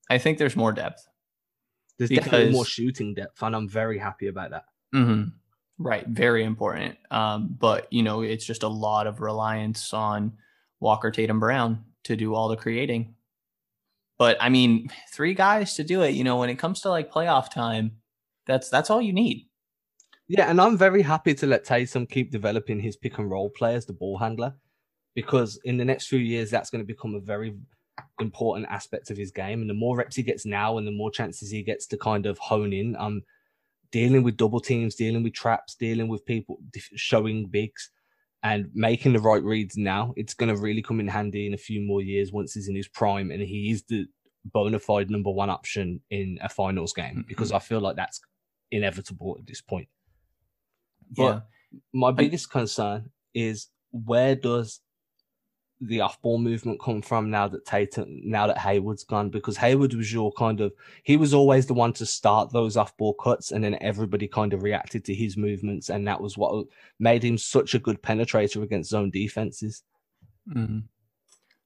I 0.08 0.18
think 0.18 0.38
there's 0.38 0.56
more 0.56 0.72
depth. 0.72 1.06
There's 1.98 2.08
because, 2.08 2.24
definitely 2.24 2.52
more 2.52 2.64
shooting 2.64 3.14
depth, 3.14 3.42
and 3.42 3.54
I'm 3.54 3.68
very 3.68 3.98
happy 3.98 4.28
about 4.28 4.50
that. 4.50 4.64
Mm-hmm. 4.94 5.28
Right, 5.78 6.06
very 6.06 6.44
important. 6.44 6.96
Um, 7.10 7.54
but 7.58 7.92
you 7.92 8.02
know, 8.02 8.22
it's 8.22 8.44
just 8.44 8.62
a 8.62 8.68
lot 8.68 9.06
of 9.06 9.20
reliance 9.20 9.92
on 9.92 10.32
Walker 10.80 11.10
Tatum 11.10 11.40
Brown 11.40 11.84
to 12.04 12.16
do 12.16 12.34
all 12.34 12.48
the 12.48 12.56
creating. 12.56 13.14
But 14.18 14.36
I 14.40 14.48
mean, 14.48 14.90
three 15.12 15.34
guys 15.34 15.74
to 15.76 15.84
do 15.84 16.02
it, 16.02 16.10
you 16.10 16.24
know, 16.24 16.38
when 16.38 16.50
it 16.50 16.58
comes 16.58 16.80
to 16.82 16.90
like 16.90 17.12
playoff 17.12 17.50
time, 17.50 17.92
that's 18.46 18.68
that's 18.68 18.90
all 18.90 19.00
you 19.00 19.12
need. 19.12 19.46
Yeah, 20.28 20.50
and 20.50 20.60
I'm 20.60 20.76
very 20.76 21.02
happy 21.02 21.34
to 21.34 21.46
let 21.46 21.64
Tatum 21.64 22.06
keep 22.06 22.30
developing 22.30 22.78
his 22.78 22.96
pick 22.96 23.18
and 23.18 23.30
roll 23.30 23.50
play 23.50 23.74
as 23.74 23.86
the 23.86 23.92
ball 23.92 24.18
handler 24.18 24.54
because 25.14 25.58
in 25.64 25.76
the 25.76 25.84
next 25.84 26.06
few 26.06 26.20
years 26.20 26.50
that's 26.50 26.70
going 26.70 26.82
to 26.82 26.86
become 26.86 27.14
a 27.14 27.20
very 27.20 27.56
important 28.20 28.66
aspect 28.70 29.10
of 29.10 29.16
his 29.16 29.30
game. 29.30 29.60
And 29.60 29.68
the 29.68 29.74
more 29.74 29.96
reps 29.96 30.16
he 30.16 30.22
gets 30.22 30.46
now 30.46 30.78
and 30.78 30.86
the 30.86 30.92
more 30.92 31.10
chances 31.10 31.50
he 31.50 31.62
gets 31.62 31.86
to 31.88 31.96
kind 31.96 32.26
of 32.26 32.38
hone 32.38 32.72
in, 32.72 32.96
um 32.96 33.22
dealing 33.90 34.22
with 34.22 34.36
double 34.36 34.60
teams, 34.60 34.94
dealing 34.94 35.22
with 35.22 35.32
traps, 35.32 35.74
dealing 35.74 36.08
with 36.08 36.24
people 36.24 36.58
showing 36.94 37.46
bigs 37.46 37.90
and 38.42 38.70
making 38.74 39.12
the 39.12 39.20
right 39.20 39.42
reads 39.42 39.76
now, 39.76 40.14
it's 40.16 40.35
going 40.35 40.55
to 40.55 40.61
really 40.61 40.83
come 40.83 41.00
in 41.00 41.09
handy 41.09 41.46
in 41.46 41.55
a 41.55 41.59
few 41.59 41.81
more 41.81 42.00
years 42.00 42.33
once 42.33 42.55
he's 42.55 42.68
in 42.68 42.74
his 42.74 42.88
prime 42.88 43.31
and 43.31 43.42
he 43.42 43.70
is 43.70 43.83
the 43.85 44.07
bona 44.44 44.79
fide 44.79 45.11
number 45.11 45.31
one 45.31 45.50
option 45.50 46.00
in 46.11 46.38
a 46.42 46.48
finals 46.48 46.92
game 46.92 47.11
mm-hmm. 47.11 47.20
because 47.29 47.53
I 47.53 47.59
feel 47.59 47.81
like 47.81 47.96
that's 47.96 48.20
inevitable 48.70 49.37
at 49.38 49.46
this 49.46 49.61
point. 49.61 49.88
But 51.14 51.22
yeah. 51.22 51.40
my 51.92 52.12
biggest 52.12 52.50
concern 52.50 53.11
is 53.35 53.68
where 53.90 54.37
does 54.37 54.81
the 55.80 56.00
off 56.00 56.20
ball 56.20 56.38
movement 56.38 56.80
come 56.80 57.00
from 57.00 57.30
now 57.30 57.48
that 57.48 57.64
Tatum, 57.64 58.20
now 58.22 58.46
that 58.46 58.58
Hayward's 58.58 59.04
gone? 59.04 59.30
Because 59.30 59.56
Hayward 59.56 59.94
was 59.94 60.12
your 60.12 60.32
kind 60.32 60.60
of, 60.60 60.72
he 61.02 61.16
was 61.16 61.32
always 61.32 61.66
the 61.66 61.74
one 61.74 61.92
to 61.94 62.06
start 62.06 62.52
those 62.52 62.76
off 62.76 62.96
ball 62.96 63.14
cuts, 63.14 63.50
and 63.52 63.64
then 63.64 63.78
everybody 63.80 64.28
kind 64.28 64.52
of 64.52 64.62
reacted 64.62 65.04
to 65.06 65.14
his 65.14 65.36
movements, 65.36 65.88
and 65.88 66.06
that 66.06 66.20
was 66.20 66.36
what 66.36 66.66
made 66.98 67.24
him 67.24 67.38
such 67.38 67.74
a 67.74 67.78
good 67.78 68.02
penetrator 68.02 68.62
against 68.62 68.90
zone 68.90 69.10
defenses. 69.10 69.82
Mm-hmm. 70.48 70.80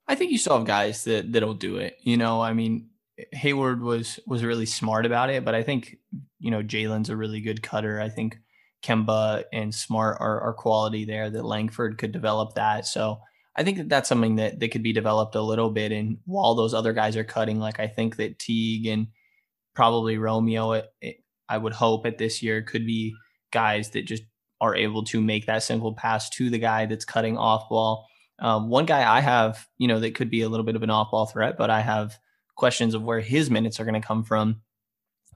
I 0.06 0.14
think 0.14 0.30
you 0.30 0.38
still 0.38 0.58
have 0.58 0.66
guys 0.66 1.04
that 1.04 1.32
that'll 1.32 1.54
do 1.54 1.76
it. 1.76 1.96
You 2.02 2.16
know, 2.16 2.40
I 2.40 2.52
mean, 2.52 2.90
Hayward 3.32 3.82
was 3.82 4.20
was 4.26 4.44
really 4.44 4.66
smart 4.66 5.06
about 5.06 5.30
it, 5.30 5.44
but 5.44 5.54
I 5.54 5.62
think 5.62 5.98
you 6.38 6.50
know 6.50 6.62
Jaylen's 6.62 7.10
a 7.10 7.16
really 7.16 7.40
good 7.40 7.62
cutter. 7.62 8.00
I 8.00 8.08
think 8.10 8.38
Kemba 8.82 9.44
and 9.52 9.74
Smart 9.74 10.18
are, 10.20 10.40
are 10.40 10.52
quality 10.52 11.04
there 11.04 11.30
that 11.30 11.44
Langford 11.44 11.96
could 11.96 12.12
develop 12.12 12.54
that. 12.54 12.86
So 12.86 13.20
I 13.56 13.62
think 13.62 13.78
that 13.78 13.88
that's 13.88 14.08
something 14.08 14.36
that, 14.36 14.58
that 14.60 14.70
could 14.70 14.82
be 14.82 14.92
developed 14.92 15.34
a 15.34 15.42
little 15.42 15.70
bit. 15.70 15.92
And 15.92 16.18
while 16.24 16.54
those 16.54 16.74
other 16.74 16.92
guys 16.92 17.16
are 17.16 17.24
cutting, 17.24 17.60
like 17.60 17.78
I 17.78 17.86
think 17.86 18.16
that 18.16 18.38
Teague 18.38 18.86
and 18.86 19.08
probably 19.74 20.18
Romeo, 20.18 20.72
it, 20.72 20.92
it, 21.00 21.16
I 21.48 21.58
would 21.58 21.72
hope 21.72 22.06
at 22.06 22.18
this 22.18 22.42
year 22.42 22.62
could 22.62 22.86
be 22.86 23.14
guys 23.52 23.90
that 23.90 24.06
just 24.06 24.24
are 24.60 24.74
able 24.74 25.04
to 25.04 25.20
make 25.20 25.46
that 25.46 25.62
simple 25.62 25.94
pass 25.94 26.28
to 26.30 26.50
the 26.50 26.58
guy 26.58 26.86
that's 26.86 27.04
cutting 27.04 27.36
off 27.36 27.68
ball. 27.68 28.08
Um, 28.40 28.68
one 28.68 28.86
guy 28.86 29.08
I 29.08 29.20
have, 29.20 29.66
you 29.78 29.86
know, 29.86 30.00
that 30.00 30.14
could 30.14 30.30
be 30.30 30.42
a 30.42 30.48
little 30.48 30.66
bit 30.66 30.74
of 30.74 30.82
an 30.82 30.90
off 30.90 31.10
ball 31.10 31.26
threat, 31.26 31.56
but 31.56 31.70
I 31.70 31.80
have 31.80 32.18
questions 32.56 32.94
of 32.94 33.02
where 33.02 33.20
his 33.20 33.50
minutes 33.50 33.78
are 33.78 33.84
going 33.84 34.00
to 34.00 34.06
come 34.06 34.24
from. 34.24 34.62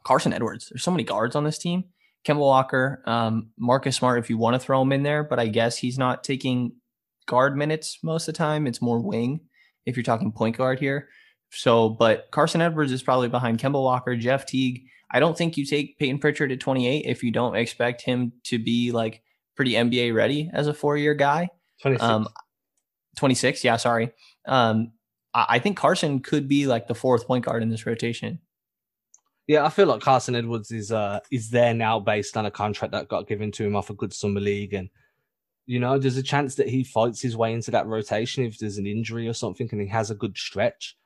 Carson 0.05 0.33
Edwards. 0.33 0.69
There's 0.71 0.83
so 0.83 0.91
many 0.91 1.05
guards 1.05 1.37
on 1.37 1.45
this 1.45 1.59
team. 1.59 1.85
Kemba 2.25 2.39
Walker, 2.39 3.03
um, 3.07 3.51
Marcus 3.59 3.97
Smart, 3.97 4.19
if 4.19 4.31
you 4.31 4.39
want 4.39 4.55
to 4.55 4.59
throw 4.59 4.83
him 4.83 4.93
in 4.93 5.03
there, 5.03 5.23
but 5.23 5.39
I 5.39 5.47
guess 5.47 5.77
he's 5.77 5.99
not 5.99 6.25
taking 6.25 6.73
guard 7.29 7.57
minutes 7.57 8.01
most 8.03 8.27
of 8.27 8.35
the 8.35 8.39
time. 8.39 8.67
It's 8.67 8.83
more 8.83 8.99
wing 8.99 9.41
if 9.87 9.97
you're 9.97 10.03
talking 10.03 10.33
point 10.33 10.57
guard 10.57 10.81
here. 10.81 11.09
So, 11.51 11.89
but 11.89 12.29
Carson 12.33 12.61
Edwards 12.61 12.91
is 12.91 13.03
probably 13.03 13.29
behind 13.29 13.61
Kemba 13.61 13.81
Walker, 13.81 14.17
Jeff 14.17 14.45
Teague. 14.45 14.83
I 15.11 15.21
don't 15.21 15.39
think 15.39 15.57
you 15.57 15.65
take 15.65 15.99
Payton 15.99 16.19
Pritchard 16.19 16.51
at 16.51 16.61
28 16.61 17.07
if 17.07 17.23
you 17.23 17.31
don't 17.31 17.55
expect 17.55 18.03
him 18.03 18.33
to 18.45 18.59
be 18.59 18.91
like 18.91 19.23
pretty 19.55 19.73
NBA 19.73 20.15
ready 20.15 20.51
as 20.53 20.67
a 20.67 20.75
four 20.75 20.97
year 20.97 21.15
guy. 21.15 21.49
26. 21.83 22.03
Um, 22.03 22.29
26, 23.17 23.65
yeah, 23.65 23.77
sorry. 23.77 24.11
Um, 24.47 24.93
I 25.35 25.59
think 25.59 25.77
Carson 25.77 26.21
could 26.21 26.49
be 26.49 26.67
like 26.67 26.89
the 26.89 26.95
fourth 26.95 27.27
point 27.27 27.45
guard 27.45 27.63
in 27.63 27.69
this 27.69 27.87
rotation. 27.87 28.41
Yeah, 29.47 29.65
I 29.65 29.71
feel 29.71 29.87
like 29.87 30.01
Carson 30.01 30.35
Edwards 30.35 30.71
is 30.71 30.91
uh 30.91 31.21
is 31.31 31.51
there 31.51 31.73
now 31.75 32.01
based 32.01 32.37
on 32.37 32.47
a 32.47 32.51
contract 32.51 32.93
that 32.93 33.09
got 33.09 33.29
given 33.29 33.53
to 33.53 33.65
him 33.65 33.77
off 33.77 33.91
a 33.91 33.95
good 33.95 34.13
summer 34.13 34.41
league 34.41 34.75
and 34.75 34.89
you 35.69 35.79
know, 35.79 35.99
there's 35.99 36.17
a 36.17 36.23
chance 36.23 36.55
that 36.55 36.71
he 36.71 36.83
fights 36.83 37.21
his 37.21 37.37
way 37.37 37.53
into 37.53 37.71
that 37.71 37.87
rotation 37.87 38.43
if 38.43 38.59
there's 38.59 38.79
an 38.79 38.87
injury 38.87 39.29
or 39.29 39.35
something 39.35 39.69
and 39.71 39.83
he 39.83 39.87
has 39.89 40.11
a 40.11 40.15
good 40.15 40.39
stretch. 40.39 40.97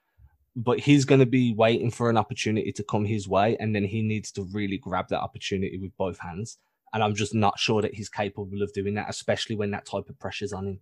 But 0.54 0.78
he's 0.78 1.04
going 1.04 1.18
to 1.18 1.26
be 1.26 1.52
waiting 1.52 1.90
for 1.90 2.08
an 2.08 2.16
opportunity 2.16 2.70
to 2.72 2.84
come 2.84 3.04
his 3.04 3.26
way, 3.26 3.56
and 3.58 3.74
then 3.74 3.84
he 3.84 4.02
needs 4.02 4.30
to 4.32 4.46
really 4.52 4.78
grab 4.78 5.08
that 5.08 5.20
opportunity 5.20 5.78
with 5.78 5.96
both 5.96 6.20
hands. 6.20 6.58
And 6.92 7.02
I'm 7.02 7.14
just 7.14 7.34
not 7.34 7.58
sure 7.58 7.82
that 7.82 7.94
he's 7.94 8.08
capable 8.08 8.62
of 8.62 8.72
doing 8.72 8.94
that, 8.94 9.08
especially 9.08 9.56
when 9.56 9.70
that 9.72 9.86
type 9.86 10.08
of 10.08 10.18
pressure's 10.20 10.52
on 10.52 10.66
him. 10.66 10.80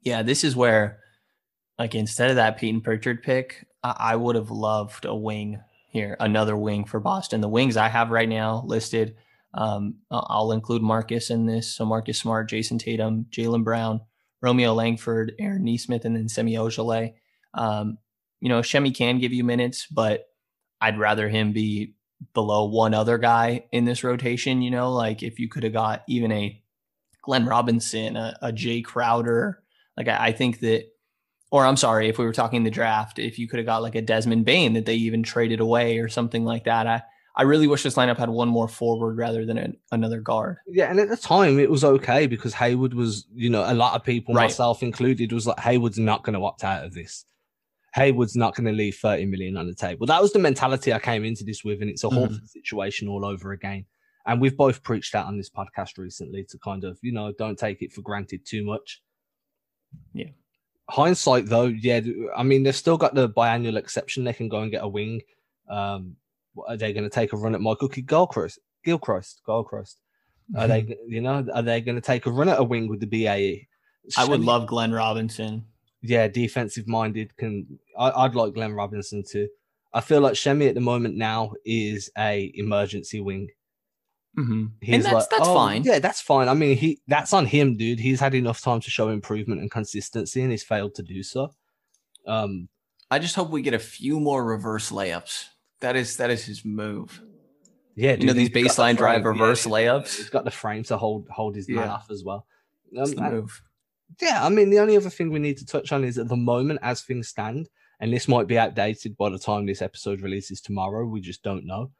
Yeah, 0.00 0.22
this 0.22 0.44
is 0.44 0.56
where, 0.56 0.98
like, 1.78 1.94
instead 1.94 2.30
of 2.30 2.36
that 2.36 2.56
Payton 2.56 2.80
Pritchard 2.80 3.22
pick, 3.22 3.66
I, 3.84 3.94
I 3.98 4.16
would 4.16 4.34
have 4.34 4.50
loved 4.50 5.04
a 5.04 5.14
wing 5.14 5.60
here, 5.90 6.16
another 6.18 6.56
wing 6.56 6.86
for 6.86 6.98
Boston. 6.98 7.42
The 7.42 7.48
wings 7.48 7.76
I 7.76 7.88
have 7.88 8.10
right 8.10 8.28
now 8.28 8.64
listed 8.66 9.14
um, 9.54 9.96
I'll 10.10 10.52
include 10.52 10.82
Marcus 10.82 11.30
in 11.30 11.46
this. 11.46 11.74
So 11.74 11.84
Marcus 11.84 12.18
Smart, 12.18 12.48
Jayson 12.48 12.78
Tatum, 12.78 13.26
Jaylen 13.30 13.64
Brown, 13.64 14.00
Romeo 14.40 14.72
Langford, 14.72 15.32
Aaron 15.38 15.64
Nesmith, 15.64 16.04
and 16.04 16.16
then 16.16 16.28
Semi 16.28 16.54
Ojeleye. 16.54 17.14
Um, 17.54 17.98
you 18.40 18.48
know, 18.48 18.62
Semi 18.62 18.90
can 18.90 19.18
give 19.18 19.32
you 19.32 19.44
minutes, 19.44 19.86
but 19.86 20.24
I'd 20.80 20.98
rather 20.98 21.28
him 21.28 21.52
be 21.52 21.94
below 22.34 22.64
one 22.64 22.94
other 22.94 23.18
guy 23.18 23.66
in 23.72 23.84
this 23.84 24.02
rotation. 24.02 24.62
You 24.62 24.70
know, 24.70 24.92
like 24.92 25.22
if 25.22 25.38
you 25.38 25.48
could 25.48 25.64
have 25.64 25.72
got 25.72 26.02
even 26.08 26.32
a 26.32 26.60
Glenn 27.22 27.46
Robinson, 27.46 28.16
a, 28.16 28.36
a 28.42 28.52
Jae 28.52 28.84
Crowder, 28.84 29.62
like 29.96 30.08
I, 30.08 30.28
I 30.28 30.32
think 30.32 30.60
that 30.60 30.86
or 31.50 31.66
I'm 31.66 31.76
sorry, 31.76 32.08
if 32.08 32.18
we 32.18 32.24
were 32.24 32.32
talking 32.32 32.64
the 32.64 32.70
draft, 32.70 33.18
if 33.18 33.38
you 33.38 33.46
could 33.46 33.58
have 33.58 33.66
got 33.66 33.82
like 33.82 33.94
a 33.94 34.00
Desmond 34.00 34.46
Bane 34.46 34.72
that 34.72 34.86
they 34.86 34.94
even 34.94 35.22
traded 35.22 35.60
away 35.60 35.98
or 35.98 36.08
something 36.08 36.46
like 36.46 36.64
that, 36.64 36.86
I 36.86 37.02
I 37.34 37.42
really 37.42 37.66
wish 37.66 37.82
this 37.82 37.94
lineup 37.94 38.18
had 38.18 38.28
one 38.28 38.48
more 38.48 38.68
forward 38.68 39.16
rather 39.16 39.46
than 39.46 39.58
a, 39.58 39.72
another 39.90 40.20
guard. 40.20 40.58
Yeah, 40.66 40.90
and 40.90 41.00
at 41.00 41.08
the 41.08 41.16
time 41.16 41.58
it 41.58 41.70
was 41.70 41.82
okay 41.82 42.26
because 42.26 42.52
Hayward 42.54 42.92
was, 42.92 43.26
you 43.34 43.48
know, 43.48 43.64
a 43.66 43.72
lot 43.72 43.94
of 43.94 44.04
people, 44.04 44.34
right. 44.34 44.44
myself 44.44 44.82
included, 44.82 45.32
was 45.32 45.46
like 45.46 45.58
Hayward's 45.60 45.98
not 45.98 46.24
going 46.24 46.38
to 46.38 46.44
opt 46.44 46.62
out 46.62 46.84
of 46.84 46.92
this. 46.92 47.24
Hayward's 47.94 48.36
not 48.36 48.54
going 48.54 48.66
to 48.66 48.72
leave 48.72 48.96
30 48.96 49.26
million 49.26 49.56
on 49.56 49.66
the 49.66 49.74
table. 49.74 50.06
That 50.06 50.20
was 50.20 50.32
the 50.32 50.38
mentality 50.38 50.92
I 50.92 50.98
came 50.98 51.24
into 51.24 51.44
this 51.44 51.64
with, 51.64 51.80
and 51.80 51.90
it's 51.90 52.04
a 52.04 52.10
whole 52.10 52.28
mm-hmm. 52.28 52.44
situation 52.46 53.08
all 53.08 53.24
over 53.24 53.52
again. 53.52 53.86
And 54.26 54.40
we've 54.40 54.56
both 54.56 54.82
preached 54.82 55.12
that 55.14 55.26
on 55.26 55.36
this 55.36 55.50
podcast 55.50 55.98
recently 55.98 56.44
to 56.50 56.58
kind 56.58 56.84
of, 56.84 56.98
you 57.02 57.12
know, 57.12 57.32
don't 57.32 57.58
take 57.58 57.82
it 57.82 57.92
for 57.92 58.02
granted 58.02 58.46
too 58.46 58.64
much. 58.64 59.02
Yeah. 60.14 60.30
Hindsight, 60.88 61.46
though, 61.46 61.66
yeah, 61.66 62.00
I 62.36 62.42
mean, 62.42 62.62
they've 62.62 62.76
still 62.76 62.98
got 62.98 63.14
the 63.14 63.28
biannual 63.28 63.76
exception. 63.76 64.24
They 64.24 64.32
can 64.32 64.48
go 64.48 64.60
and 64.60 64.70
get 64.70 64.84
a 64.84 64.88
wing. 64.88 65.22
Um, 65.68 66.16
Are 66.68 66.76
they 66.76 66.92
going 66.92 67.04
to 67.04 67.10
take 67.10 67.32
a 67.32 67.36
run 67.36 67.54
at 67.54 67.60
Michael 67.60 67.88
Gilchrist? 67.88 68.58
Gilchrist, 68.84 69.40
Gilchrist. 69.46 69.98
Are 70.56 70.68
they, 70.68 70.96
you 71.06 71.20
know, 71.20 71.46
are 71.54 71.62
they 71.62 71.80
going 71.80 71.94
to 71.96 72.00
take 72.00 72.26
a 72.26 72.30
run 72.30 72.48
at 72.48 72.58
a 72.60 72.64
wing 72.64 72.88
with 72.88 73.00
the 73.00 73.06
BAE? 73.06 73.26
I 74.16 74.24
would 74.24 74.30
Shouldn't- 74.32 74.44
love 74.44 74.66
Glenn 74.66 74.92
Robinson. 74.92 75.64
yeah, 76.02 76.26
defensive 76.28 76.88
minded 76.88 77.36
can. 77.36 77.78
I, 77.98 78.10
I'd 78.10 78.34
like 78.34 78.54
Glenn 78.54 78.72
Robinson 78.72 79.22
too. 79.26 79.48
I 79.94 80.00
feel 80.00 80.20
like 80.20 80.32
Shemi 80.34 80.68
at 80.68 80.74
the 80.74 80.80
moment 80.80 81.16
now 81.16 81.52
is 81.64 82.10
a 82.18 82.50
emergency 82.54 83.20
wing. 83.20 83.48
Mm-hmm. 84.38 84.64
He's 84.80 84.94
And 84.94 85.04
that's 85.04 85.14
like, 85.14 85.28
that's 85.30 85.48
"Oh, 85.48 85.54
fine. 85.54 85.82
Yeah, 85.84 85.98
that's 85.98 86.22
fine. 86.22 86.48
I 86.48 86.54
mean, 86.54 86.76
he 86.78 87.00
that's 87.06 87.32
on 87.34 87.44
him, 87.46 87.76
dude. 87.76 88.00
He's 88.00 88.18
had 88.18 88.34
enough 88.34 88.62
time 88.62 88.80
to 88.80 88.90
show 88.90 89.10
improvement 89.10 89.60
and 89.60 89.70
consistency, 89.70 90.40
and 90.42 90.50
he's 90.50 90.62
failed 90.64 90.94
to 90.96 91.02
do 91.02 91.22
so. 91.22 91.52
Um, 92.26 92.68
I 93.10 93.18
just 93.18 93.34
hope 93.36 93.50
we 93.50 93.60
get 93.62 93.74
a 93.74 93.78
few 93.78 94.18
more 94.18 94.42
reverse 94.44 94.90
layups. 94.90 95.44
That 95.82 95.96
is 95.96 96.16
that 96.16 96.30
is 96.30 96.44
his 96.44 96.64
move. 96.64 97.20
yeah, 97.94 98.14
You 98.14 98.26
know 98.26 98.32
these 98.32 98.48
he's 98.48 98.54
the 98.54 98.62
baseline 98.82 98.96
drive 98.96 99.24
reverse 99.24 99.66
yeah, 99.66 99.72
layups. 99.72 100.16
He's 100.16 100.30
got 100.30 100.44
the 100.44 100.50
frame 100.50 100.82
to 100.84 100.96
hold 100.96 101.28
hold 101.28 101.54
his 101.54 101.68
man 101.68 101.84
Yeah. 101.86 101.92
off 101.92 102.10
as 102.10 102.24
well. 102.24 102.46
Um, 102.98 103.10
the 103.10 103.22
move. 103.30 103.62
yeah, 104.20 104.44
I 104.44 104.48
mean, 104.48 104.70
the 104.70 104.78
only 104.78 104.96
other 104.96 105.10
thing 105.10 105.30
we 105.30 105.38
need 105.38 105.58
to 105.58 105.66
touch 105.66 105.92
on 105.92 106.04
is 106.04 106.18
at 106.18 106.28
the 106.28 106.36
moment, 106.36 106.78
as 106.82 107.02
things 107.02 107.28
stand, 107.28 107.68
and 108.00 108.12
this 108.12 108.28
might 108.28 108.46
be 108.46 108.58
outdated 108.58 109.16
by 109.16 109.28
the 109.30 109.38
time 109.38 109.66
this 109.66 109.82
episode 109.82 110.20
releases 110.22 110.60
tomorrow. 110.60 111.04
We 111.06 111.20
just 111.20 111.42
don't 111.42 111.66
know. 111.66 111.90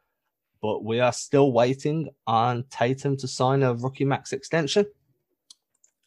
But 0.61 0.83
we 0.85 0.99
are 1.01 1.11
still 1.11 1.51
waiting 1.51 2.09
on 2.25 2.63
Tatum 2.69 3.17
to 3.17 3.27
sign 3.27 3.63
a 3.63 3.73
rookie 3.73 4.05
max 4.05 4.31
extension. 4.31 4.85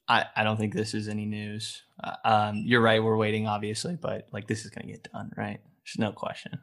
I, 0.09 0.25
I 0.37 0.45
don't 0.45 0.57
think 0.57 0.73
this 0.73 0.95
is 0.95 1.09
any 1.09 1.27
news. 1.27 1.83
Uh, 2.03 2.15
um, 2.25 2.63
you're 2.65 2.81
right. 2.81 3.03
We're 3.03 3.17
waiting, 3.19 3.47
obviously, 3.49 3.97
but 4.01 4.29
like 4.33 4.47
this 4.47 4.65
is 4.65 4.71
gonna 4.71 4.87
get 4.87 5.09
done, 5.13 5.31
right? 5.37 5.61
There's 5.85 5.99
no 5.99 6.13
question. 6.13 6.59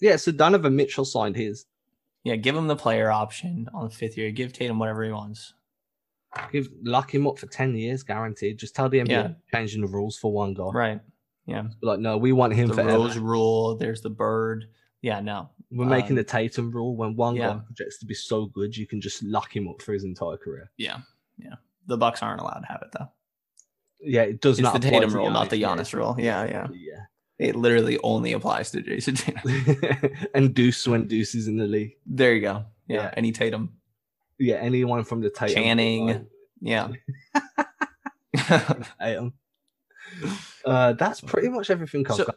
Yeah, 0.00 0.16
so 0.16 0.32
Donovan 0.32 0.76
Mitchell 0.76 1.04
signed 1.04 1.36
his. 1.36 1.66
Yeah, 2.24 2.36
give 2.36 2.56
him 2.56 2.66
the 2.68 2.76
player 2.76 3.10
option 3.10 3.68
on 3.72 3.84
the 3.84 3.94
fifth 3.94 4.16
year. 4.16 4.30
Give 4.30 4.52
Tatum 4.52 4.78
whatever 4.78 5.04
he 5.04 5.10
wants. 5.10 5.54
Give 6.52 6.68
lock 6.82 7.12
him 7.14 7.26
up 7.26 7.38
for 7.38 7.46
ten 7.46 7.74
years, 7.74 8.02
guaranteed. 8.02 8.58
Just 8.58 8.74
tell 8.74 8.88
the 8.88 9.00
NBA 9.00 9.08
Yeah. 9.10 9.32
changing 9.52 9.80
the 9.80 9.88
rules 9.88 10.16
for 10.16 10.32
one 10.32 10.54
guy. 10.54 10.70
Right. 10.72 11.00
Yeah. 11.46 11.64
Like, 11.82 11.98
no, 11.98 12.18
we 12.18 12.32
want 12.32 12.54
him 12.54 12.68
The 12.68 12.74
forever. 12.74 12.90
Rose 12.90 13.18
rule. 13.18 13.76
There's 13.76 14.00
the 14.02 14.10
bird. 14.10 14.66
Yeah. 15.02 15.20
No. 15.20 15.50
We're 15.72 15.86
making 15.86 16.10
um, 16.10 16.16
the 16.16 16.24
Tatum 16.24 16.70
rule 16.70 16.96
when 16.96 17.16
one 17.16 17.36
yeah. 17.36 17.48
guy 17.48 17.60
projects 17.66 17.98
to 18.00 18.06
be 18.06 18.14
so 18.14 18.46
good, 18.46 18.76
you 18.76 18.86
can 18.86 19.00
just 19.00 19.22
lock 19.22 19.54
him 19.54 19.68
up 19.68 19.80
for 19.82 19.92
his 19.92 20.04
entire 20.04 20.36
career. 20.36 20.70
Yeah. 20.76 20.98
Yeah. 21.38 21.54
The 21.86 21.96
Bucks 21.96 22.22
aren't 22.22 22.40
allowed 22.40 22.60
to 22.60 22.66
have 22.66 22.82
it 22.82 22.88
though. 22.92 23.08
Yeah, 24.00 24.22
it 24.22 24.40
does 24.40 24.58
It's 24.58 24.62
not 24.62 24.72
the 24.74 24.90
Tatum 24.90 25.14
rule, 25.14 25.30
not 25.30 25.50
the 25.50 25.60
Giannis 25.60 25.92
rule. 25.92 26.16
Yeah, 26.18 26.44
yeah. 26.44 26.68
Yeah. 26.72 27.00
It 27.40 27.56
literally 27.56 27.98
only 28.02 28.34
applies 28.34 28.70
to 28.72 28.82
Jayson 28.82 29.14
Tatum. 29.16 30.12
and 30.34 30.52
Deuce 30.54 30.86
when 30.86 31.08
Deuce 31.08 31.34
is 31.34 31.48
in 31.48 31.56
the 31.56 31.64
league. 31.66 31.96
There 32.04 32.34
you 32.34 32.42
go. 32.42 32.66
Yeah. 32.86 33.04
Yeah. 33.04 33.14
Any 33.16 33.32
Tatum. 33.32 33.72
Yeah, 34.38 34.56
anyone 34.56 35.04
from 35.04 35.22
the 35.22 35.30
Tatum. 35.30 35.54
Channing. 35.54 36.26
Yeah. 36.60 36.88
Tatum. 39.00 39.32
Uh, 40.66 40.92
that's 40.92 41.22
pretty 41.22 41.48
much 41.48 41.70
everything 41.70 42.04
So- 42.06 42.30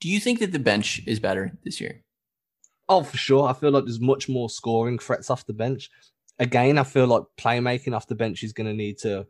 Do 0.00 0.08
you 0.10 0.20
think 0.20 0.40
that 0.40 0.52
the 0.52 0.58
bench 0.58 1.00
is 1.06 1.18
better 1.18 1.52
this 1.64 1.80
year? 1.80 2.02
Oh, 2.90 3.02
for 3.02 3.16
sure. 3.16 3.48
I 3.48 3.54
feel 3.54 3.70
like 3.70 3.84
there's 3.84 4.00
much 4.00 4.28
more 4.28 4.50
scoring 4.50 4.98
threats 4.98 5.30
off 5.30 5.46
the 5.46 5.54
bench. 5.54 5.88
Again, 6.38 6.76
I 6.76 6.84
feel 6.84 7.06
like 7.06 7.22
playmaking 7.38 7.94
off 7.96 8.06
the 8.06 8.14
bench 8.14 8.42
is 8.42 8.52
going 8.52 8.66
to 8.66 8.74
need 8.74 8.98
to 8.98 9.26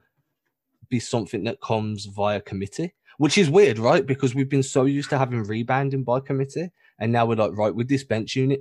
be 0.89 0.99
something 0.99 1.45
that 1.45 1.61
comes 1.61 2.07
via 2.07 2.41
committee, 2.41 2.95
which 3.21 3.37
is 3.37 3.51
weird, 3.51 3.79
right? 3.79 4.07
Because 4.07 4.35
we've 4.35 4.49
been 4.49 4.63
so 4.63 4.87
used 4.87 5.11
to 5.11 5.19
having 5.19 5.43
rebounding 5.43 6.05
by 6.05 6.21
committee, 6.21 6.71
and 6.99 7.13
now 7.13 7.27
we're 7.27 7.35
like, 7.35 7.55
right, 7.55 7.75
with 7.75 7.87
this 7.87 8.03
bench 8.03 8.35
unit, 8.35 8.61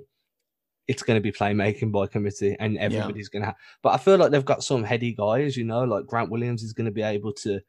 it's 0.85 1.01
going 1.01 1.15
to 1.15 1.21
be 1.21 1.31
playmaking 1.31 1.93
by 1.93 2.07
committee, 2.07 2.57
and 2.59 2.77
everybody's 2.77 3.29
going 3.29 3.43
to 3.43 3.45
have. 3.45 3.55
But 3.81 3.93
I 3.93 3.97
feel 3.97 4.17
like 4.17 4.31
they've 4.31 4.43
got 4.43 4.65
some 4.65 4.83
heady 4.83 5.13
guys, 5.13 5.55
you 5.55 5.63
know, 5.63 5.85
like 5.85 6.07
Grant 6.07 6.29
Williams 6.29 6.61
is 6.61 6.73
going 6.73 6.87
to 6.87 6.91
be 6.91 7.03
able 7.03 7.31
to 7.35 7.61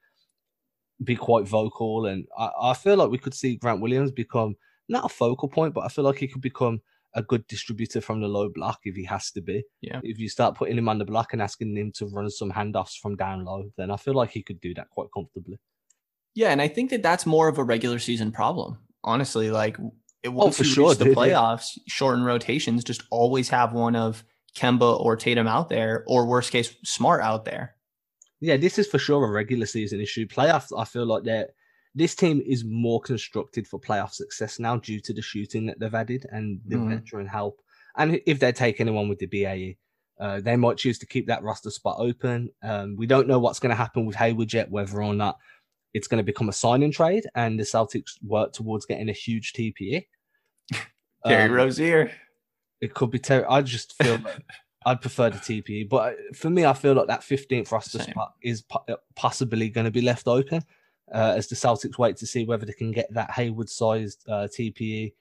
be 1.05 1.15
quite 1.15 1.47
vocal, 1.47 2.07
and 2.07 2.27
I, 2.37 2.51
I 2.61 2.75
feel 2.75 2.97
like 2.97 3.11
we 3.11 3.19
could 3.19 3.35
see 3.35 3.55
Grant 3.55 3.81
Williams 3.81 4.11
become 4.11 4.57
not 4.89 5.05
a 5.05 5.09
focal 5.09 5.49
point, 5.49 5.75
but 5.75 5.85
I 5.85 5.89
feel 5.89 6.03
like 6.03 6.19
he 6.19 6.27
could 6.27 6.43
become 6.43 6.81
a 7.15 7.23
good 7.23 7.47
distributor 7.47 8.01
from 8.01 8.21
the 8.21 8.27
low 8.27 8.49
block 8.49 8.81
if 8.83 8.97
he 8.97 9.05
has 9.05 9.31
to 9.31 9.41
be. 9.41 9.63
Yeah. 9.81 10.01
If 10.03 10.19
you 10.19 10.29
start 10.29 10.57
putting 10.57 10.77
him 10.77 10.89
on 10.89 10.99
the 10.99 11.05
block 11.05 11.35
and 11.35 11.41
asking 11.41 11.77
him 11.77 11.93
to 11.99 12.07
run 12.07 12.29
some 12.31 12.51
handoffs 12.51 12.99
from 13.01 13.15
down 13.15 13.45
low, 13.45 13.71
then 13.77 13.93
I 13.93 13.97
feel 13.97 14.15
like 14.15 14.31
he 14.31 14.43
could 14.43 14.61
do 14.61 14.75
that 14.75 14.91
quite 14.91 15.07
comfortably. 15.15 15.61
Yeah, 16.35 16.51
and 16.51 16.63
I 16.63 16.69
think 16.69 16.91
that 16.91 17.03
that's 17.03 17.27
more 17.27 17.49
of 17.49 17.59
a 17.59 17.65
regular 17.65 17.99
season 17.99 18.33
problem. 18.33 18.79
Honestly, 19.03 19.51
like 19.51 19.77
it 20.23 20.29
once 20.29 20.57
for 20.57 20.65
you 20.65 20.71
sure, 20.71 20.89
reach 20.91 20.99
the 20.99 21.05
dude, 21.07 21.17
yeah. 21.17 21.23
playoffs, 21.23 21.79
shorten 21.89 22.25
rotations, 22.25 22.85
just 22.85 23.03
always 23.11 23.49
have 23.49 23.73
one 23.73 23.97
of 23.97 24.25
Kemba 24.57 25.01
or 25.01 25.17
Tatum 25.17 25.47
out 25.47 25.69
there, 25.69 26.05
or 26.07 26.27
worst 26.27 26.53
case, 26.53 26.75
Smart 26.85 27.23
out 27.23 27.45
there. 27.45 27.77
Yeah, 28.41 28.57
this 28.57 28.79
is 28.79 28.87
for 28.87 28.99
sure 28.99 29.25
a 29.25 29.31
regular 29.31 29.67
season 29.67 30.01
issue. 30.01 30.27
Playoffs, 30.27 30.73
I 30.79 30.85
feel 30.85 31.07
like 31.07 31.25
they're 31.25 31.49
this 31.95 32.15
team 32.15 32.41
is 32.47 32.65
more 32.65 33.01
constructed 33.01 33.67
for 33.67 33.81
playoff 33.81 34.13
success 34.13 34.61
now 34.61 34.77
due 34.77 35.01
to 35.01 35.13
the 35.13 35.21
shooting 35.23 35.67
that 35.67 35.81
they've 35.81 35.93
added 35.95 36.25
and 36.31 36.61
the 36.67 36.77
Mhm. 36.77 36.89
veteran 36.89 37.27
help. 37.27 37.61
And 37.97 38.21
if 38.27 38.39
they 38.39 38.53
take 38.53 38.81
anyone 38.81 39.09
with 39.09 39.19
the 39.19 39.27
BAE, 39.27 39.77
uh, 40.21 40.41
they 40.41 40.55
might 40.55 40.77
choose 40.77 41.01
to 41.01 41.07
keep 41.07 41.27
that 41.27 41.43
roster 41.43 41.71
spot 41.71 41.97
open. 41.99 42.51
Um, 42.63 42.95
we 42.97 43.07
don't 43.07 43.27
know 43.27 43.41
what's 43.41 43.59
going 43.59 43.71
to 43.71 43.77
happen 43.77 44.07
with 44.07 44.15
Hayward 44.17 44.53
yet, 44.53 44.71
whether 44.71 45.03
or 45.03 45.15
not 45.15 45.39
it's 45.95 46.07
going 46.09 46.19
to 46.19 46.25
become 46.25 46.49
a 46.49 46.53
signing 46.53 46.93
trade 46.93 47.25
and 47.35 47.59
the 47.59 47.65
Celtics 47.65 48.13
work 48.23 48.53
towards 48.53 48.87
getting 48.87 49.09
a 49.09 49.13
huge 49.13 49.53
TPE. 49.53 50.07
Terry 51.27 51.45
Um, 51.51 51.53
Rozier. 51.53 52.11
it 52.81 52.95
could 52.95 53.11
be 53.11 53.19
Terry. 53.19 53.45
I 53.49 53.61
just 53.63 53.95
feel 54.03 54.19
like 54.19 54.43
I'd 54.87 55.01
prefer 55.03 55.29
the 55.31 55.37
TPE, 55.39 55.89
but 55.89 56.17
for 56.35 56.49
me, 56.49 56.65
I 56.65 56.73
feel 56.73 56.95
like 56.95 57.09
that 57.09 57.21
15th 57.21 57.71
roster 57.71 57.99
Same. 57.99 58.13
spot 58.13 58.33
is 58.43 58.65
uh, 58.89 58.95
possibly 59.15 59.69
going 59.69 59.85
to 59.85 59.91
be 59.91 60.01
left 60.01 60.27
open 60.27 60.63
uh, 61.13 61.35
as 61.37 61.49
the 61.49 61.57
Celtics 61.57 61.99
wait 61.99 62.17
to 62.19 62.27
see 62.27 62.45
whether 62.45 62.65
they 62.65 62.73
can 62.73 62.91
get 62.93 63.13
that 63.13 63.31
Hayward-sized 63.33 64.25
uh, 64.29 64.49
TPE. 64.57 65.13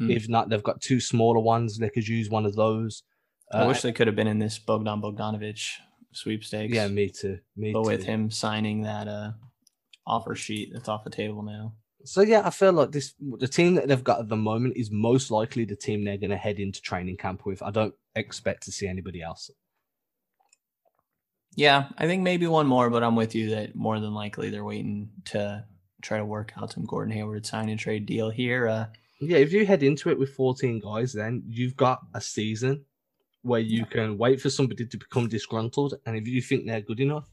Mhm. 0.00 0.10
If 0.16 0.28
not, 0.28 0.48
they've 0.48 0.62
got 0.64 0.80
two 0.80 0.98
smaller 0.98 1.38
ones. 1.38 1.78
They 1.78 1.90
could 1.90 2.08
use 2.08 2.28
one 2.28 2.44
of 2.46 2.56
those. 2.56 3.04
I 3.52 3.60
Uh, 3.62 3.68
wish 3.68 3.82
they 3.82 3.92
could 3.92 4.08
have 4.08 4.16
been 4.16 4.26
in 4.26 4.40
this 4.40 4.58
Bogdan 4.58 5.00
Bogdanovich 5.00 5.74
sweepstakes. 6.12 6.74
yeah, 6.74 6.88
me 6.88 7.08
too. 7.10 7.38
Me 7.56 7.72
but 7.72 7.82
too. 7.82 7.86
with 7.90 8.02
him 8.02 8.28
signing 8.28 8.82
that 8.82 9.06
uh 9.06 9.30
offer 10.06 10.34
sheet 10.34 10.70
that's 10.72 10.88
off 10.88 11.04
the 11.04 11.10
table 11.10 11.42
now. 11.42 11.74
So 12.04 12.20
yeah, 12.20 12.42
I 12.44 12.50
feel 12.50 12.72
like 12.72 12.92
this 12.92 13.14
the 13.38 13.48
team 13.48 13.74
that 13.74 13.88
they've 13.88 14.04
got 14.04 14.20
at 14.20 14.28
the 14.28 14.36
moment 14.36 14.76
is 14.76 14.90
most 14.90 15.30
likely 15.30 15.64
the 15.64 15.74
team 15.76 16.04
they're 16.04 16.16
going 16.18 16.30
to 16.30 16.36
head 16.36 16.60
into 16.60 16.80
training 16.80 17.16
camp 17.16 17.44
with. 17.44 17.62
I 17.62 17.70
don't 17.70 17.94
expect 18.14 18.62
to 18.64 18.72
see 18.72 18.86
anybody 18.86 19.22
else. 19.22 19.50
Yeah, 21.56 21.88
I 21.96 22.06
think 22.06 22.22
maybe 22.22 22.46
one 22.46 22.66
more, 22.66 22.90
but 22.90 23.02
I'm 23.02 23.16
with 23.16 23.34
you 23.34 23.50
that 23.50 23.74
more 23.74 23.98
than 23.98 24.12
likely 24.14 24.50
they're 24.50 24.64
waiting 24.64 25.10
to 25.26 25.64
try 26.02 26.18
to 26.18 26.24
work 26.24 26.52
out 26.56 26.72
some 26.72 26.84
Gordon 26.84 27.14
Hayward 27.14 27.46
sign 27.46 27.68
and 27.70 27.80
trade 27.80 28.06
deal 28.06 28.30
here. 28.30 28.68
Uh, 28.68 28.86
Yeah, 29.20 29.38
if 29.38 29.52
you 29.52 29.64
head 29.64 29.82
into 29.82 30.10
it 30.10 30.18
with 30.18 30.34
14 30.34 30.78
guys, 30.80 31.14
then 31.14 31.42
you've 31.46 31.76
got 31.76 32.00
a 32.14 32.20
season 32.20 32.84
where 33.42 33.60
you 33.60 33.80
Yeah. 33.80 33.84
can 33.86 34.18
wait 34.18 34.40
for 34.40 34.50
somebody 34.50 34.86
to 34.86 34.96
become 34.98 35.28
disgruntled. 35.28 35.94
And 36.04 36.16
if 36.16 36.28
you 36.28 36.42
think 36.42 36.66
they're 36.66 36.82
good 36.82 37.00
enough, 37.00 37.28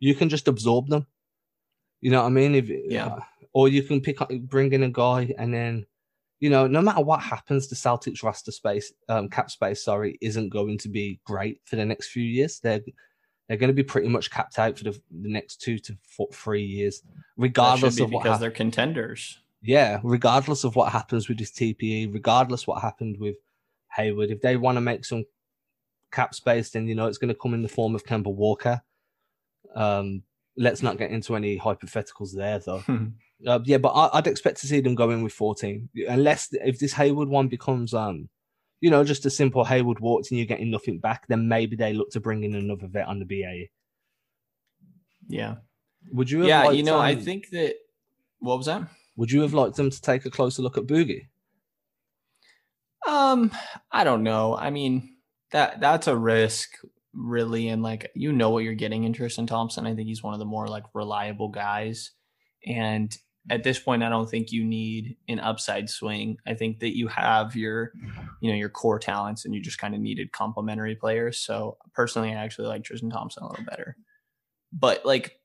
you 0.00 0.14
can 0.16 0.28
just 0.28 0.48
absorb 0.48 0.88
them. 0.88 1.06
You 2.04 2.10
know 2.10 2.20
what 2.20 2.26
I 2.26 2.30
mean? 2.32 2.54
If 2.54 2.68
Yeah. 2.68 3.06
uh, 3.06 3.20
or 3.54 3.70
you 3.70 3.82
can 3.82 4.02
pick 4.02 4.20
up, 4.20 4.28
bring 4.42 4.74
in 4.74 4.82
a 4.82 4.90
guy, 4.90 5.32
and 5.38 5.54
then, 5.54 5.86
you 6.38 6.50
know, 6.50 6.66
no 6.66 6.82
matter 6.82 7.00
what 7.00 7.22
happens, 7.22 7.66
the 7.66 7.76
Celtics 7.76 8.22
roster 8.22 8.52
space, 8.52 8.92
um, 9.08 9.30
cap 9.30 9.50
space, 9.50 9.82
sorry, 9.82 10.18
isn't 10.20 10.50
going 10.50 10.76
to 10.78 10.90
be 10.90 11.18
great 11.24 11.62
for 11.64 11.76
the 11.76 11.84
next 11.86 12.08
few 12.08 12.22
years. 12.22 12.60
They're 12.60 12.82
they're 13.48 13.56
going 13.56 13.68
to 13.68 13.74
be 13.74 13.82
pretty 13.82 14.08
much 14.08 14.30
capped 14.30 14.58
out 14.58 14.76
for 14.76 14.84
the, 14.84 14.90
the 14.90 15.30
next 15.30 15.62
two 15.62 15.78
to 15.78 15.96
four, 16.02 16.28
three 16.30 16.62
years, 16.62 17.02
regardless 17.38 17.96
be 17.96 18.02
of 18.02 18.12
what 18.12 18.24
because 18.24 18.40
they're 18.40 18.50
contenders. 18.50 19.38
Yeah, 19.62 20.00
regardless 20.02 20.64
of 20.64 20.76
what 20.76 20.92
happens 20.92 21.26
with 21.26 21.38
this 21.38 21.52
TPE, 21.52 22.12
regardless 22.12 22.66
what 22.66 22.82
happened 22.82 23.16
with 23.18 23.36
Hayward, 23.96 24.30
if 24.30 24.42
they 24.42 24.58
want 24.58 24.76
to 24.76 24.82
make 24.82 25.06
some 25.06 25.24
cap 26.12 26.34
space, 26.34 26.68
then 26.68 26.86
you 26.86 26.94
know 26.94 27.06
it's 27.06 27.16
going 27.16 27.32
to 27.32 27.40
come 27.40 27.54
in 27.54 27.62
the 27.62 27.68
form 27.68 27.94
of 27.94 28.04
Kemba 28.04 28.34
Walker. 28.34 28.82
Um, 29.74 30.22
let's 30.56 30.82
not 30.82 30.98
get 30.98 31.10
into 31.10 31.36
any 31.36 31.58
hypotheticals 31.58 32.34
there, 32.34 32.58
though. 32.58 32.82
Uh, 33.46 33.58
yeah, 33.64 33.76
but 33.76 33.90
I, 33.90 34.16
I'd 34.16 34.26
expect 34.26 34.58
to 34.60 34.66
see 34.66 34.80
them 34.80 34.94
go 34.94 35.10
in 35.10 35.22
with 35.22 35.32
14, 35.34 35.90
unless 36.08 36.48
if 36.52 36.78
this 36.78 36.94
Hayward 36.94 37.28
one 37.28 37.48
becomes, 37.48 37.92
um, 37.92 38.30
you 38.80 38.88
know, 38.90 39.04
just 39.04 39.26
a 39.26 39.30
simple 39.30 39.64
Hayward 39.64 40.00
walked 40.00 40.30
and 40.30 40.38
you're 40.38 40.46
getting 40.46 40.70
nothing 40.70 40.98
back, 40.98 41.26
then 41.28 41.46
maybe 41.46 41.76
they 41.76 41.92
look 41.92 42.10
to 42.12 42.20
bring 42.20 42.44
in 42.44 42.54
another 42.54 42.86
vet 42.86 43.06
on 43.06 43.18
the 43.18 43.26
BA. 43.26 43.66
yeah. 45.28 45.56
Would 46.12 46.30
you? 46.30 46.40
Have 46.40 46.48
Yeah, 46.48 46.62
liked, 46.64 46.76
you 46.76 46.84
know, 46.84 46.98
I 46.98 47.12
um, 47.12 47.20
think 47.20 47.50
that 47.50 47.74
what 48.38 48.56
was 48.56 48.66
that? 48.66 48.88
Would 49.16 49.30
you 49.30 49.42
have 49.42 49.52
liked 49.52 49.76
them 49.76 49.90
to 49.90 50.00
take 50.00 50.24
a 50.24 50.30
closer 50.30 50.62
look 50.62 50.78
at 50.78 50.86
Boogie? 50.86 51.26
Um, 53.06 53.50
I 53.90 54.04
don't 54.04 54.22
know. 54.22 54.56
I 54.56 54.70
mean, 54.70 55.16
that 55.52 55.80
that's 55.80 56.06
a 56.06 56.16
risk, 56.16 56.70
really, 57.14 57.68
and 57.68 57.82
like 57.82 58.10
you 58.14 58.32
know 58.32 58.50
what 58.50 58.64
you're 58.64 58.74
getting 58.74 59.04
in 59.04 59.12
Tristan 59.12 59.46
Thompson. 59.46 59.86
I 59.86 59.94
think 59.94 60.08
he's 60.08 60.22
one 60.22 60.34
of 60.34 60.40
the 60.40 60.44
more 60.44 60.68
like 60.68 60.84
reliable 60.94 61.48
guys, 61.48 62.12
and 62.66 63.16
at 63.50 63.62
this 63.62 63.78
point, 63.78 64.02
I 64.02 64.08
don't 64.08 64.28
think 64.28 64.52
you 64.52 64.64
need 64.64 65.16
an 65.28 65.38
upside 65.38 65.90
swing. 65.90 66.38
I 66.46 66.54
think 66.54 66.80
that 66.80 66.96
you 66.96 67.08
have 67.08 67.54
your, 67.54 67.92
you 68.40 68.50
know, 68.50 68.56
your 68.56 68.70
core 68.70 68.98
talents, 68.98 69.44
and 69.44 69.54
you 69.54 69.60
just 69.60 69.78
kind 69.78 69.94
of 69.94 70.00
needed 70.00 70.32
complementary 70.32 70.96
players. 70.96 71.38
So 71.38 71.76
personally, 71.92 72.30
I 72.30 72.42
actually 72.42 72.68
like 72.68 72.84
Tristan 72.84 73.10
Thompson 73.10 73.42
a 73.42 73.48
little 73.48 73.64
better. 73.66 73.96
But 74.72 75.04
like, 75.04 75.38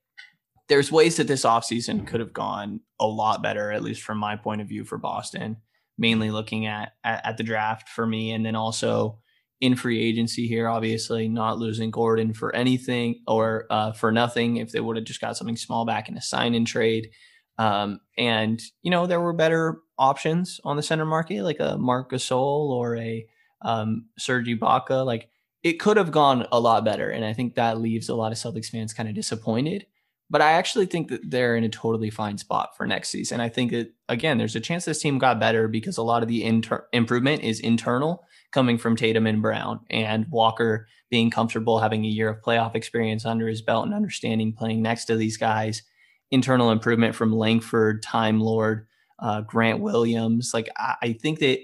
there's 0.70 0.92
ways 0.92 1.18
that 1.18 1.28
this 1.28 1.44
offseason 1.44 2.08
could 2.08 2.22
have 2.22 2.32
gone 2.32 2.80
a 3.00 3.06
lot 3.06 3.44
better, 3.44 3.72
at 3.72 3.84
least 3.84 4.02
from 4.02 4.18
my 4.18 4.36
point 4.38 4.62
of 4.62 4.68
view 4.68 4.86
for 4.86 4.98
Boston. 4.98 5.58
Mainly 5.98 6.32
looking 6.32 6.66
at 6.68 6.94
at, 7.04 7.26
at 7.26 7.38
the 7.38 7.44
draft 7.44 7.90
for 7.90 8.08
me, 8.08 8.32
and 8.32 8.46
then 8.46 8.56
also 8.56 9.20
in 9.62 9.76
free 9.76 10.02
agency 10.02 10.48
here, 10.48 10.68
obviously 10.68 11.28
not 11.28 11.58
losing 11.58 11.92
Gordon 11.92 12.34
for 12.34 12.56
anything 12.56 13.22
or 13.28 13.66
uh, 13.70 13.92
for 13.92 14.12
nothing 14.12 14.58
if 14.58 14.72
they 14.72 14.80
would 14.80 14.96
have 14.96 15.06
just 15.06 15.22
got 15.22 15.36
something 15.36 15.58
small 15.58 15.86
back 15.86 16.08
in 16.08 16.18
a 16.18 16.22
sign 16.22 16.56
in 16.56 16.66
trade. 16.66 17.10
Um, 17.58 18.00
and 18.18 18.62
you 18.82 18.90
know 18.90 19.06
there 19.06 19.20
were 19.20 19.34
better 19.34 19.80
options 19.98 20.62
on 20.64 20.78
the 20.78 20.84
center 20.84 21.06
market, 21.06 21.44
like 21.44 21.60
a 21.60 21.78
Marc 21.78 22.12
Gasol 22.12 22.70
or 22.70 22.96
a 22.96 23.26
um, 23.62 24.06
Ibaka. 24.18 25.06
Like 25.06 25.30
it 25.62 25.74
could 25.74 25.98
have 25.98 26.12
gone 26.12 26.48
a 26.54 26.60
lot 26.60 26.86
better, 26.86 27.10
and 27.10 27.26
I 27.26 27.34
think 27.34 27.56
that 27.56 27.82
leaves 27.82 28.08
a 28.08 28.16
lot 28.16 28.32
of 28.32 28.38
Celtics 28.38 28.70
fans 28.70 28.94
kind 28.94 29.10
of 29.10 29.16
disappointed. 29.16 29.86
But 30.30 30.42
I 30.42 30.54
actually 30.54 30.86
think 30.86 31.10
that 31.10 31.30
they're 31.30 31.58
in 31.58 31.64
a 31.64 31.70
totally 31.70 32.12
fine 32.12 32.38
spot 32.38 32.78
for 32.78 32.86
next 32.86 33.10
season. 33.10 33.42
I 33.42 33.50
think 33.50 33.72
that 33.72 33.92
again, 34.08 34.38
there's 34.38 34.56
a 34.56 34.62
chance 34.62 34.86
this 34.86 35.02
team 35.02 35.18
got 35.18 35.40
better 35.40 35.68
because 35.68 35.98
a 35.98 36.04
lot 36.04 36.22
of 36.22 36.30
the 36.30 36.46
inter- 36.46 36.88
improvement 36.94 37.44
is 37.44 37.60
internal, 37.60 38.24
coming 38.52 38.78
from 38.78 38.96
Tatum 38.96 39.28
and 39.28 39.42
Brown, 39.42 39.80
and 39.90 40.28
Walker 40.30 40.88
being 41.10 41.30
comfortable 41.30 41.80
having 41.80 42.06
a 42.06 42.10
year 42.10 42.30
of 42.30 42.42
playoff 42.42 42.76
experience 42.76 43.26
under 43.26 43.48
his 43.48 43.62
belt 43.62 43.86
and 43.86 43.94
understanding 43.94 44.54
playing 44.54 44.82
next 44.82 45.06
to 45.06 45.16
these 45.16 45.38
guys 45.38 45.84
internal 46.32 46.72
improvement 46.72 47.16
from 47.16 47.36
Langford, 47.36 48.04
Time 48.04 48.40
Lord, 48.40 48.88
uh, 49.20 49.42
Grant 49.42 49.80
Williams. 49.80 50.52
Like 50.54 50.70
I, 50.78 50.96
I, 51.02 51.14
think 51.14 51.40
that 51.40 51.60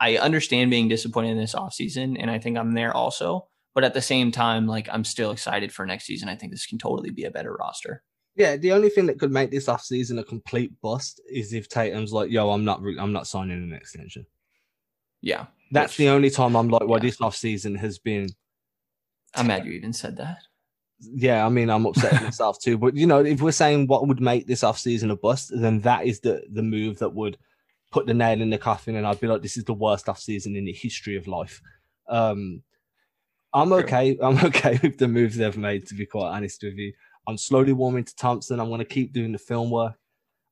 I 0.00 0.16
understand 0.16 0.70
being 0.70 0.88
disappointed 0.88 1.30
in 1.30 1.38
this 1.38 1.54
offseason, 1.54 2.16
and 2.20 2.30
I 2.30 2.38
think 2.38 2.58
I'm 2.58 2.74
there 2.74 2.94
also. 2.94 3.48
But 3.74 3.84
at 3.84 3.94
the 3.94 4.02
same 4.02 4.32
time, 4.32 4.66
like 4.66 4.88
I'm 4.90 5.04
still 5.04 5.30
excited 5.30 5.72
for 5.72 5.86
next 5.86 6.04
season. 6.04 6.28
I 6.28 6.34
think 6.34 6.52
this 6.52 6.66
can 6.66 6.78
totally 6.78 7.10
be 7.10 7.24
a 7.24 7.30
better 7.30 7.54
roster. 7.54 8.02
Yeah, 8.34 8.56
the 8.56 8.72
only 8.72 8.88
thing 8.88 9.06
that 9.06 9.18
could 9.18 9.30
make 9.30 9.50
this 9.50 9.66
offseason 9.66 10.18
a 10.18 10.24
complete 10.24 10.72
bust 10.80 11.20
is 11.30 11.52
if 11.52 11.68
Tatum's 11.68 12.12
like, 12.12 12.30
"Yo, 12.30 12.50
I'm 12.50 12.64
not, 12.64 12.82
I'm 12.98 13.12
not 13.12 13.26
signing 13.26 13.62
an 13.62 13.72
extension." 13.72 14.26
Yeah, 15.20 15.46
that's 15.70 15.92
which, 15.92 15.98
the 15.98 16.08
only 16.08 16.30
time 16.30 16.56
I'm 16.56 16.68
like, 16.68 16.86
"Well, 16.86 16.98
yeah. 16.98 17.10
this 17.10 17.18
offseason 17.18 17.78
has 17.78 17.98
been." 17.98 18.28
I'm 19.34 19.48
mad 19.48 19.66
you 19.66 19.72
even 19.72 19.92
said 19.92 20.16
that 20.16 20.38
yeah, 21.00 21.46
I 21.46 21.48
mean, 21.48 21.70
I'm 21.70 21.86
upset 21.86 22.22
myself 22.22 22.58
too. 22.60 22.76
But 22.78 22.96
you 22.96 23.06
know, 23.06 23.24
if 23.24 23.40
we're 23.40 23.52
saying 23.52 23.86
what 23.86 24.06
would 24.06 24.20
make 24.20 24.46
this 24.46 24.64
off 24.64 24.78
season 24.78 25.10
a 25.10 25.16
bust, 25.16 25.52
then 25.54 25.80
that 25.80 26.06
is 26.06 26.20
the 26.20 26.42
the 26.52 26.62
move 26.62 26.98
that 26.98 27.14
would 27.14 27.38
put 27.90 28.06
the 28.06 28.14
nail 28.14 28.40
in 28.40 28.50
the 28.50 28.58
coffin, 28.58 28.96
and 28.96 29.06
I'd 29.06 29.20
be 29.20 29.26
like, 29.26 29.42
this 29.42 29.56
is 29.56 29.64
the 29.64 29.74
worst 29.74 30.08
off 30.08 30.18
season 30.18 30.56
in 30.56 30.64
the 30.64 30.72
history 30.72 31.16
of 31.16 31.28
life. 31.28 31.60
Um, 32.08 32.62
I'm 33.52 33.72
okay. 33.72 34.18
I'm 34.22 34.38
okay 34.46 34.78
with 34.82 34.98
the 34.98 35.08
moves 35.08 35.36
they've 35.36 35.56
made. 35.56 35.86
To 35.86 35.94
be 35.94 36.06
quite 36.06 36.30
honest 36.30 36.62
with 36.62 36.74
you, 36.74 36.92
I'm 37.26 37.38
slowly 37.38 37.72
warming 37.72 38.04
to 38.04 38.16
Thompson. 38.16 38.60
I'm 38.60 38.68
going 38.68 38.80
to 38.80 38.84
keep 38.84 39.12
doing 39.12 39.32
the 39.32 39.38
film 39.38 39.70
work. 39.70 39.94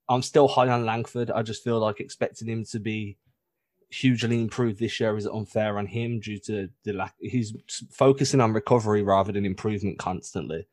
I'm 0.09 0.23
still 0.23 0.47
high 0.47 0.69
on 0.69 0.87
Langford. 0.87 1.33
I 1.33 1.43
just 1.43 1.65
feel 1.65 1.81
like 1.81 1.99
expecting 1.99 2.49
him 2.49 2.65
to 2.67 2.79
be 2.79 3.19
hugely 3.89 4.41
improved 4.41 4.79
this 4.79 4.99
year 5.01 5.17
is 5.17 5.27
unfair 5.27 5.79
on 5.79 5.87
him 5.87 6.21
due 6.21 6.39
to 6.39 6.69
the 6.85 6.93
lack. 6.93 7.15
He's 7.21 7.55
focusing 7.91 8.41
on 8.41 8.53
recovery 8.53 9.03
rather 9.03 9.33
than 9.33 9.47
improvement 9.47 9.99
constantly. 9.99 10.67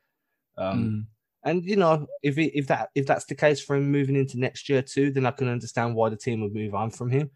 Um, 0.57 0.83
mm. 0.83 1.05
And 1.45 1.65
you 1.65 1.75
know, 1.75 2.07
if 2.21 2.35
he, 2.35 2.45
if 2.45 2.67
that 2.67 2.89
if 2.95 3.05
that's 3.05 3.25
the 3.25 3.35
case 3.35 3.61
for 3.61 3.75
him 3.75 3.91
moving 3.91 4.15
into 4.15 4.39
next 4.39 4.69
year 4.69 4.81
too, 4.81 5.11
then 5.11 5.25
I 5.25 5.31
can 5.31 5.49
understand 5.49 5.95
why 5.95 6.09
the 6.09 6.15
team 6.15 6.41
would 6.41 6.53
move 6.53 6.73
on 6.73 6.89
from 6.89 7.09
him. 7.09 7.29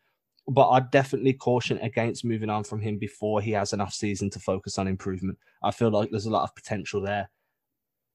But 0.48 0.70
I'd 0.70 0.92
definitely 0.92 1.34
caution 1.34 1.78
against 1.80 2.24
moving 2.24 2.50
on 2.50 2.64
from 2.64 2.80
him 2.80 2.98
before 2.98 3.42
he 3.42 3.52
has 3.52 3.74
enough 3.74 3.94
season 3.94 4.30
to 4.30 4.40
focus 4.40 4.78
on 4.78 4.88
improvement. 4.88 5.38
I 5.62 5.72
feel 5.72 5.90
like 5.90 6.10
there's 6.10 6.26
a 6.26 6.32
lot 6.32 6.44
of 6.44 6.56
potential 6.56 7.02
there. 7.02 7.30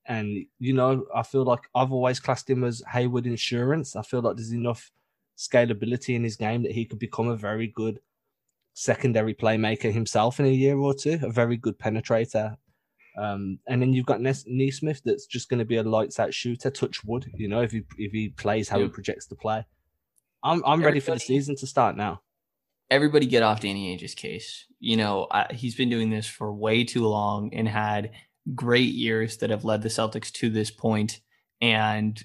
And 0.07 0.47
you 0.59 0.73
know, 0.73 1.05
I 1.15 1.23
feel 1.23 1.45
like 1.45 1.61
I've 1.75 1.93
always 1.93 2.21
classed 2.21 2.49
him 2.49 2.65
as 2.65 2.83
Hayward 2.91 3.27
insurance. 3.27 3.95
I 3.95 4.03
feel 4.03 4.23
like 4.23 4.37
there's 4.37 4.53
enough 4.53 4.91
scalability 5.43 6.15
in 6.15 6.25
his 6.25 6.37
game 6.37 6.63
that 6.63 6.73
he 6.73 6.85
could 6.85 6.99
become 6.99 7.29
a 7.29 7.37
very 7.37 7.69
good 7.69 8.01
secondary 8.75 9.35
playmaker 9.35 9.93
himself 9.93 10.41
in 10.41 10.47
a 10.47 10.51
year 10.51 10.77
or 10.77 10.95
two, 10.95 11.19
a 11.23 11.31
very 11.31 11.57
good 11.57 11.79
penetrator. 11.79 12.57
Um, 13.19 13.59
and 13.69 13.83
then 13.83 13.93
you've 13.93 14.07
got 14.07 14.23
Nes- 14.23 14.47
Nesmith 14.47 15.03
that's 15.05 15.27
just 15.27 15.51
going 15.51 15.59
to 15.59 15.67
be 15.67 15.77
a 15.77 15.83
lights 15.83 16.19
out 16.19 16.33
shooter, 16.33 16.71
touch 16.71 17.05
wood, 17.05 17.31
you 17.35 17.49
know, 17.49 17.61
if 17.61 17.73
he 17.73 17.83
if 17.99 18.13
he 18.13 18.31
plays 18.31 18.69
how 18.69 18.79
he 18.81 18.89
projects 18.89 19.27
to 19.27 19.35
play. 19.35 19.67
I'm 20.43 20.63
I'm 20.65 20.83
ready 20.83 21.01
for 21.01 21.13
the 21.13 21.21
season 21.21 21.57
to 21.57 21.67
start 21.67 21.97
now. 21.97 22.23
Everybody 22.91 23.27
get 23.27 23.43
off 23.43 23.61
Danny 23.61 23.95
Ainge's 23.95 24.15
case. 24.15 24.67
You 24.79 24.97
know, 24.97 25.27
I, 25.31 25.53
he's 25.53 25.75
been 25.75 25.91
doing 25.91 26.11
this 26.11 26.27
for 26.27 26.53
way 26.53 26.85
too 26.85 27.07
long 27.07 27.53
and 27.55 27.69
had 27.69 28.13
great 28.55 28.93
years 28.93 29.37
that 29.39 29.51
have 29.51 29.65
led 29.65 29.83
the 29.83 29.89
Celtics 29.89 30.33
to 30.33 30.51
this 30.51 30.71
point. 30.71 31.21
And 31.61 32.23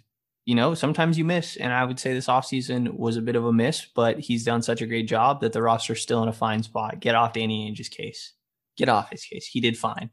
you 0.48 0.56
know, 0.56 0.74
sometimes 0.74 1.18
you 1.18 1.26
miss. 1.26 1.58
And 1.58 1.74
I 1.74 1.84
would 1.84 2.00
say 2.00 2.14
this 2.14 2.28
offseason 2.28 2.94
was 2.94 3.18
a 3.18 3.22
bit 3.22 3.36
of 3.36 3.44
a 3.44 3.52
miss, 3.52 3.86
but 3.94 4.18
he's 4.18 4.46
done 4.46 4.62
such 4.62 4.82
a 4.82 4.88
great 4.88 5.06
job 5.06 5.42
that 5.42 5.52
the 5.52 5.62
roster's 5.62 6.02
still 6.02 6.24
in 6.24 6.30
a 6.30 6.34
fine 6.34 6.64
spot. 6.64 7.02
Get 7.02 7.16
off 7.16 7.34
Danny 7.34 7.70
Ainge's 7.70 7.90
case. 7.90 8.32
Get 8.78 8.88
off 8.88 9.10
his 9.10 9.26
case. 9.26 9.46
He 9.46 9.60
did 9.60 9.78
fine. 9.78 10.10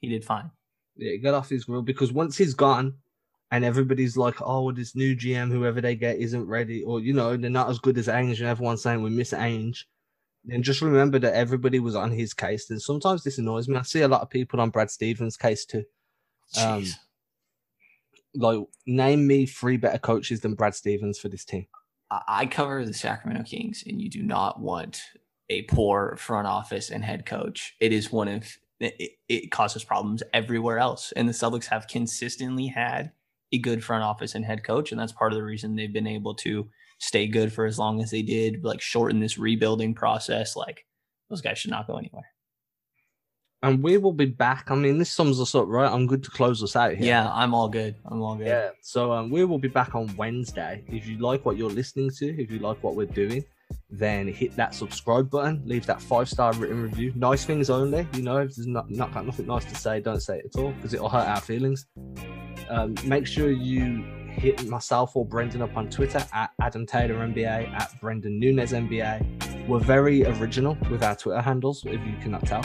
He 0.00 0.08
did 0.08 0.24
fine. 0.24 0.52
Yeah, 0.94 1.16
get 1.16 1.34
off 1.34 1.48
his 1.48 1.64
grill 1.64 1.82
because 1.82 2.12
once 2.12 2.38
he's 2.38 2.54
gone 2.54 2.94
and 3.50 3.64
everybody's 3.64 4.16
like, 4.16 4.36
oh, 4.40 4.70
this 4.70 4.94
new 4.94 5.16
GM, 5.16 5.50
whoever 5.50 5.80
they 5.80 5.96
get, 5.96 6.18
isn't 6.18 6.46
ready, 6.46 6.84
or, 6.84 7.00
you 7.00 7.12
know, 7.12 7.36
they're 7.36 7.50
not 7.50 7.68
as 7.68 7.80
good 7.80 7.98
as 7.98 8.06
Ainge, 8.06 8.38
and 8.38 8.48
everyone's 8.48 8.82
saying 8.82 9.02
we 9.02 9.10
miss 9.10 9.32
Ainge. 9.32 9.78
Then 10.44 10.62
just 10.62 10.82
remember 10.82 11.18
that 11.18 11.34
everybody 11.34 11.80
was 11.80 11.96
on 11.96 12.12
his 12.12 12.32
case. 12.32 12.70
And 12.70 12.80
sometimes 12.80 13.24
this 13.24 13.38
annoys 13.38 13.66
me. 13.66 13.76
I 13.76 13.82
see 13.82 14.02
a 14.02 14.08
lot 14.08 14.22
of 14.22 14.30
people 14.30 14.60
on 14.60 14.70
Brad 14.70 14.88
Stevens' 14.88 15.36
case 15.36 15.64
too. 15.64 15.82
Um, 16.60 16.84
like 18.38 18.60
name 18.86 19.26
me 19.26 19.46
three 19.46 19.76
better 19.76 19.98
coaches 19.98 20.40
than 20.40 20.54
Brad 20.54 20.74
Stevens 20.74 21.18
for 21.18 21.28
this 21.28 21.44
team. 21.44 21.66
I 22.10 22.46
cover 22.46 22.84
the 22.86 22.94
Sacramento 22.94 23.44
Kings, 23.44 23.84
and 23.86 24.00
you 24.00 24.08
do 24.08 24.22
not 24.22 24.60
want 24.60 25.02
a 25.50 25.62
poor 25.62 26.16
front 26.16 26.46
office 26.46 26.90
and 26.90 27.04
head 27.04 27.26
coach. 27.26 27.74
It 27.80 27.92
is 27.92 28.10
one 28.10 28.28
of 28.28 28.56
it, 28.80 29.12
it 29.28 29.50
causes 29.50 29.84
problems 29.84 30.22
everywhere 30.32 30.78
else, 30.78 31.12
and 31.16 31.28
the 31.28 31.32
Celtics 31.32 31.66
have 31.66 31.88
consistently 31.88 32.68
had 32.68 33.12
a 33.52 33.58
good 33.58 33.82
front 33.82 34.04
office 34.04 34.34
and 34.34 34.44
head 34.44 34.64
coach, 34.64 34.92
and 34.92 35.00
that's 35.00 35.12
part 35.12 35.32
of 35.32 35.36
the 35.36 35.44
reason 35.44 35.74
they've 35.74 35.92
been 35.92 36.06
able 36.06 36.34
to 36.36 36.68
stay 36.98 37.26
good 37.26 37.52
for 37.52 37.66
as 37.66 37.78
long 37.78 38.00
as 38.02 38.10
they 38.10 38.22
did, 38.22 38.64
like 38.64 38.80
shorten 38.80 39.20
this 39.20 39.38
rebuilding 39.38 39.94
process. 39.94 40.56
Like 40.56 40.86
those 41.28 41.40
guys 41.40 41.58
should 41.58 41.70
not 41.70 41.86
go 41.86 41.96
anywhere 41.96 42.26
and 43.62 43.82
we 43.82 43.96
will 43.96 44.12
be 44.12 44.26
back. 44.26 44.70
I 44.70 44.74
mean, 44.74 44.98
this 44.98 45.10
sums 45.10 45.40
us 45.40 45.54
up, 45.54 45.66
right? 45.66 45.90
I'm 45.90 46.06
good 46.06 46.22
to 46.24 46.30
close 46.30 46.62
us 46.62 46.76
out 46.76 46.94
here. 46.94 47.06
Yeah, 47.06 47.30
I'm 47.32 47.54
all 47.54 47.68
good. 47.68 47.96
I'm 48.06 48.22
all 48.22 48.36
good. 48.36 48.46
Yeah. 48.46 48.70
So 48.82 49.12
um, 49.12 49.30
we 49.30 49.44
will 49.44 49.58
be 49.58 49.68
back 49.68 49.94
on 49.94 50.14
Wednesday. 50.16 50.84
If 50.86 51.06
you 51.06 51.18
like 51.18 51.44
what 51.44 51.56
you're 51.56 51.70
listening 51.70 52.10
to, 52.18 52.40
if 52.40 52.50
you 52.50 52.60
like 52.60 52.82
what 52.82 52.94
we're 52.94 53.06
doing, 53.06 53.44
then 53.90 54.28
hit 54.28 54.54
that 54.56 54.74
subscribe 54.74 55.28
button. 55.28 55.62
Leave 55.66 55.86
that 55.86 56.00
five 56.00 56.28
star 56.28 56.52
written 56.54 56.82
review. 56.82 57.12
Nice 57.16 57.44
things 57.44 57.68
only. 57.68 58.06
You 58.14 58.22
know, 58.22 58.38
if 58.38 58.54
there's 58.54 58.66
not, 58.66 58.90
not 58.90 59.12
got 59.12 59.26
nothing 59.26 59.46
nice 59.46 59.64
to 59.64 59.74
say, 59.74 60.00
don't 60.00 60.20
say 60.20 60.38
it 60.38 60.52
at 60.54 60.60
all 60.60 60.72
because 60.72 60.94
it'll 60.94 61.08
hurt 61.08 61.26
our 61.26 61.40
feelings. 61.40 61.86
Um, 62.68 62.94
make 63.04 63.26
sure 63.26 63.50
you 63.50 64.04
hit 64.28 64.64
myself 64.68 65.16
or 65.16 65.26
Brendan 65.26 65.62
up 65.62 65.76
on 65.76 65.90
Twitter 65.90 66.24
at 66.32 66.50
Adam 66.60 66.86
Taylor 66.86 67.16
NBA, 67.16 67.72
at 67.72 68.00
Brendan 68.00 68.38
Nunez 68.38 68.72
NBA. 68.72 69.66
We're 69.66 69.80
very 69.80 70.24
original 70.24 70.78
with 70.90 71.02
our 71.02 71.16
Twitter 71.16 71.40
handles, 71.40 71.84
if 71.84 72.00
you 72.06 72.14
cannot 72.22 72.46
tell. 72.46 72.64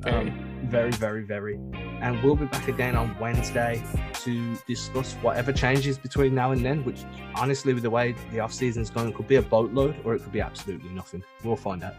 Very. 0.00 0.30
Um, 0.30 0.46
very, 0.64 0.90
very, 0.92 1.22
very. 1.22 1.58
And 2.00 2.22
we'll 2.22 2.36
be 2.36 2.46
back 2.46 2.68
again 2.68 2.96
on 2.96 3.16
Wednesday 3.18 3.82
to 4.24 4.56
discuss 4.66 5.14
whatever 5.14 5.52
changes 5.52 5.98
between 5.98 6.34
now 6.34 6.52
and 6.52 6.64
then, 6.64 6.84
which 6.84 7.04
honestly, 7.34 7.72
with 7.72 7.82
the 7.82 7.90
way 7.90 8.14
the 8.32 8.40
off 8.40 8.52
season's 8.52 8.90
going, 8.90 9.12
could 9.12 9.28
be 9.28 9.36
a 9.36 9.42
boatload 9.42 9.96
or 10.04 10.14
it 10.14 10.22
could 10.22 10.32
be 10.32 10.40
absolutely 10.40 10.90
nothing. 10.90 11.22
We'll 11.44 11.56
find 11.56 11.82
out. 11.84 11.94